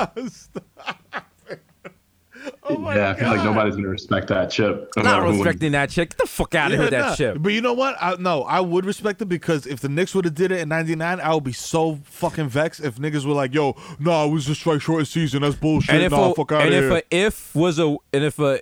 [2.62, 4.91] Oh yeah, I feel like nobody's gonna respect that chip.
[4.97, 5.39] no Not matter who wins.
[5.45, 6.11] respecting that chip.
[6.11, 7.14] Get the fuck out of here that nah.
[7.14, 7.43] shit.
[7.43, 7.97] But you know what?
[8.01, 10.69] I, no, I would respect it because if the Knicks would have did it in
[10.69, 14.47] '99, I would be so fucking vexed if niggas were like, "Yo, no, it was
[14.47, 15.43] just strike short season.
[15.43, 15.95] That's bullshit.
[15.95, 18.25] And if nah, a, fuck out and of if here." a if was a and
[18.25, 18.61] if a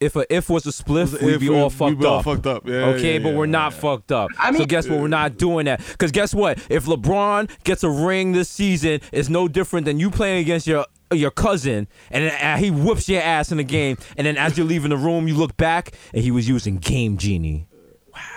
[0.00, 2.06] if a if was a spliff, Was we'd if, be we- all we'd fucked be
[2.06, 2.24] all up.
[2.24, 2.66] fucked up.
[2.66, 4.30] Yeah, okay, yeah, but we're not fucked up.
[4.38, 5.00] I so mean- guess what?
[5.00, 5.80] We're not doing that.
[5.86, 6.58] Because guess what?
[6.70, 10.86] If LeBron gets a ring this season, it's no different than you playing against your
[11.12, 14.58] your cousin, and then uh, he whoops your ass in the game, and then as
[14.58, 17.68] you're leaving the room, you look back, and he was using Game Genie.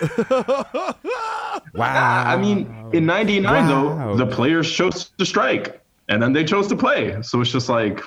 [0.00, 1.64] Wow.
[1.74, 2.24] wow.
[2.26, 4.06] I mean, in '99 Wow.
[4.08, 7.16] though, the players chose to strike, and then they chose to play.
[7.22, 8.02] So it's just like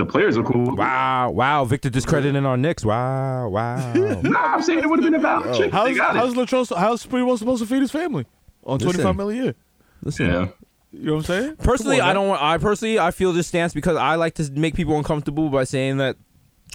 [0.00, 0.74] the players are cool.
[0.76, 2.84] Wow, wow, Victor discrediting our Knicks.
[2.84, 3.92] Wow, wow.
[4.22, 5.72] Nah, I'm saying it would have been a valid chip.
[5.72, 6.36] how's They got how's it.
[6.36, 8.26] Latrell, how's Sprewell supposed to feed his family
[8.64, 8.92] on Listen.
[9.02, 9.54] 25 million a year?
[10.02, 10.48] Listen, Yeah.
[10.92, 11.56] You know what I'm saying?
[11.56, 12.26] Personally, on, I don't.
[12.28, 15.62] want- I personally, I feel this stance because I like to make people uncomfortable by
[15.62, 16.16] saying that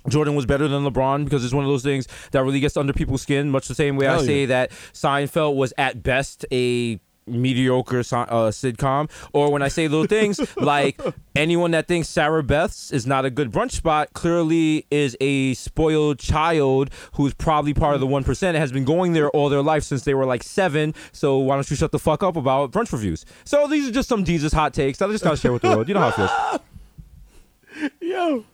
[0.07, 2.93] Jordan was better than LeBron because it's one of those things that really gets under
[2.93, 3.49] people's skin.
[3.51, 4.45] Much the same way I Hell say yeah.
[4.47, 10.39] that Seinfeld was at best a mediocre uh, sitcom, or when I say little things
[10.57, 10.99] like
[11.35, 16.89] anyone that thinks Sarabeth's is not a good brunch spot clearly is a spoiled child
[17.13, 20.03] who's probably part of the one percent has been going there all their life since
[20.03, 20.93] they were like seven.
[21.11, 23.25] So why don't you shut the fuck up about brunch reviews?
[23.43, 25.69] So these are just some Jesus hot takes that I just gotta share with the
[25.69, 25.87] world.
[25.87, 27.91] You know how it feels.
[28.01, 28.45] Yo,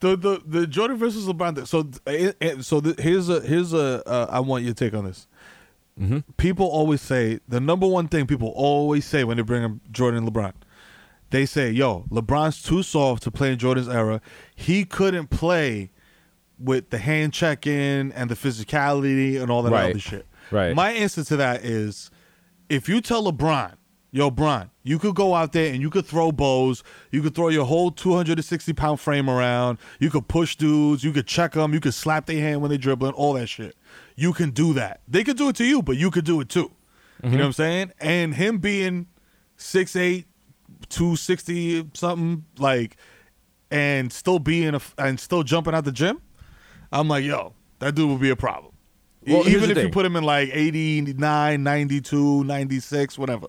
[0.00, 1.66] the the the Jordan versus LeBron.
[1.66, 5.04] So eh, eh, so the, here's a here's a uh, I want your take on
[5.04, 5.26] this.
[6.00, 6.18] Mm-hmm.
[6.36, 10.24] People always say the number one thing people always say when they bring up Jordan
[10.24, 10.52] and LeBron.
[11.30, 14.20] They say, "Yo, LeBron's too soft to play in Jordan's era.
[14.54, 15.90] He couldn't play
[16.58, 19.90] with the hand check in and the physicality and all that Right.
[19.90, 20.74] other shit." Right.
[20.74, 22.10] My answer to that is,
[22.68, 23.74] if you tell LeBron,
[24.12, 27.48] yo, Bron, you could go out there and you could throw bows, you could throw
[27.48, 31.80] your whole 260 pound frame around, you could push dudes, you could check them, you
[31.80, 33.74] could slap their hand when they dribbling, all that shit.
[34.16, 35.00] You can do that.
[35.08, 36.70] They could do it to you, but you could do it too.
[37.22, 37.92] You know what I'm saying?
[38.00, 39.06] And him being
[39.58, 40.24] 6'8,
[40.90, 42.96] 260 something, like,
[43.70, 46.20] and still being a, and still jumping out the gym,
[46.92, 48.72] I'm like, yo, that dude would be a problem.
[49.26, 53.46] Well, Even if you put him in like 89, 92, 96, whatever.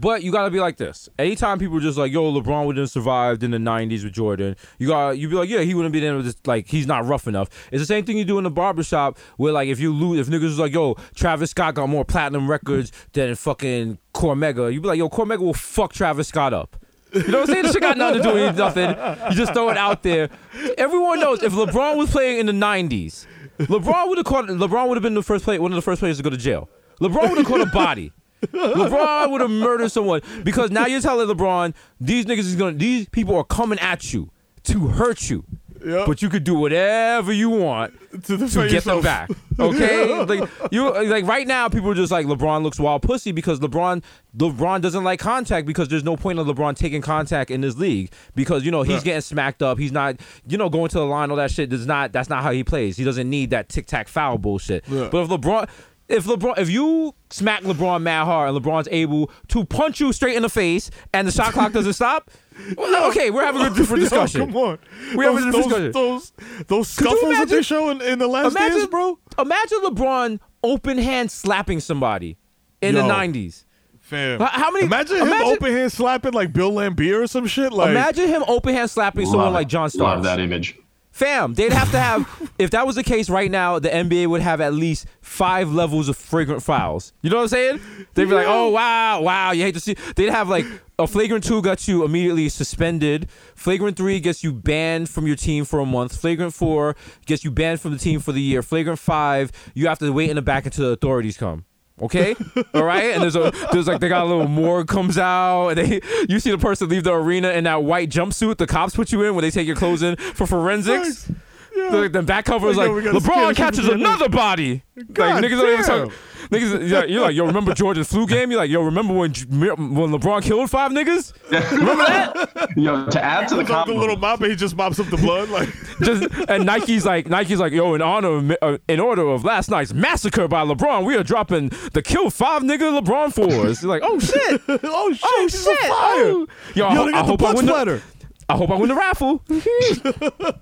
[0.00, 1.08] But you gotta be like this.
[1.18, 4.54] Anytime people are just like, "Yo, LeBron wouldn't have survived in the '90s with Jordan,"
[4.78, 6.14] you got you be like, "Yeah, he wouldn't be there.
[6.16, 8.50] With this, like, he's not rough enough." It's the same thing you do in the
[8.50, 12.04] barbershop where, like, if you lose, if niggas was like, "Yo, Travis Scott got more
[12.04, 16.76] platinum records than fucking Cormega," you be like, "Yo, Cormega will fuck Travis Scott up."
[17.12, 17.62] You know what I'm saying?
[17.64, 18.90] This shit got nothing to do with nothing.
[19.30, 20.28] You just throw it out there.
[20.76, 23.26] Everyone knows if LeBron was playing in the '90s,
[23.58, 24.46] LeBron would have caught.
[24.46, 26.36] LeBron would have been the first play, one of the first players to go to
[26.36, 26.68] jail.
[27.00, 28.12] LeBron would have caught a body.
[28.42, 33.08] LeBron would have murdered someone because now you're telling LeBron these niggas is gonna these
[33.08, 34.30] people are coming at you
[34.64, 35.44] to hurt you.
[35.84, 36.06] Yep.
[36.06, 39.30] But you could do whatever you want To, to get them back.
[39.60, 40.24] Okay?
[40.24, 44.02] like you like right now people are just like LeBron looks wild pussy because LeBron
[44.36, 48.10] LeBron doesn't like contact because there's no point of LeBron taking contact in this league
[48.34, 49.02] because you know he's Yeah.
[49.02, 49.78] getting smacked up.
[49.78, 50.16] He's not
[50.48, 52.64] you know going to the line all that shit does not that's not how he
[52.64, 52.96] plays.
[52.96, 54.82] He doesn't need that tic tac foul bullshit.
[54.88, 55.08] Yeah.
[55.12, 55.68] But if LeBron
[56.08, 60.36] if LeBron if you smack LeBron mad hard and LeBron's able to punch you straight
[60.36, 62.30] in the face and the shot clock doesn't stop,
[62.76, 64.40] well, okay, we're having a different Yo, discussion.
[64.46, 64.78] come on.
[65.16, 66.64] We having a those, different those, discussion.
[66.66, 69.18] those, those Could you scuffles that imagine- they show in, in the last dance, bro.
[69.38, 72.36] Imagine LeBron open hand slapping somebody
[72.80, 73.02] in Yo.
[73.02, 73.64] the nineties.
[74.00, 74.40] Fam.
[74.40, 77.72] How- how many- Imagine him open hand slapping like Bill Laimbeer or some shit.
[77.72, 79.70] Like, Imagine him open hand slapping someone like it.
[79.70, 80.78] John Love that image.
[81.18, 82.52] Fam, they'd have to have.
[82.60, 86.08] if that was the case right now, the NBA would have at least five levels
[86.08, 87.12] of fragrant fouls.
[87.22, 87.80] You know what I'm saying?
[88.14, 89.96] They'd be like, "Oh wow, wow." You hate to see.
[90.14, 90.64] They'd have like
[90.96, 93.28] a flagrant two gets you immediately suspended.
[93.56, 96.16] Flagrant three gets you banned from your team for a month.
[96.16, 96.94] Flagrant four
[97.26, 98.62] gets you banned from the team for the year.
[98.62, 101.64] Flagrant five, you have to wait in the back until the authorities come.
[102.00, 102.36] Okay,
[102.74, 105.78] all right, and there's a there's like they got a little morgue comes out, and
[105.78, 109.10] they you see the person leave the arena in that white jumpsuit the cops put
[109.12, 111.30] you in when they take your clothes in for forensics.
[111.74, 114.82] The, the back cover is Like, like, yo, we gotta scan LeBron catches another body.
[115.12, 116.12] God like niggas don't even talk.
[116.50, 118.50] Niggas, yeah, you're like, yo, remember Georgia's flu game?
[118.50, 121.32] You're like, yo, remember when when LeBron killed five niggas?
[121.72, 122.68] Remember that?
[122.76, 125.16] Yo, to add to the Pulls out the little mop he just mops up the
[125.16, 125.48] blood.
[125.48, 125.68] Like,
[126.02, 129.68] Just and Nike's like Nike's like, yo, in honor of, uh, in order of last
[129.70, 133.82] night's massacre by LeBron, we are dropping the kill five nigga LeBron fours.
[133.82, 135.90] You're like, oh shit, oh shit, oh shit, fire.
[135.90, 136.46] oh.
[136.74, 138.02] Yo, I, Yo, ho- they I hope I blood win the.
[138.48, 139.42] I hope I win the raffle.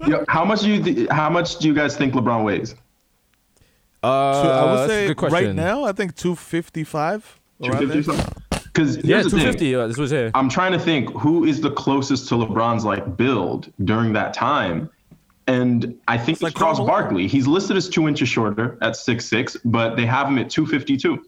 [0.06, 2.74] yo, how much do you th- how much do you guys think LeBron weighs?
[4.02, 7.40] Uh, I would say good right now, I think 255.
[7.62, 8.02] Two around fifty there.
[8.02, 8.43] something?
[8.64, 9.74] Because Yeah, here's the thing.
[9.74, 10.31] Uh, this was here.
[10.35, 14.90] I'm trying to think who is the closest to LeBron's like build during that time.
[15.48, 17.27] And I think it's like Charles Barkley.
[17.28, 21.24] He's listed as two inches shorter at six six, but they have him at 252.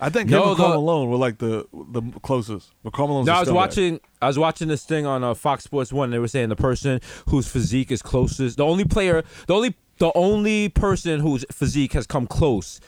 [0.00, 2.70] I think No, him and the- Malone were like the the closest.
[2.84, 3.54] But Karl Malone's No, a I was scumbag.
[3.54, 4.00] watching.
[4.22, 6.10] I was watching this thing on uh, Fox Sports One.
[6.10, 10.12] They were saying the person whose physique is closest, the only player, the only, the
[10.14, 12.80] only person whose physique has come close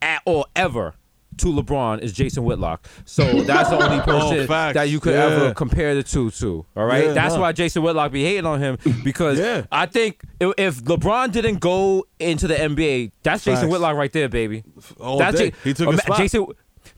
[0.00, 0.94] at all ever
[1.38, 2.86] to LeBron is Jason Whitlock.
[3.06, 4.74] So that's the only person facts.
[4.74, 5.24] that you could Yeah.
[5.28, 6.66] ever compare the two to.
[6.76, 9.64] All right, Yeah, that's why Jason Whitlock be hating on him because Yeah.
[9.72, 14.28] I think if, if LeBron didn't go into the NBA, that's Jason Whitlock right there,
[14.28, 14.62] baby.
[15.00, 15.54] All That's it.
[15.64, 16.18] He took Ima- spot.
[16.18, 16.46] Jason.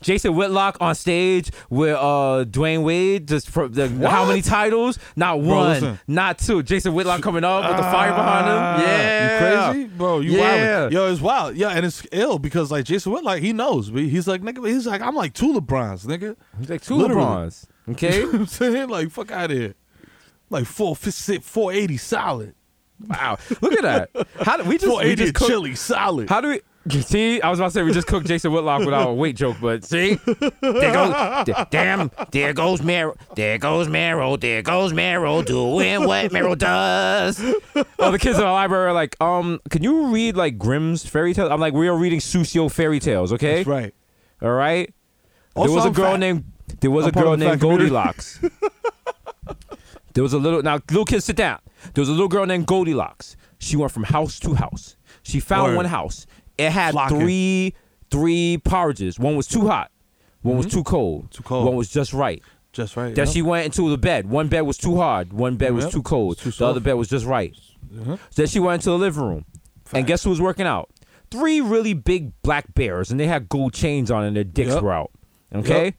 [0.05, 3.27] Jason Whitlock on stage with uh Dwyane Wade.
[3.27, 4.99] Just for the, how many titles?
[5.15, 5.99] Not one, listen.
[6.07, 6.61] not two.
[6.61, 8.55] Jason Whitlock coming up with the fire behind him.
[8.55, 9.23] Ah, Yeah,
[9.71, 10.19] you crazy, bro?
[10.19, 10.79] You Yeah.
[10.81, 10.93] wild?
[10.93, 11.55] Yo, it's wild.
[11.55, 13.87] Yeah, and it's ill because like Jason Whitlock, he knows.
[13.87, 16.35] He's like, nigga, he's like, I'm like two LeBrons, nigga.
[16.59, 17.23] He's like two Literally.
[17.25, 17.65] LeBrons.
[17.89, 18.17] Okay.
[18.17, 19.73] You know what I'm saying like, fuck out of here.
[20.51, 22.53] Like four, four eighty solid.
[23.07, 23.37] wow.
[23.61, 23.81] Look at
[24.13, 24.27] that.
[24.41, 26.29] How do we just Four we just cook, chili solid.
[26.29, 26.61] How do we?
[26.89, 29.57] See, I was about to say we just cooked Jason Whitlock without a weight joke,
[29.59, 35.41] but see, there goes, d- damn, there goes Mero, there goes Mero, there goes Mero
[35.41, 37.39] doing what Mero does.
[37.97, 41.33] Oh, the kids in the library are like, um, can you read like Grimm's fairy
[41.33, 41.49] tales?
[41.49, 43.57] I'm like, we are reading Susio fairy tales, okay?
[43.63, 43.95] That's right.
[44.43, 44.93] All right.
[45.55, 46.19] Also, there was a girl fat.
[46.19, 46.43] named
[46.81, 47.59] there was I'm a girl named.
[47.59, 48.39] Goldilocks.
[50.13, 51.59] there was a little now little kids sit down.
[51.93, 53.35] There was a little girl named Goldilocks.
[53.57, 54.97] She went from house to house.
[55.23, 55.77] She found Word.
[55.77, 56.27] one house.
[56.57, 57.19] It had Flocking.
[57.19, 57.73] three
[58.11, 59.19] three porridges.
[59.19, 59.91] One was too hot.
[60.41, 61.23] One was too cold.
[61.25, 61.37] Mm-hmm.
[61.37, 61.65] Too cold.
[61.65, 62.41] One was just right.
[62.71, 63.15] Just right.
[63.15, 64.29] Then she went into the bed.
[64.29, 65.33] One bed was too hard.
[65.33, 65.93] One bed was Yep.
[65.93, 66.37] too cold.
[66.37, 67.53] Too the other bed was just right.
[67.99, 68.17] Uh-huh.
[68.35, 69.45] Then she went into the living room.
[69.93, 70.89] And guess who was working out?
[71.31, 74.83] Three really big black bears, and they had gold chains on, and their dicks Yep.
[74.83, 75.11] were out.
[75.53, 75.85] Okay.
[75.85, 75.93] Yep.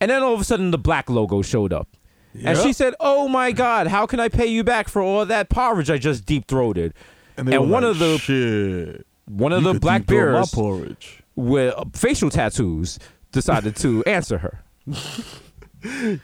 [0.00, 1.88] And then all of a sudden, the black logo showed up.
[2.34, 2.66] And Yep.
[2.66, 5.90] she said, "Oh my God, how can I pay you back for all that porridge
[5.90, 6.92] I just deep throated?"
[7.36, 9.06] and, they and were one like, of the shit.
[9.26, 11.22] One of you the black bears porridge.
[11.36, 12.98] with uh, facial tattoos
[13.32, 14.62] decided to answer her.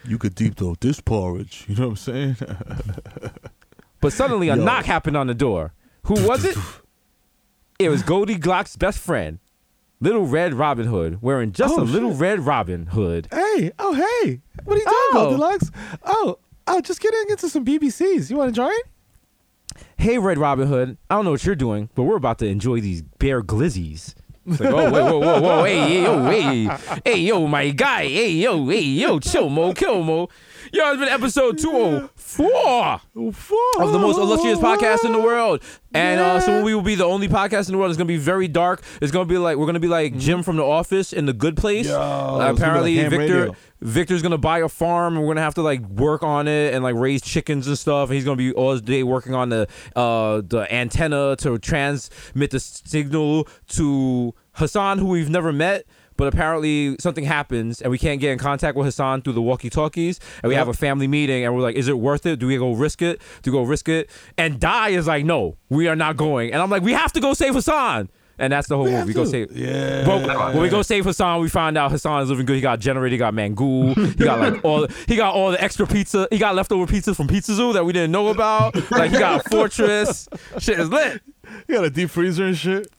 [0.05, 1.65] You could deep throat this porridge.
[1.69, 2.37] You know what I'm saying?
[4.03, 4.65] But suddenly, a Yo.
[4.65, 5.75] knock happened on the door.
[6.05, 6.57] Who was it?
[7.79, 9.41] It was Goldie Glock's best friend,
[10.01, 12.21] Little Red Robin Hood, wearing just Oh, a little shit.
[12.21, 13.29] Red Robin Hood.
[13.31, 15.11] hey, oh hey, what are you doing, Oh.
[15.13, 15.71] Goldilocks?
[16.03, 18.31] Oh, oh, just getting into some BBCs.
[18.31, 18.73] You want to join?
[19.97, 22.81] Hey, Red Robin Hood, I don't know what you're doing, but we're about to enjoy
[22.81, 24.15] these bear glizzies.
[24.47, 26.69] It's like, oh, wait, whoa, whoa, whoa, hey, yo, hey,
[27.05, 30.29] hey, yo, my guy, hey, yo, hey, yo, chill, mo, kill, mo.
[30.73, 33.01] Yo, it's been episode 204
[33.81, 35.63] of the most illustrious podcast in the world.
[35.93, 37.91] And uh, so we will be the only podcast in the world.
[37.91, 38.83] It's gonna be very dark.
[39.01, 41.57] It's gonna be like we're gonna be like Jim from The Office in the Good
[41.57, 41.87] Place.
[41.89, 43.57] Yo, Uh, it's gonna be apparently, like Victor radio.
[43.81, 46.85] Victor's gonna buy a farm, and we're gonna have to like work on it and
[46.85, 48.09] like raise chickens and stuff.
[48.11, 49.67] And he's gonna be all day working on the
[49.97, 55.87] uh the antenna to transmit the signal to Hassan, who we've never met.
[56.21, 60.21] But apparently something happens and we can't get in contact with Hassan through the walkie-talkies.
[60.43, 62.39] And we have a family meeting and we're like, is it worth it?
[62.39, 63.23] Do we go risk it?
[63.41, 64.11] Do we go risk it?
[64.37, 66.53] And Di is like, no, we are not going.
[66.53, 68.11] And I'm like, we have to go save Hassan.
[68.39, 69.07] And that's the whole We movie.
[69.07, 69.51] We go save.
[69.57, 70.05] Yeah.
[70.05, 72.57] But when we go save Hassan, we find out Hassan is living good.
[72.57, 75.87] He got generator, he got mangool, he got like all he got all the extra
[75.87, 76.29] pizza.
[76.31, 78.75] He got leftover pizzas from Pizza Zoo that we didn't know about.
[78.91, 80.29] Like he got a fortress.
[80.59, 81.23] Shit is lit.
[81.67, 82.91] He got a deep freezer and shit.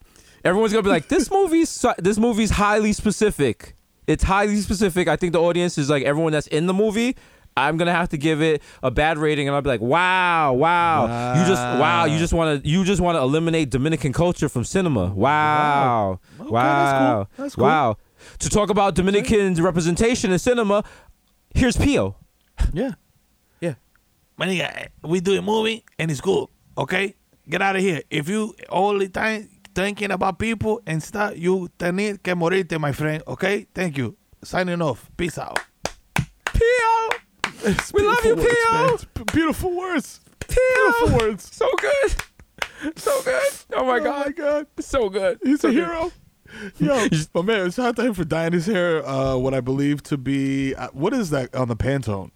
[0.44, 3.74] Everyone's gonna be like, this movie's this movie's highly specific.
[4.06, 5.06] It's highly specific.
[5.08, 7.16] I think the audience is like everyone that's in the movie.
[7.56, 11.34] I'm gonna have to give it a bad rating, and I'll be like, "Wow, wow,
[11.38, 14.64] you just wow, you just want to you just want to eliminate Dominican culture from
[14.64, 15.06] cinema.
[15.06, 16.98] Wow, Okay, wow, that's
[17.36, 17.44] cool.
[17.44, 17.64] That's cool.
[17.64, 17.96] wow."
[18.38, 20.82] To talk about Dominican representation in cinema,
[21.54, 22.16] here's Pio.
[22.72, 22.92] Yeah.
[23.60, 23.74] Yeah.
[24.36, 26.46] My nigga, we do a movie and it's good.
[26.78, 27.14] Okay,
[27.48, 28.00] get out of here.
[28.10, 32.92] If you all the time thinking about people and stuff, you tenés que morirte, my
[32.92, 33.22] friend.
[33.26, 33.66] Okay?
[33.74, 34.16] Thank you.
[34.44, 35.10] Signing off.
[35.16, 35.58] Peace out.
[36.52, 37.10] P.O.
[37.94, 38.46] We love you, Beautiful
[38.90, 39.24] words, P.O.
[39.32, 40.20] Beautiful words.
[40.48, 40.92] P.O.
[41.00, 41.54] Beautiful words.
[41.54, 42.14] So good.
[42.98, 43.42] So good.
[43.74, 44.26] Oh my Oh god.
[44.26, 44.66] my god.
[44.80, 45.38] So good.
[45.42, 45.84] He's so a good.
[45.84, 46.12] hero.
[46.78, 49.06] Yo, but man, shout out to him for dyeing his hair.
[49.06, 52.30] Uh, what I believe to be uh, what is that on the Pantone?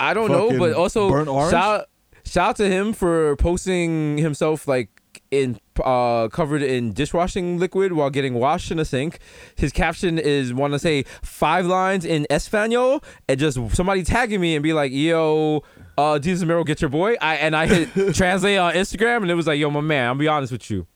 [0.00, 1.50] I don't know, but also burnt orange?
[1.52, 1.86] shout
[2.24, 4.88] shout out to him for posting himself like
[5.30, 9.18] in uh covered in dishwashing liquid while getting washed in a sink.
[9.56, 14.54] His caption is want to say five lines in Espanol and just somebody tagging me
[14.54, 15.62] and be like, "Yo,
[15.98, 19.34] uh Jesus Mero, get your boy." I and I hit translate on Instagram and it
[19.34, 20.86] was like, "Yo, my man, I'll be honest with you.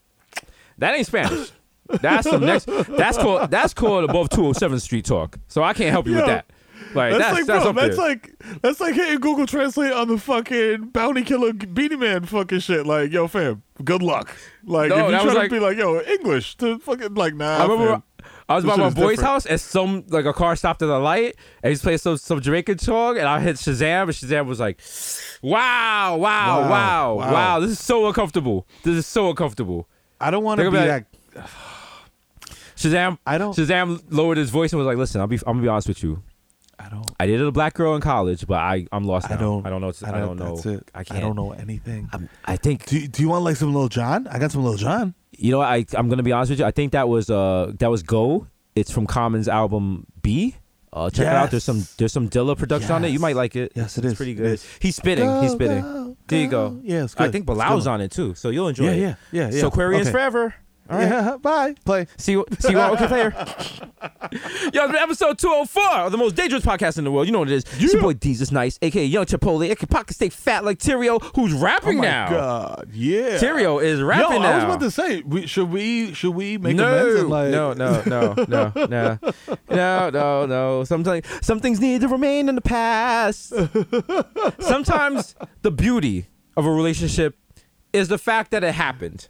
[0.78, 1.52] That ain't Spanish."
[2.00, 2.66] That's some next.
[2.66, 3.50] That's called.
[3.50, 5.38] That's called above 207 Street talk.
[5.48, 6.46] So I can't help you with that.
[6.94, 8.06] Like That's, that's like, that's bro, that's there.
[8.08, 12.86] like that's like hitting Google Translate on the fucking bounty killer Beenie Man fucking shit.
[12.86, 14.34] Like, yo, fam, good luck.
[14.64, 17.58] Like, No, if you try to like- be like, yo, English to fucking like, nah.
[17.58, 18.02] I remember fam.
[18.48, 19.20] I was by my boy's different.
[19.22, 22.40] house and some like a car stopped at the light and he's playing some some
[22.42, 24.80] Jamaican song and I hit Shazam and Shazam was like,
[25.42, 27.60] "Wow, wow, Wow, wow, wow, wow.
[27.60, 28.66] This is so uncomfortable.
[28.82, 29.88] This is so uncomfortable."
[30.20, 31.06] I don't want to be that.
[31.34, 31.40] be
[32.76, 35.62] Shazam, I don't- Shazam lowered his voice and was like, "Listen, I'll be I'm gonna
[35.62, 36.22] be honest with you.
[36.78, 37.06] I don't.
[37.20, 39.40] I dated a black girl in college, but I I'm lost I now.
[39.40, 39.66] don't.
[39.66, 39.92] I don't know.
[40.04, 40.54] I don't, know.
[40.56, 40.90] That's it.
[40.94, 41.18] I can't.
[41.18, 42.08] I don't know anything.
[42.12, 44.26] I'm, I think Do, do you want like some little John?
[44.28, 45.14] I got some little John.
[45.32, 45.60] you know.
[45.60, 46.64] I I'm gonna be honest with you.
[46.64, 48.46] I think that was uh that was Go.
[48.74, 50.56] It's from Common's album Be.
[50.92, 51.50] Uh, check it out.
[51.50, 53.08] There's some there's some Dilla production on it.
[53.08, 53.72] You might like it.
[53.74, 54.16] Yes, it it's is.
[54.16, 54.46] pretty good.
[54.46, 54.66] is.
[54.80, 55.42] He's spitting.
[55.42, 55.82] He's spitting.
[55.82, 56.70] go, there you go.
[56.70, 56.80] go.
[56.84, 57.28] Yeah, it's good.
[57.28, 58.34] I think Bilal's on it too.
[58.36, 58.98] So you'll enjoy Yeah, it.
[59.00, 59.60] yeah, yeah, yeah.
[59.60, 60.12] So Aquarius Okay.
[60.12, 60.54] forever.
[60.90, 61.08] All right.
[61.08, 61.74] Yeah, bye.
[61.84, 62.06] Play.
[62.18, 62.44] See you.
[62.58, 63.32] See you on Okayplayer.
[64.74, 67.26] Yo, it's been episode 204 of the most dangerous podcast in the world.
[67.26, 67.64] You know what it is.
[67.80, 71.54] It's your boy Jesus Nice, aka Young Chipotle, aka Pocket Stay Fat like Tyrio, who's
[71.54, 72.28] Oh rapping my now.
[72.30, 72.90] god.
[72.92, 73.38] Yeah.
[73.38, 74.50] Tyrio is rapping Yo, now.
[74.50, 77.50] I was about to say, we, should we should we make no, amends and like
[77.50, 79.18] no, no, no, no, no,
[79.70, 80.84] no, no, no.
[80.84, 83.48] Sometimes some things need to remain in the past.
[84.60, 87.36] Sometimes the beauty of a relationship
[87.92, 89.28] is the fact that it happened,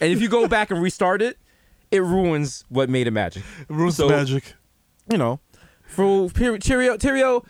[0.00, 1.38] and if you go back and restart it,
[1.90, 3.42] it ruins what made it magic.
[3.68, 4.54] ruins So- the magic.
[5.10, 5.40] You know,
[5.86, 7.44] for Tyrio, Tyrio,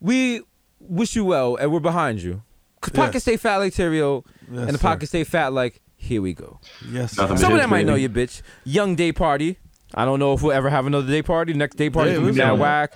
[0.00, 0.40] we
[0.80, 2.42] wish you well, and we're behind you.
[2.80, 3.22] Pocket Yes.
[3.22, 4.78] stay fat like Tyrio, Yes, and the sir.
[4.78, 5.80] pocket stay fat like.
[5.96, 6.58] Here we go.
[6.90, 7.16] Yes.
[7.16, 8.42] Nothing Some of them might know you, bitch.
[8.64, 9.58] Young day party.
[9.94, 11.52] I don't know if we'll ever have another day party.
[11.54, 12.92] Next day party Yeah, is gonna be we mad whack.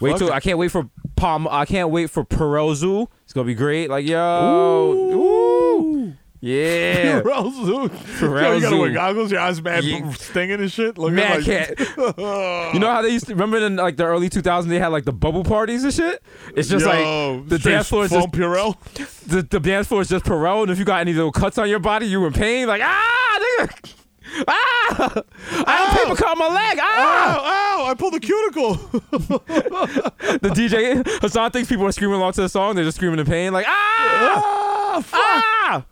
[0.00, 0.32] Wait Fuck till it.
[0.34, 1.46] I can't wait for Palm.
[1.48, 3.06] I can't wait for Perozu.
[3.22, 3.90] It's gonna be great.
[3.90, 7.20] Like yo, ooh, yeah.
[7.22, 7.90] Pharrell Zoo.
[8.26, 10.10] Yo, you gotta wear goggles, your eyes mad Yeah.
[10.12, 10.96] stinging and shit.
[10.98, 11.78] Man, like, can't.
[12.74, 15.04] You know how they used to remember in like the early 2000s they had like
[15.04, 16.22] the bubble parties and shit.
[16.54, 18.76] It's just Yo, like the dance floor is just Purell.
[19.26, 21.68] the, the dance floor is just Purell, and if you got any little cuts on
[21.68, 22.66] your body, you in pain.
[22.68, 23.94] Like ah, nigga,
[24.48, 25.22] ah,
[25.66, 26.78] I have a paper cut on my leg.
[26.80, 27.38] Ah.
[27.38, 28.74] Ow, ow, I pulled a cuticle.
[28.74, 32.74] the DJ Hassan thinks people are screaming along to the song.
[32.74, 35.20] They're just screaming in pain, like ah, ah, fuck.
[35.20, 35.84] ah.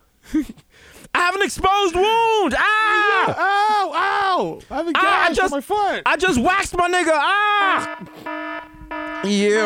[1.15, 2.55] I have an exposed wound.
[2.59, 4.61] Ah, Ow, ow.
[4.70, 6.03] I have a Ah, I just- on my foot.
[6.05, 7.12] I just waxed my nigga.
[7.15, 8.62] Ah.
[9.25, 9.61] Ew.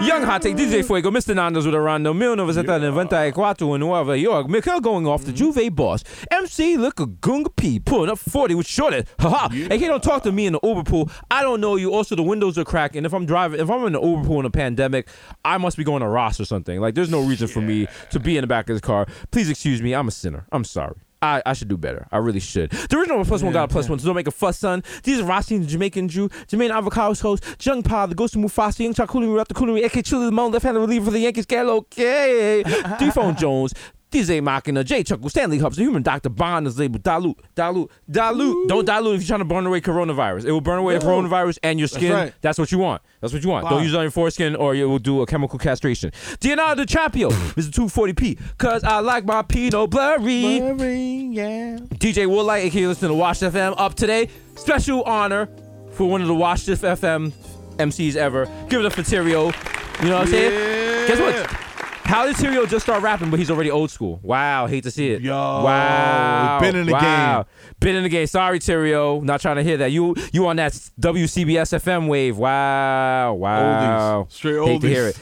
[0.00, 1.34] Young Hot Take, DJ Fuego, Mr.
[1.34, 6.76] Nando's with a rondo, 1994 in Nueva York, Mikhail going off the Juve boss, MC
[6.76, 9.48] Liquor Gunga P, pulling up 40 with Shorty, haha.
[9.50, 11.10] Hey, he don't talk to me in the Uber pool.
[11.30, 11.92] I don't know you.
[11.92, 14.40] Also, the windows are cracked, and if I'm driving, if I'm in the Uber pool
[14.40, 15.08] in a pandemic,
[15.44, 16.80] I must be going to Ross or something.
[16.80, 19.06] Like, there's no reason for me to be in the back of the car.
[19.30, 20.46] Please excuse me, I'm a sinner.
[20.52, 20.96] I'm sorry.
[21.22, 22.06] I, I should do better.
[22.10, 22.70] I really should.
[22.70, 24.82] The original plus one got a plus one, so don't make a fuss, son.
[25.02, 28.80] These are Rossi, the Jamaican Jew, Jermaine Avocados host, Jung Pa, the Ghost of Mufasa,
[28.80, 31.44] Young Chakuli, Rap the Kuli, AK Chili, the Moan, left handed reliever for the Yankees,
[31.44, 32.62] get okay.
[32.98, 33.74] D-Phone Jones,
[34.10, 36.28] DJ Machina, J Chuckle, Stanley Hubs, the human Dr.
[36.30, 38.68] Bond is labeled dilute, dilute, dilute.
[38.68, 40.44] Don't dilute if you're trying to burn away coronavirus.
[40.46, 42.12] It will burn away the coronavirus and your skin.
[42.12, 42.34] right.
[42.40, 43.02] That's what you want.
[43.20, 43.68] That's what you want.
[43.68, 46.10] Don't use it on your foreskin or you will do a chemical castration.
[46.42, 47.70] Leonardo DiCaprio, Mr.
[47.70, 50.56] 240p, cause I like my Pinot Blurry.
[50.56, 51.76] yeah.
[51.94, 54.28] DJ Woollight, aka listen to Watch FM, up today.
[54.56, 55.48] Special honor
[55.92, 57.32] for one of the Watch FM
[57.76, 58.46] MCs ever.
[58.68, 59.54] Give it up for Tyrio.
[60.02, 61.06] You know what I'm saying?
[61.08, 61.69] Guess what?
[62.04, 64.18] How did Tyrio just start rapping, but he's already old school?
[64.22, 65.22] Wow, hate to see it.
[65.22, 67.46] Yo, wow, been in the wow.
[67.78, 68.26] Been in the game.
[68.26, 69.22] Sorry, Tyrio.
[69.22, 69.92] Not trying to hear that.
[69.92, 72.36] You you on that WCBS FM wave.
[72.36, 74.26] Wow, wow.
[74.28, 74.62] Straight oldies.
[74.62, 75.18] Straight Hate to hear it.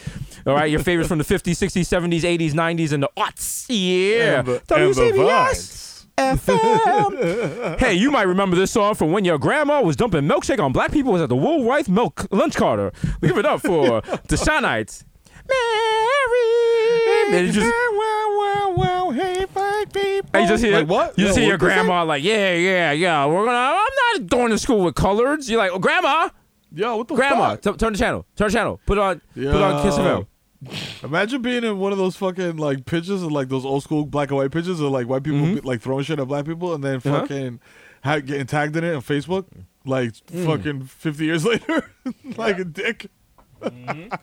[0.47, 3.67] All right, your favorites from the 50s, 60s, 70s, 80s, 90s, and the aughts.
[3.69, 4.39] Yeah.
[4.39, 6.07] And the- and the WCBS.
[6.17, 7.79] FM.
[7.79, 10.91] hey, you might remember this song from when your grandma was dumping milkshake on black
[10.91, 12.91] people was at the Woolworth Milk Lunch Carter.
[13.23, 15.05] Give it up for the Shinites.
[15.49, 17.39] Mary.
[17.39, 17.67] And it just,
[17.97, 20.31] well, well, well, hey, fight people.
[20.33, 21.19] And you just hear like what?
[21.19, 21.75] You just Yo, hear your what they say?
[21.75, 23.27] grandma like, yeah, yeah, yeah.
[23.27, 23.57] We're gonna.
[23.79, 25.49] I'm not going to school with coloreds.
[25.49, 26.31] You're like, oh, grandma,
[26.75, 27.63] Yo, what the grandma, fuck?
[27.63, 30.27] t- turn the channel, turn the channel, put on, put on Kiss Yo.
[30.65, 31.05] FM.
[31.05, 34.31] Imagine being in one of those fucking like pictures of like those old school black
[34.31, 35.55] and white pictures of like white people Mhm.
[35.57, 37.21] be- like throwing shit at black people and then Uh-huh.
[37.21, 37.61] fucking
[38.03, 39.47] ha- getting tagged in it on Facebook
[39.87, 40.45] like Mm.
[40.47, 41.89] fucking 50 years later
[42.37, 43.07] like a dick.
[43.61, 44.15] Mm-hmm.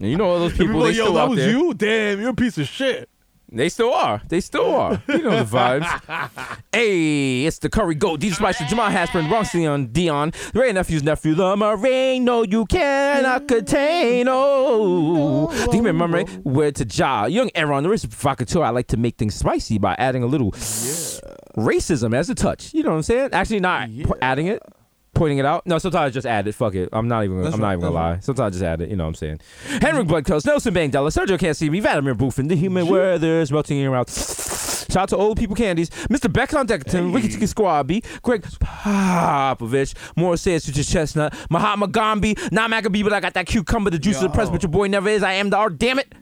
[0.00, 1.50] And you know all those people, like, they yo, still that out was there.
[1.50, 1.74] you?
[1.74, 3.08] Damn, you're a piece of shit.
[3.54, 4.20] They still are.
[4.28, 5.00] They still are.
[5.06, 6.58] You know the vibes.
[6.72, 11.34] hey, it's the Curry Goat, DJ Spicer, Jamal Hasper, Bronx Leon, Dion, Ray Nephew's nephew,
[11.34, 12.24] the Marine.
[12.24, 14.26] No, you cannot contain.
[14.28, 17.26] Oh, do you remember where to Ja.
[17.26, 18.64] Young Aaron, the rich provocateur.
[18.64, 20.50] I like to make things spicy by adding a little
[21.56, 22.74] racism as a touch.
[22.74, 23.28] You know what I'm saying?
[23.32, 23.88] Actually, not
[24.20, 24.62] adding it.
[25.14, 25.66] Pointing it out.
[25.66, 26.54] No, sometimes I just add it.
[26.54, 26.88] Fuck it.
[26.92, 27.42] I'm not even.
[27.42, 28.18] That's I'm not even gonna lie.
[28.20, 28.90] Sometimes I just add it.
[28.90, 29.40] You know what I'm saying?
[29.80, 33.84] Henry Bloodclose, Nelson Bangdella, Sergio Can't See Me, Vladimir Buffin, The Human Weathers, Melting in
[33.84, 34.10] Your Mouth.
[34.90, 36.32] Shout out to Old People Candies, Mr.
[36.32, 43.02] Beckon Deckerton, Ricky Tiki Squabby, Gregg Popovich, Morris says to Chestnut, Mahatma Gandhi, not Maccabee,
[43.02, 45.22] but I got that cucumber, the juice of the press, but your boy never is.
[45.22, 46.12] I am the art, damn it.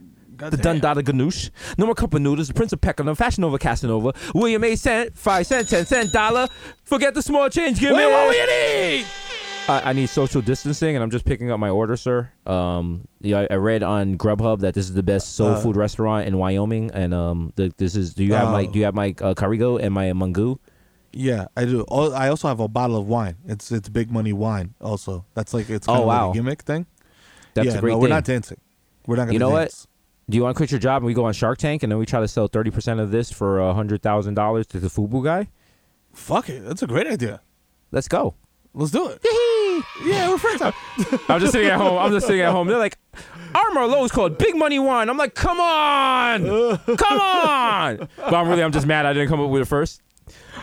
[0.51, 4.13] The Dundada Ganoush, No More Cup of Noodles, The Prince of Peckham, Fashion Nova Casanova,
[4.35, 4.75] William A.
[4.77, 6.49] Cent, 5 cent, 10 cent, dollar.
[6.85, 9.07] Forget the small change, give me what you need.
[9.69, 12.29] I, I need social distancing, and I'm just picking up my order, sir.
[12.47, 15.77] Um, yeah, I, I read on Grubhub that this is the best soul Uh, food
[15.77, 18.13] restaurant in Wyoming, and um, the, this is.
[18.15, 18.73] Do you have my Oh.
[18.73, 20.59] Do you have my uh, Carigo and my mango?
[21.13, 21.85] Yeah, I do.
[21.87, 23.37] I also have a bottle of wine.
[23.47, 24.75] It's it's big money wine.
[24.81, 26.87] Also, that's like it's Oh, kind of like a gimmick thing.
[27.55, 28.03] That's yeah, a great no, thing.
[28.03, 28.59] we're not dancing.
[29.07, 29.35] We're not gonna.
[29.35, 29.87] You know what?
[30.31, 31.99] Do you want to quit your job and we go on Shark Tank and then
[31.99, 34.89] we try to sell thirty percent of this for a hundred thousand dollars to the
[34.89, 35.49] Fubu guy?
[36.13, 36.65] Fuck it.
[36.65, 37.41] That's a great idea.
[37.91, 38.35] Let's go.
[38.75, 39.21] Let's do it.
[40.05, 40.63] yeah, we're friends.
[41.29, 41.99] I'm just sitting at home.
[41.99, 42.69] I'm just sitting at home.
[42.69, 42.97] They're like,
[43.55, 45.11] our Merlot is called Big Money Wine.
[45.11, 48.09] I'm like, come on, come on.
[48.17, 50.01] But I'm really, I'm just mad I didn't come up with it first.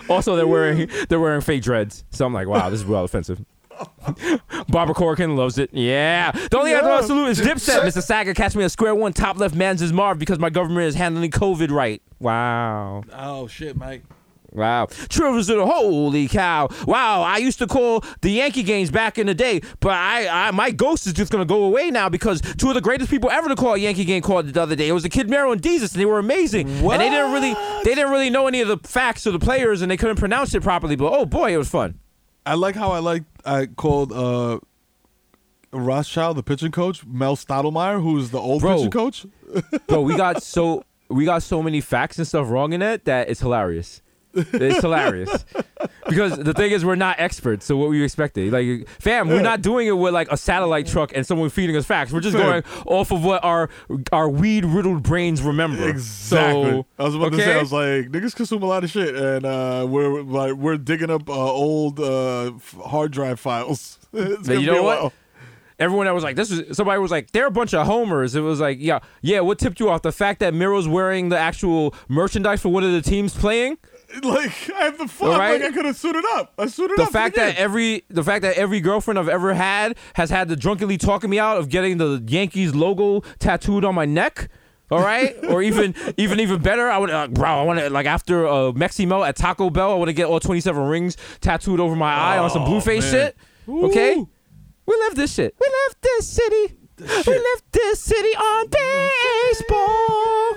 [0.10, 3.44] Also, they're wearing they're wearing fake dreads, so I'm like, wow, this is well offensive.
[4.70, 5.70] Barbara Corcoran loves it.
[5.74, 6.32] Yeah.
[6.32, 7.82] The only other one I salute is Dipset.
[7.82, 8.02] Mr.
[8.02, 9.14] Saga, catch me at square one.
[9.14, 12.02] Top left man's is Marv because my government is handling COVID right.
[12.20, 13.04] Wow.
[13.14, 14.04] oh shit, Mike.
[14.52, 14.88] Wow.
[15.10, 16.70] Trivers of the holy cow.
[16.88, 17.22] Wow.
[17.22, 20.72] I used to call the Yankee games back in the day, but I, I my
[20.72, 23.56] ghost is just gonna go away now because two of the greatest people ever to
[23.56, 24.90] call a Yankee game called it the other day.
[24.90, 26.68] It was the Kid Mero and Jesus, and they were amazing.
[26.70, 27.54] And they didn't really
[27.84, 30.54] they didn't really know any of the facts of the players and they couldn't pronounce
[30.54, 32.00] it properly, but oh boy, it was fun.
[32.50, 34.60] I like how I like I called uh
[35.72, 38.78] Rothschild, the pitching coach, Mel Stottlemyre, who's the old Bro.
[38.78, 39.26] pitching coach.
[39.88, 43.30] Bro, we got so we got so many facts and stuff wrong in it that
[43.30, 44.02] it's hilarious.
[44.34, 45.46] It's hilarious
[46.08, 47.66] because the thing is we're not experts.
[47.66, 48.52] So what were you expecting?
[48.52, 51.86] Like, fam, we're not doing it with like a satellite truck and someone feeding us
[51.86, 52.12] facts.
[52.12, 53.70] We're just going off of what our
[54.12, 55.90] our weed riddled brains remember.
[55.90, 56.72] Exactly.
[56.72, 57.56] So, I was about to say.
[57.56, 61.10] I was like, niggas consume a lot of shit, and uh, we're like, we're digging
[61.10, 62.52] up uh, old uh,
[62.86, 64.00] hard drive files.
[64.14, 65.02] it's you know what?
[65.02, 65.14] while.
[65.80, 68.36] Everyone that was like, this is somebody was like, they're a bunch of homers.
[68.36, 69.40] It was like, yeah, yeah.
[69.40, 70.02] What tipped you off?
[70.02, 73.78] The fact that Mero's wearing the actual merchandise for one of the teams playing.
[74.24, 75.38] Like, I have the fuck.
[75.38, 75.62] Right?
[75.62, 76.54] Like, I could have suited up.
[76.58, 77.10] I suited the up.
[77.10, 80.48] for fact the that every the fact that every girlfriend I've ever had has had
[80.48, 84.50] the drunkenly talking me out of getting the Yankees logo tattooed on my neck.
[84.92, 87.48] All right, or even even even better, I would uh, bro.
[87.48, 90.40] I want to like after uh, Meximo at Taco Bell, I want to get all
[90.40, 93.34] twenty seven rings tattooed over my eye on some blue face man.
[93.34, 93.38] shit.
[93.70, 95.56] Okay, we left this shit.
[95.60, 96.76] We left this city.
[97.00, 97.06] We
[97.38, 100.56] left this city on baseball.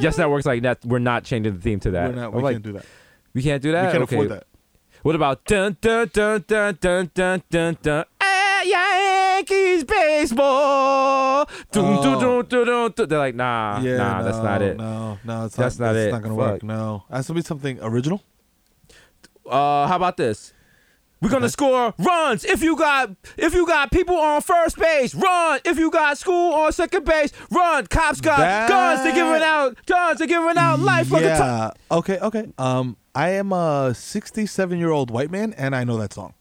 [0.00, 0.84] Yes, that works like that.
[0.84, 2.10] We're not changing the theme to that.
[2.10, 2.28] we're not.
[2.28, 2.86] I'm We like, can't do that.
[3.32, 3.86] We can't do that.
[3.86, 4.16] We can't okay.
[4.16, 4.46] afford that.
[5.02, 8.04] What about dun dun dun dun dun dun dun dun?
[8.20, 11.46] Ah, Yankees baseball.
[11.70, 13.08] Dun, dun, dun, dun, dun.
[13.08, 14.76] They're like, nah, Yeah, nah, no, that's not it.
[14.78, 15.88] No, no, it's That's not.
[15.88, 16.12] not that's it.
[16.12, 16.52] not gonna Fuck.
[16.52, 16.62] work.
[16.62, 18.22] No, has to be something original.
[19.44, 20.53] Uh, how about this?
[21.24, 25.14] We're gonna score runs if you got if you got people on first base.
[25.14, 27.32] Run if you got school on second base.
[27.50, 27.86] Run.
[27.86, 29.02] Cops got That- guns.
[29.02, 30.18] They're giving out guns.
[30.18, 31.70] They're giving out life like yeah.
[31.90, 32.18] Okay.
[32.18, 32.52] Okay.
[32.58, 36.34] Um, I am a 67 year old white man, and I know that song.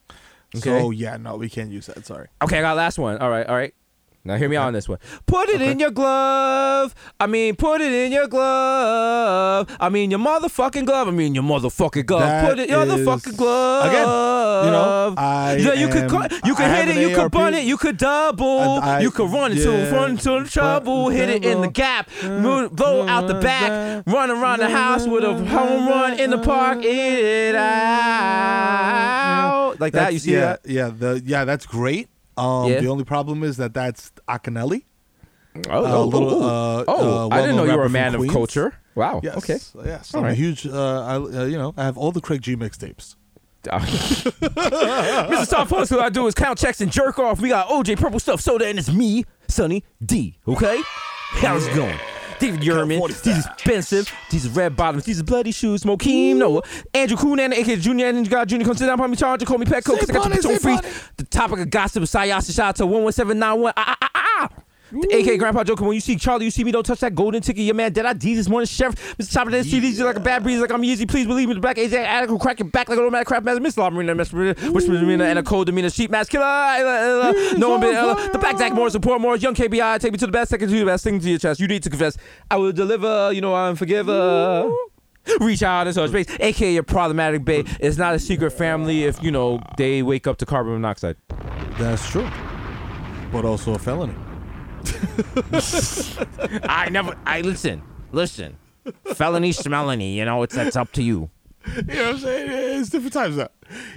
[0.55, 0.95] So Okay.
[0.97, 2.05] yeah, no, we can't use that.
[2.05, 2.27] Sorry.
[2.43, 3.17] Okay, I got last one.
[3.19, 3.73] All right, all right.
[4.25, 4.99] Now hear me out on this one.
[5.25, 6.95] Put it in your glove.
[7.19, 9.67] I mean, put it in your glove.
[9.81, 11.09] I mean, your motherfucking glove.
[11.09, 12.21] I mean, your motherfucking glove.
[12.21, 13.85] That put it in your motherfucking glove.
[13.89, 14.07] Again,
[14.65, 17.31] you know, I yeah, you could am- cut- you could I hit it, you could
[17.31, 19.91] bun it, you could double, I- you could run into yeah.
[19.91, 24.59] run into trouble, hit it in the gap, move, blow out the back, run around
[24.59, 27.55] the house with a home run in the park, eat it
[28.73, 30.13] out like that.
[30.13, 30.61] You see yeah, that?
[30.65, 30.89] Yeah.
[30.89, 32.07] The yeah, that's great.
[32.37, 32.79] Um, Yeah.
[32.81, 34.83] the only problem is that that's Akinyele.
[35.69, 38.27] Oh, Uh, little, oh, uh, oh, uh, I didn't know you were a man of
[38.29, 38.73] culture.
[38.95, 39.21] Wow.
[39.23, 39.37] Yes.
[39.37, 39.59] Okay.
[39.85, 40.13] Yes.
[40.13, 40.65] All I'm a huge.
[40.67, 43.15] Uh, I, uh, you know, I have all the Craig G mixtapes.
[43.63, 45.45] Mr.
[45.47, 47.39] Soft Plus, what I do is count checks and jerk off.
[47.39, 50.37] We got OJ Purple Stuff Soda, and it's me, Sonny D.
[50.47, 50.81] Okay?
[51.31, 51.97] How's it going?
[52.43, 56.61] David Yerman, these expensive, these red bottoms, these bloody shoes, Mokeem, Noah,
[56.93, 59.97] Andrew Coonan, aka Junior, and God Junior, come sit down, me charge, call me Petco,
[59.97, 61.09] because I got your bunny, on freeze.
[61.15, 63.73] The topic of gossip is Sayasa to 11791.
[63.77, 64.63] Ah, ah, ah, ah.
[64.93, 67.41] The AK Grandpa Joker, when you see Charlie, you see me, don't touch that golden
[67.41, 67.63] ticket.
[67.63, 69.17] Your man dead ID this morning, Sheriff.
[69.17, 69.33] Mr.
[69.33, 71.07] Chopper, that street, you like a bad breeze, like I'm easy.
[71.07, 73.59] Please believe me, the black AJ Attic crack your back like an automatic crap master.
[73.59, 76.43] Miss Law Marina, Miss Marina, which Marina, and a cold demeanor, sheep mask killer.
[77.57, 80.31] No one been, the black Zach Morris, support Morris, young KBI, take me to the
[80.31, 81.59] best, second to the best, thing to your chest.
[81.59, 82.15] You need to confess.
[82.51, 84.71] I will deliver, you know, I'm forgiver.
[85.39, 87.67] Reach out and touch base, aka your problematic babe.
[87.79, 91.15] It's not a secret family if you know they wake up to carbon monoxide.
[91.79, 92.29] That's true.
[93.31, 94.13] But also a felony.
[96.63, 97.17] I never.
[97.25, 97.81] I listen.
[98.11, 98.57] Listen.
[99.13, 100.15] Felony, smelony.
[100.15, 101.29] You know, it's that's up to you.
[101.75, 102.79] You know what I'm saying?
[102.81, 103.47] It's different times now.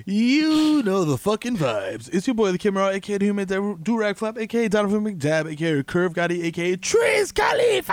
[0.05, 2.09] You know the fucking vibes.
[2.13, 5.83] It's your boy, the Kid Mero, aka the Human Durag Flap, aka Donovan McDab, aka
[5.83, 7.93] Curve Gotti, aka Triz Khalifa.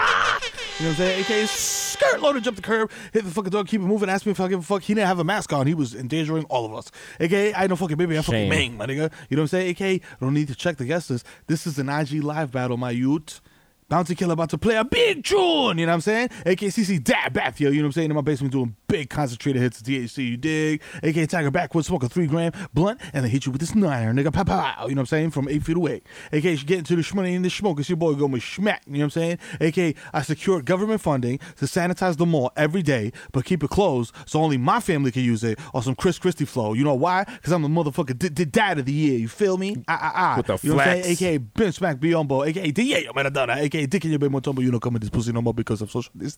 [0.80, 1.20] You know what I'm saying?
[1.22, 4.32] AKA skirt loaded, jump the curb, hit the fucking dog, keep it moving, ask me
[4.32, 4.82] if I give a fuck.
[4.82, 5.68] He didn't have a mask on.
[5.68, 6.92] He was endangering all of us.
[7.20, 8.50] AKA, I know fucking baby, I'm fucking Shame.
[8.50, 9.12] Ming, my nigga.
[9.30, 9.70] You know what I'm saying?
[9.70, 11.26] AKA, don't need to check the guest list.
[11.48, 13.42] This is an IG live battle, my youth.
[13.90, 16.30] Bounty Killer about to play a big tune, you know what I'm saying?
[16.46, 18.10] AKCC Dab Bath, yo, you know what I'm saying?
[18.10, 20.80] In my basement doing big concentrated hits of THC, you dig?
[21.02, 24.14] AK Tiger Backwoods, smoke a three gram blunt, and then hit you with this niner,
[24.14, 25.32] nigga, pow, pow, you know what I'm saying?
[25.32, 26.04] From eight feet away.
[26.32, 28.82] AK, you get into the shmoney and the smoke, it's your boy going with schmack,
[28.86, 29.40] you know what I'm saying?
[29.60, 34.14] AK, I secured government funding to sanitize the mall every day, but keep it closed
[34.28, 36.74] so only my family can use it, or some Chris Christie flow.
[36.74, 37.24] You know why?
[37.24, 39.84] Because I'm the motherfucker d- d- dad of the year, you feel me?
[39.88, 40.38] Ah, ah, ah.
[40.38, 41.36] With the you know what I'm saying?
[41.38, 44.80] AK, Ben Smack Biombo, aka DA Maradona, aka Dick in your baby Motombo, you know,
[44.80, 46.38] coming this pussy no more because of social dis-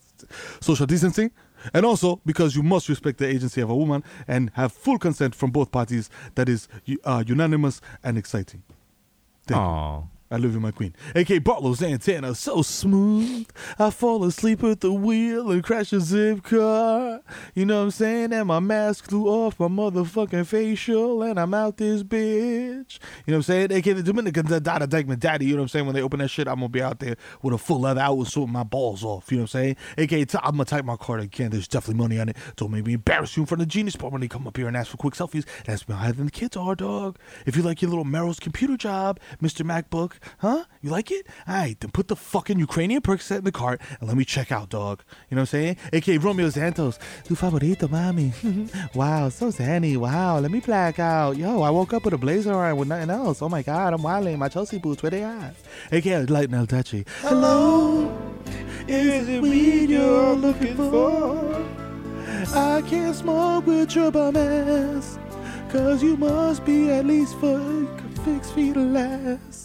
[0.61, 1.31] social distancing.
[1.73, 5.35] And also because you must respect the agency of a woman and have full consent
[5.35, 6.67] from both parties that is
[7.03, 8.63] uh, unanimous and exciting.
[9.47, 9.59] Thank.
[10.31, 10.95] I love you, my queen.
[11.13, 13.47] AK Bartlow's Santana, so smooth.
[13.77, 17.21] I fall asleep at the wheel and crash a zip car.
[17.53, 18.33] You know what I'm saying?
[18.33, 22.99] And my mask flew off my motherfucking facial, and I'm out this bitch.
[23.25, 23.71] You know what I'm saying?
[23.71, 25.45] AK the Dominicans that died of Dyckman Daddy.
[25.45, 25.85] You know what I'm saying?
[25.85, 28.13] When they open that shit, I'm gonna be out there with a full leather.
[28.15, 29.31] Was sorting my balls off.
[29.31, 30.21] You know what I'm saying?
[30.23, 31.51] AK, I'm gonna type my card again.
[31.51, 32.37] There's definitely money on it.
[32.55, 34.67] Don't make me embarrass you in front of Genius Bar when they come up here
[34.67, 35.45] and ask for quick selfies.
[35.65, 37.17] That's than the kids are, dog.
[37.45, 39.65] If you like your little Merrill's computer job, Mr.
[39.65, 40.65] MacBook, huh?
[40.81, 41.27] You like it?
[41.47, 44.51] All right, then put the fucking Ukrainian Percocet in the cart and let me check
[44.51, 45.03] out, dog.
[45.29, 45.77] You know what I'm saying?
[45.93, 48.33] AK Romeo Santos, tu favorito, mami.
[48.95, 49.97] wow, so zany.
[49.97, 51.37] Wow, let me black out.
[51.37, 53.41] Yo, I woke up with a blazer on with nothing else.
[53.41, 54.39] Oh my god, I'm wilding.
[54.39, 55.55] My Chelsea boots, where they at?
[55.91, 57.05] AK Light Now Touchy.
[57.21, 58.15] Hello,
[58.87, 61.65] is it weed you're looking for?
[62.55, 65.17] I can't smoke with your bum ass.
[65.69, 67.59] Cause you must be at least for
[68.23, 69.64] six feet less.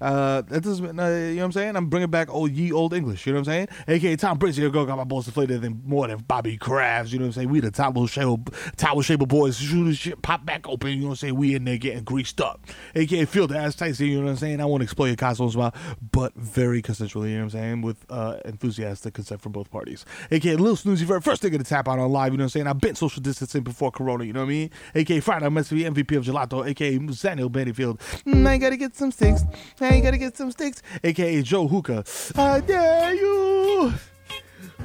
[0.00, 1.76] Uh, that doesn't, uh, you know what I'm saying?
[1.76, 3.26] I'm bringing back old ye old English.
[3.26, 3.68] You know what I'm saying?
[3.88, 7.12] AKA Tom Brady, here go got my balls deflated than more than Bobby Kraft's.
[7.12, 7.48] You know what I'm saying?
[7.50, 8.36] We the towel shaper,
[8.76, 9.58] towel shaper boys.
[9.58, 10.90] Shoot shit, pop back open.
[10.90, 11.34] You know what I'm saying?
[11.36, 12.66] We in there getting greased up.
[12.94, 14.06] AKA feel the ass Tyson.
[14.06, 14.60] You know what I'm saying?
[14.60, 15.74] I want to explore your cosmos about,
[16.12, 17.30] but very consensually.
[17.30, 17.82] You know what I'm saying?
[17.82, 20.04] With uh, enthusiastic consent from both parties.
[20.30, 22.32] AKA Lil Snoozy for first thing to tap out on live.
[22.32, 22.66] You know what I'm saying?
[22.66, 24.24] I've been social distancing before Corona.
[24.24, 24.70] You know what I mean?
[24.94, 26.66] AKA Friday, I'm MVP of Gelato.
[26.66, 28.00] AKA Samuel Bennyfield.
[28.24, 29.42] Mm, I gotta get some sticks.
[29.90, 30.82] I gotta get some sticks.
[31.02, 32.04] AKA Joe Hookah.
[32.36, 33.92] I dare you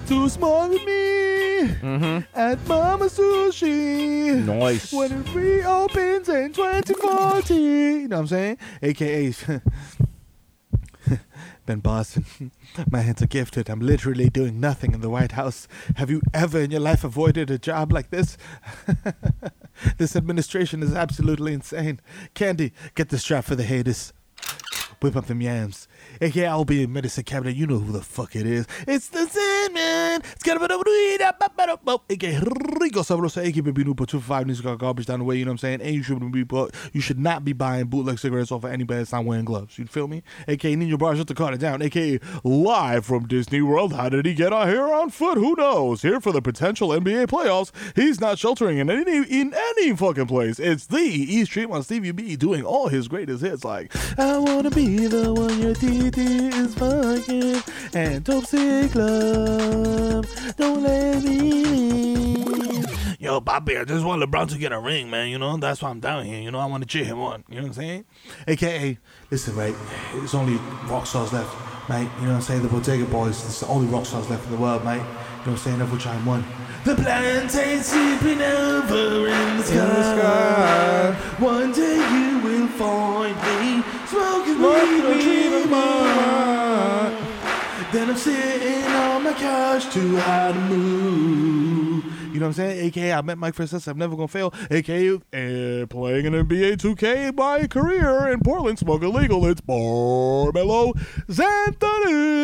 [0.08, 2.20] to smoke me mm-hmm.
[2.34, 4.44] at Mama Sushi.
[4.44, 4.92] Nice.
[4.92, 7.54] When it reopens in 2040.
[7.54, 8.58] You know what I'm saying?
[8.82, 9.34] AKA
[11.66, 12.26] Ben Boston.
[12.92, 13.70] My hands are gifted.
[13.70, 15.68] I'm literally doing nothing in the White House.
[15.98, 18.38] Have you ever in your life avoided a job like this?
[19.98, 22.02] this administration is absolutely insane.
[22.34, 24.12] Candy, get the strap for the haters.
[25.06, 25.88] Whip up them yams.
[26.22, 27.56] AKA I'll be in medicine cabinet.
[27.56, 28.66] You know who the fuck it is.
[28.88, 30.22] It's the Sandman.
[30.34, 32.40] It's got ah, a AKA
[32.80, 33.46] Rico Sabrosa.
[33.46, 35.38] AKA Baby Noopa 255 needs to got garbage down the way.
[35.38, 35.82] You know what I'm saying?
[35.82, 38.72] And you should not be bu- you should not be buying bootleg cigarettes off of
[38.72, 39.78] anybody that's not wearing gloves.
[39.78, 40.24] You feel me?
[40.48, 41.82] AKA Ninja Bar shut the car down.
[41.82, 43.94] AKA live from Disney World.
[43.94, 45.38] How did he get out here on foot?
[45.38, 46.02] Who knows?
[46.02, 47.72] Here for the potential NBA playoffs.
[47.96, 50.60] He's not sheltering in any in any fucking place.
[50.60, 54.72] It's the East Street on Stevie B doing all his greatest hits like I wanna
[54.72, 55.76] be the one your
[56.12, 57.64] TT is fucking
[57.96, 58.28] and
[58.96, 60.56] Love.
[60.56, 62.46] Don't let me leave.
[62.46, 65.30] You know what Yo, Bobby, I just want LeBron to get a ring, man.
[65.30, 66.40] You know, that's why I'm down here.
[66.40, 67.44] You know, I want to cheer him on.
[67.50, 68.06] You know what I'm saying?
[68.48, 69.00] AKA,
[69.32, 69.76] listen, right?
[70.18, 70.58] it's only
[70.88, 72.02] rock stars left, mate.
[72.20, 72.62] You know what I'm saying?
[72.62, 74.98] The Bodega Boys, it's the only rock stars left in the world, mate.
[74.98, 75.82] You know what I'm saying?
[75.82, 76.44] Every time one.
[76.86, 81.16] The plantain sleeping over in the sky.
[81.40, 85.72] One day you will find me smoking weed or dreaming.
[87.92, 92.04] Then I'm sitting on my couch too high to move.
[92.32, 92.86] You know what I'm saying?
[92.86, 93.88] AKA, I met Mike Francis.
[93.88, 94.54] I'm never gonna fail.
[94.70, 99.44] AKA, uh, playing an NBA 2K my career in Portland, smoke illegal.
[99.48, 100.94] It's Barbello
[101.30, 102.36] Zanthony.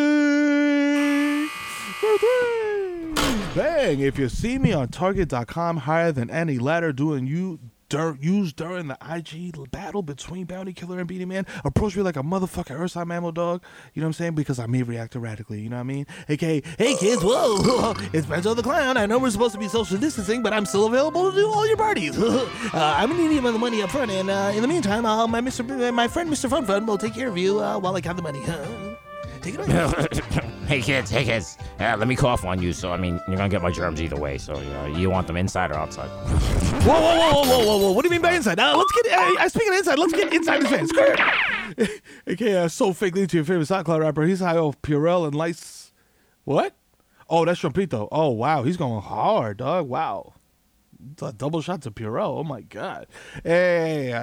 [3.92, 4.00] Bang!
[4.00, 7.58] If you see me on Target.com higher than any ladder doing you
[7.90, 12.16] dur- used during the IG battle between Bounty Killer and Beenie Man, approach me like
[12.16, 13.62] a motherfucking Ursa mammal dog.
[13.92, 14.34] You know what I'm saying?
[14.34, 15.60] Because I may react erratically.
[15.60, 16.06] You know what I mean?
[16.26, 18.96] AKA, hey kids, whoa, it's Benzo the Clown.
[18.96, 21.68] I know we're supposed to be social distancing, but I'm still available to do all
[21.68, 22.18] your parties.
[22.18, 25.42] uh, I'm gonna need the money up front, and uh, in the meantime, uh, my
[25.42, 25.92] Mr.
[25.92, 26.48] my friend Mr.
[26.48, 28.42] Fun Fun will take care of you uh, while I count the money.
[29.42, 30.46] Take it away.
[30.68, 31.58] hey kids, hey kids.
[31.80, 32.72] Uh, let me cough on you.
[32.72, 34.38] So I mean, you're gonna get my germs either way.
[34.38, 36.08] So you, know, you want them inside or outside?
[36.82, 37.92] Whoa, whoa, whoa, whoa, whoa, whoa!
[37.92, 38.58] What do you mean by inside?
[38.58, 39.12] Uh, let's get.
[39.12, 40.88] Uh, uh, speaking of inside, let's get inside this.
[40.88, 41.20] Skirt.
[42.28, 44.22] okay, uh, so fake lead to your favorite SoundCloud rapper.
[44.22, 45.92] He's high off Purell and lights.
[46.44, 46.74] What?
[47.28, 48.08] Oh, that's Trumpito.
[48.10, 49.88] Oh wow, he's going hard, dog.
[49.88, 50.34] Wow.
[51.36, 52.38] Double shot to Purell.
[52.38, 53.06] Oh my god.
[53.44, 54.14] Hey,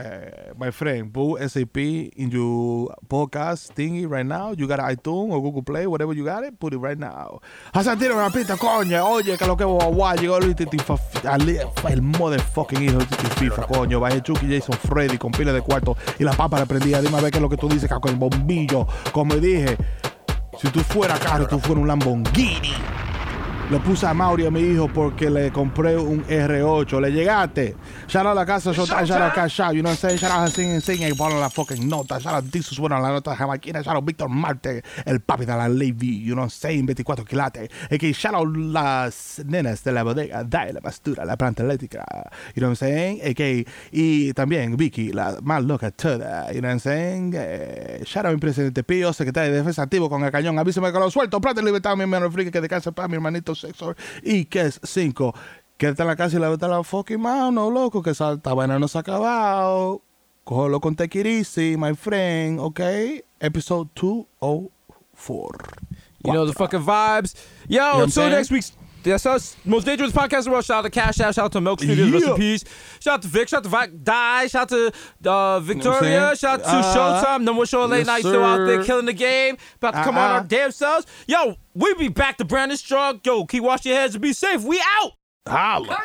[0.57, 4.51] my friend, Boo SAP in your podcast thingy right now.
[4.53, 7.41] You got iTunes or Google Play, whatever you got it, put it right now.
[7.73, 9.05] Hasantino una pista, coño.
[9.05, 10.97] Oye, que lo que guau, llegó el Titi Fa-
[11.29, 13.99] ali- el motherfucking hijo de Titi FIFA, coño.
[13.99, 17.01] Bajé Chucky Jason Freddy con pila de cuarto y la papa le prendía.
[17.01, 18.87] Dime a ver qué es lo que tú dices, con el bombillo.
[19.11, 19.77] Como dije,
[20.59, 22.71] si tú fueras carro, tú fueras un Lamborghini.
[23.69, 26.99] Lo puse a Mauri mi hijo porque le compré un R8.
[27.01, 27.75] ¿Le llegaste?
[28.07, 30.17] Shout out a la casa shout out Cash Out, you know what I'm saying?
[30.17, 32.19] Shout out Sing Sing y ponen la fucking nota.
[32.19, 33.83] Shout out Dixus, bueno, la nota jamaiquina.
[33.83, 36.87] Shout out Víctor Marte, el papi de la Lady, you know what I'm saying?
[36.87, 37.69] 24 quilates.
[37.91, 42.03] Es que shout out las nenas de la bodega, de la bastura, la planta eléctrica,
[42.55, 43.19] you know what I'm saying?
[43.21, 47.33] Es que, y también Vicky, la más loca toda, you know what I'm saying?
[47.35, 50.57] Eh, shout out mi presidente Pío, secretario de defensa activo con el cañón.
[50.57, 51.39] Avísame que lo suelto.
[51.39, 53.95] Plata y libertad, mi hermano friki, que descansa para mi hermanito Sexor.
[54.23, 55.33] Y que es 5.
[55.77, 58.97] Quédate en la casa y levanta la fucking mano, loco, que esa vaina no se
[58.97, 60.01] ha acabado.
[60.43, 62.79] Cógelo con easy, my friend, ok?
[63.39, 65.49] Episode 204.
[66.23, 67.35] You know the fucking vibes.
[67.67, 68.73] Yo, until next week's.
[69.03, 69.55] That's us.
[69.65, 70.65] Most dangerous podcast in the world.
[70.65, 71.33] Shout out to Cash Out.
[71.35, 72.11] Shout out to Milk Studios.
[72.11, 72.37] Rest in Yeah.
[72.37, 72.63] peace.
[72.99, 73.47] Shout out to Vic.
[73.49, 74.47] Shout out to Vic Die.
[74.47, 74.91] Shout out
[75.23, 76.01] to uh, Victoria.
[76.01, 76.35] saying?
[76.35, 76.69] Shout out to
[76.99, 77.41] Uh, Showtime.
[77.43, 79.57] Number one show late yes, night still out there killing the game.
[79.77, 80.37] About to come on Uh-uh.
[80.39, 81.05] our damn selves.
[81.27, 83.21] Yo, we be back to Brandon Strong.
[83.23, 84.61] Yo, keep washing your hands and be safe.
[84.63, 85.13] We out.
[85.47, 85.87] Holla.
[85.87, 85.99] Corona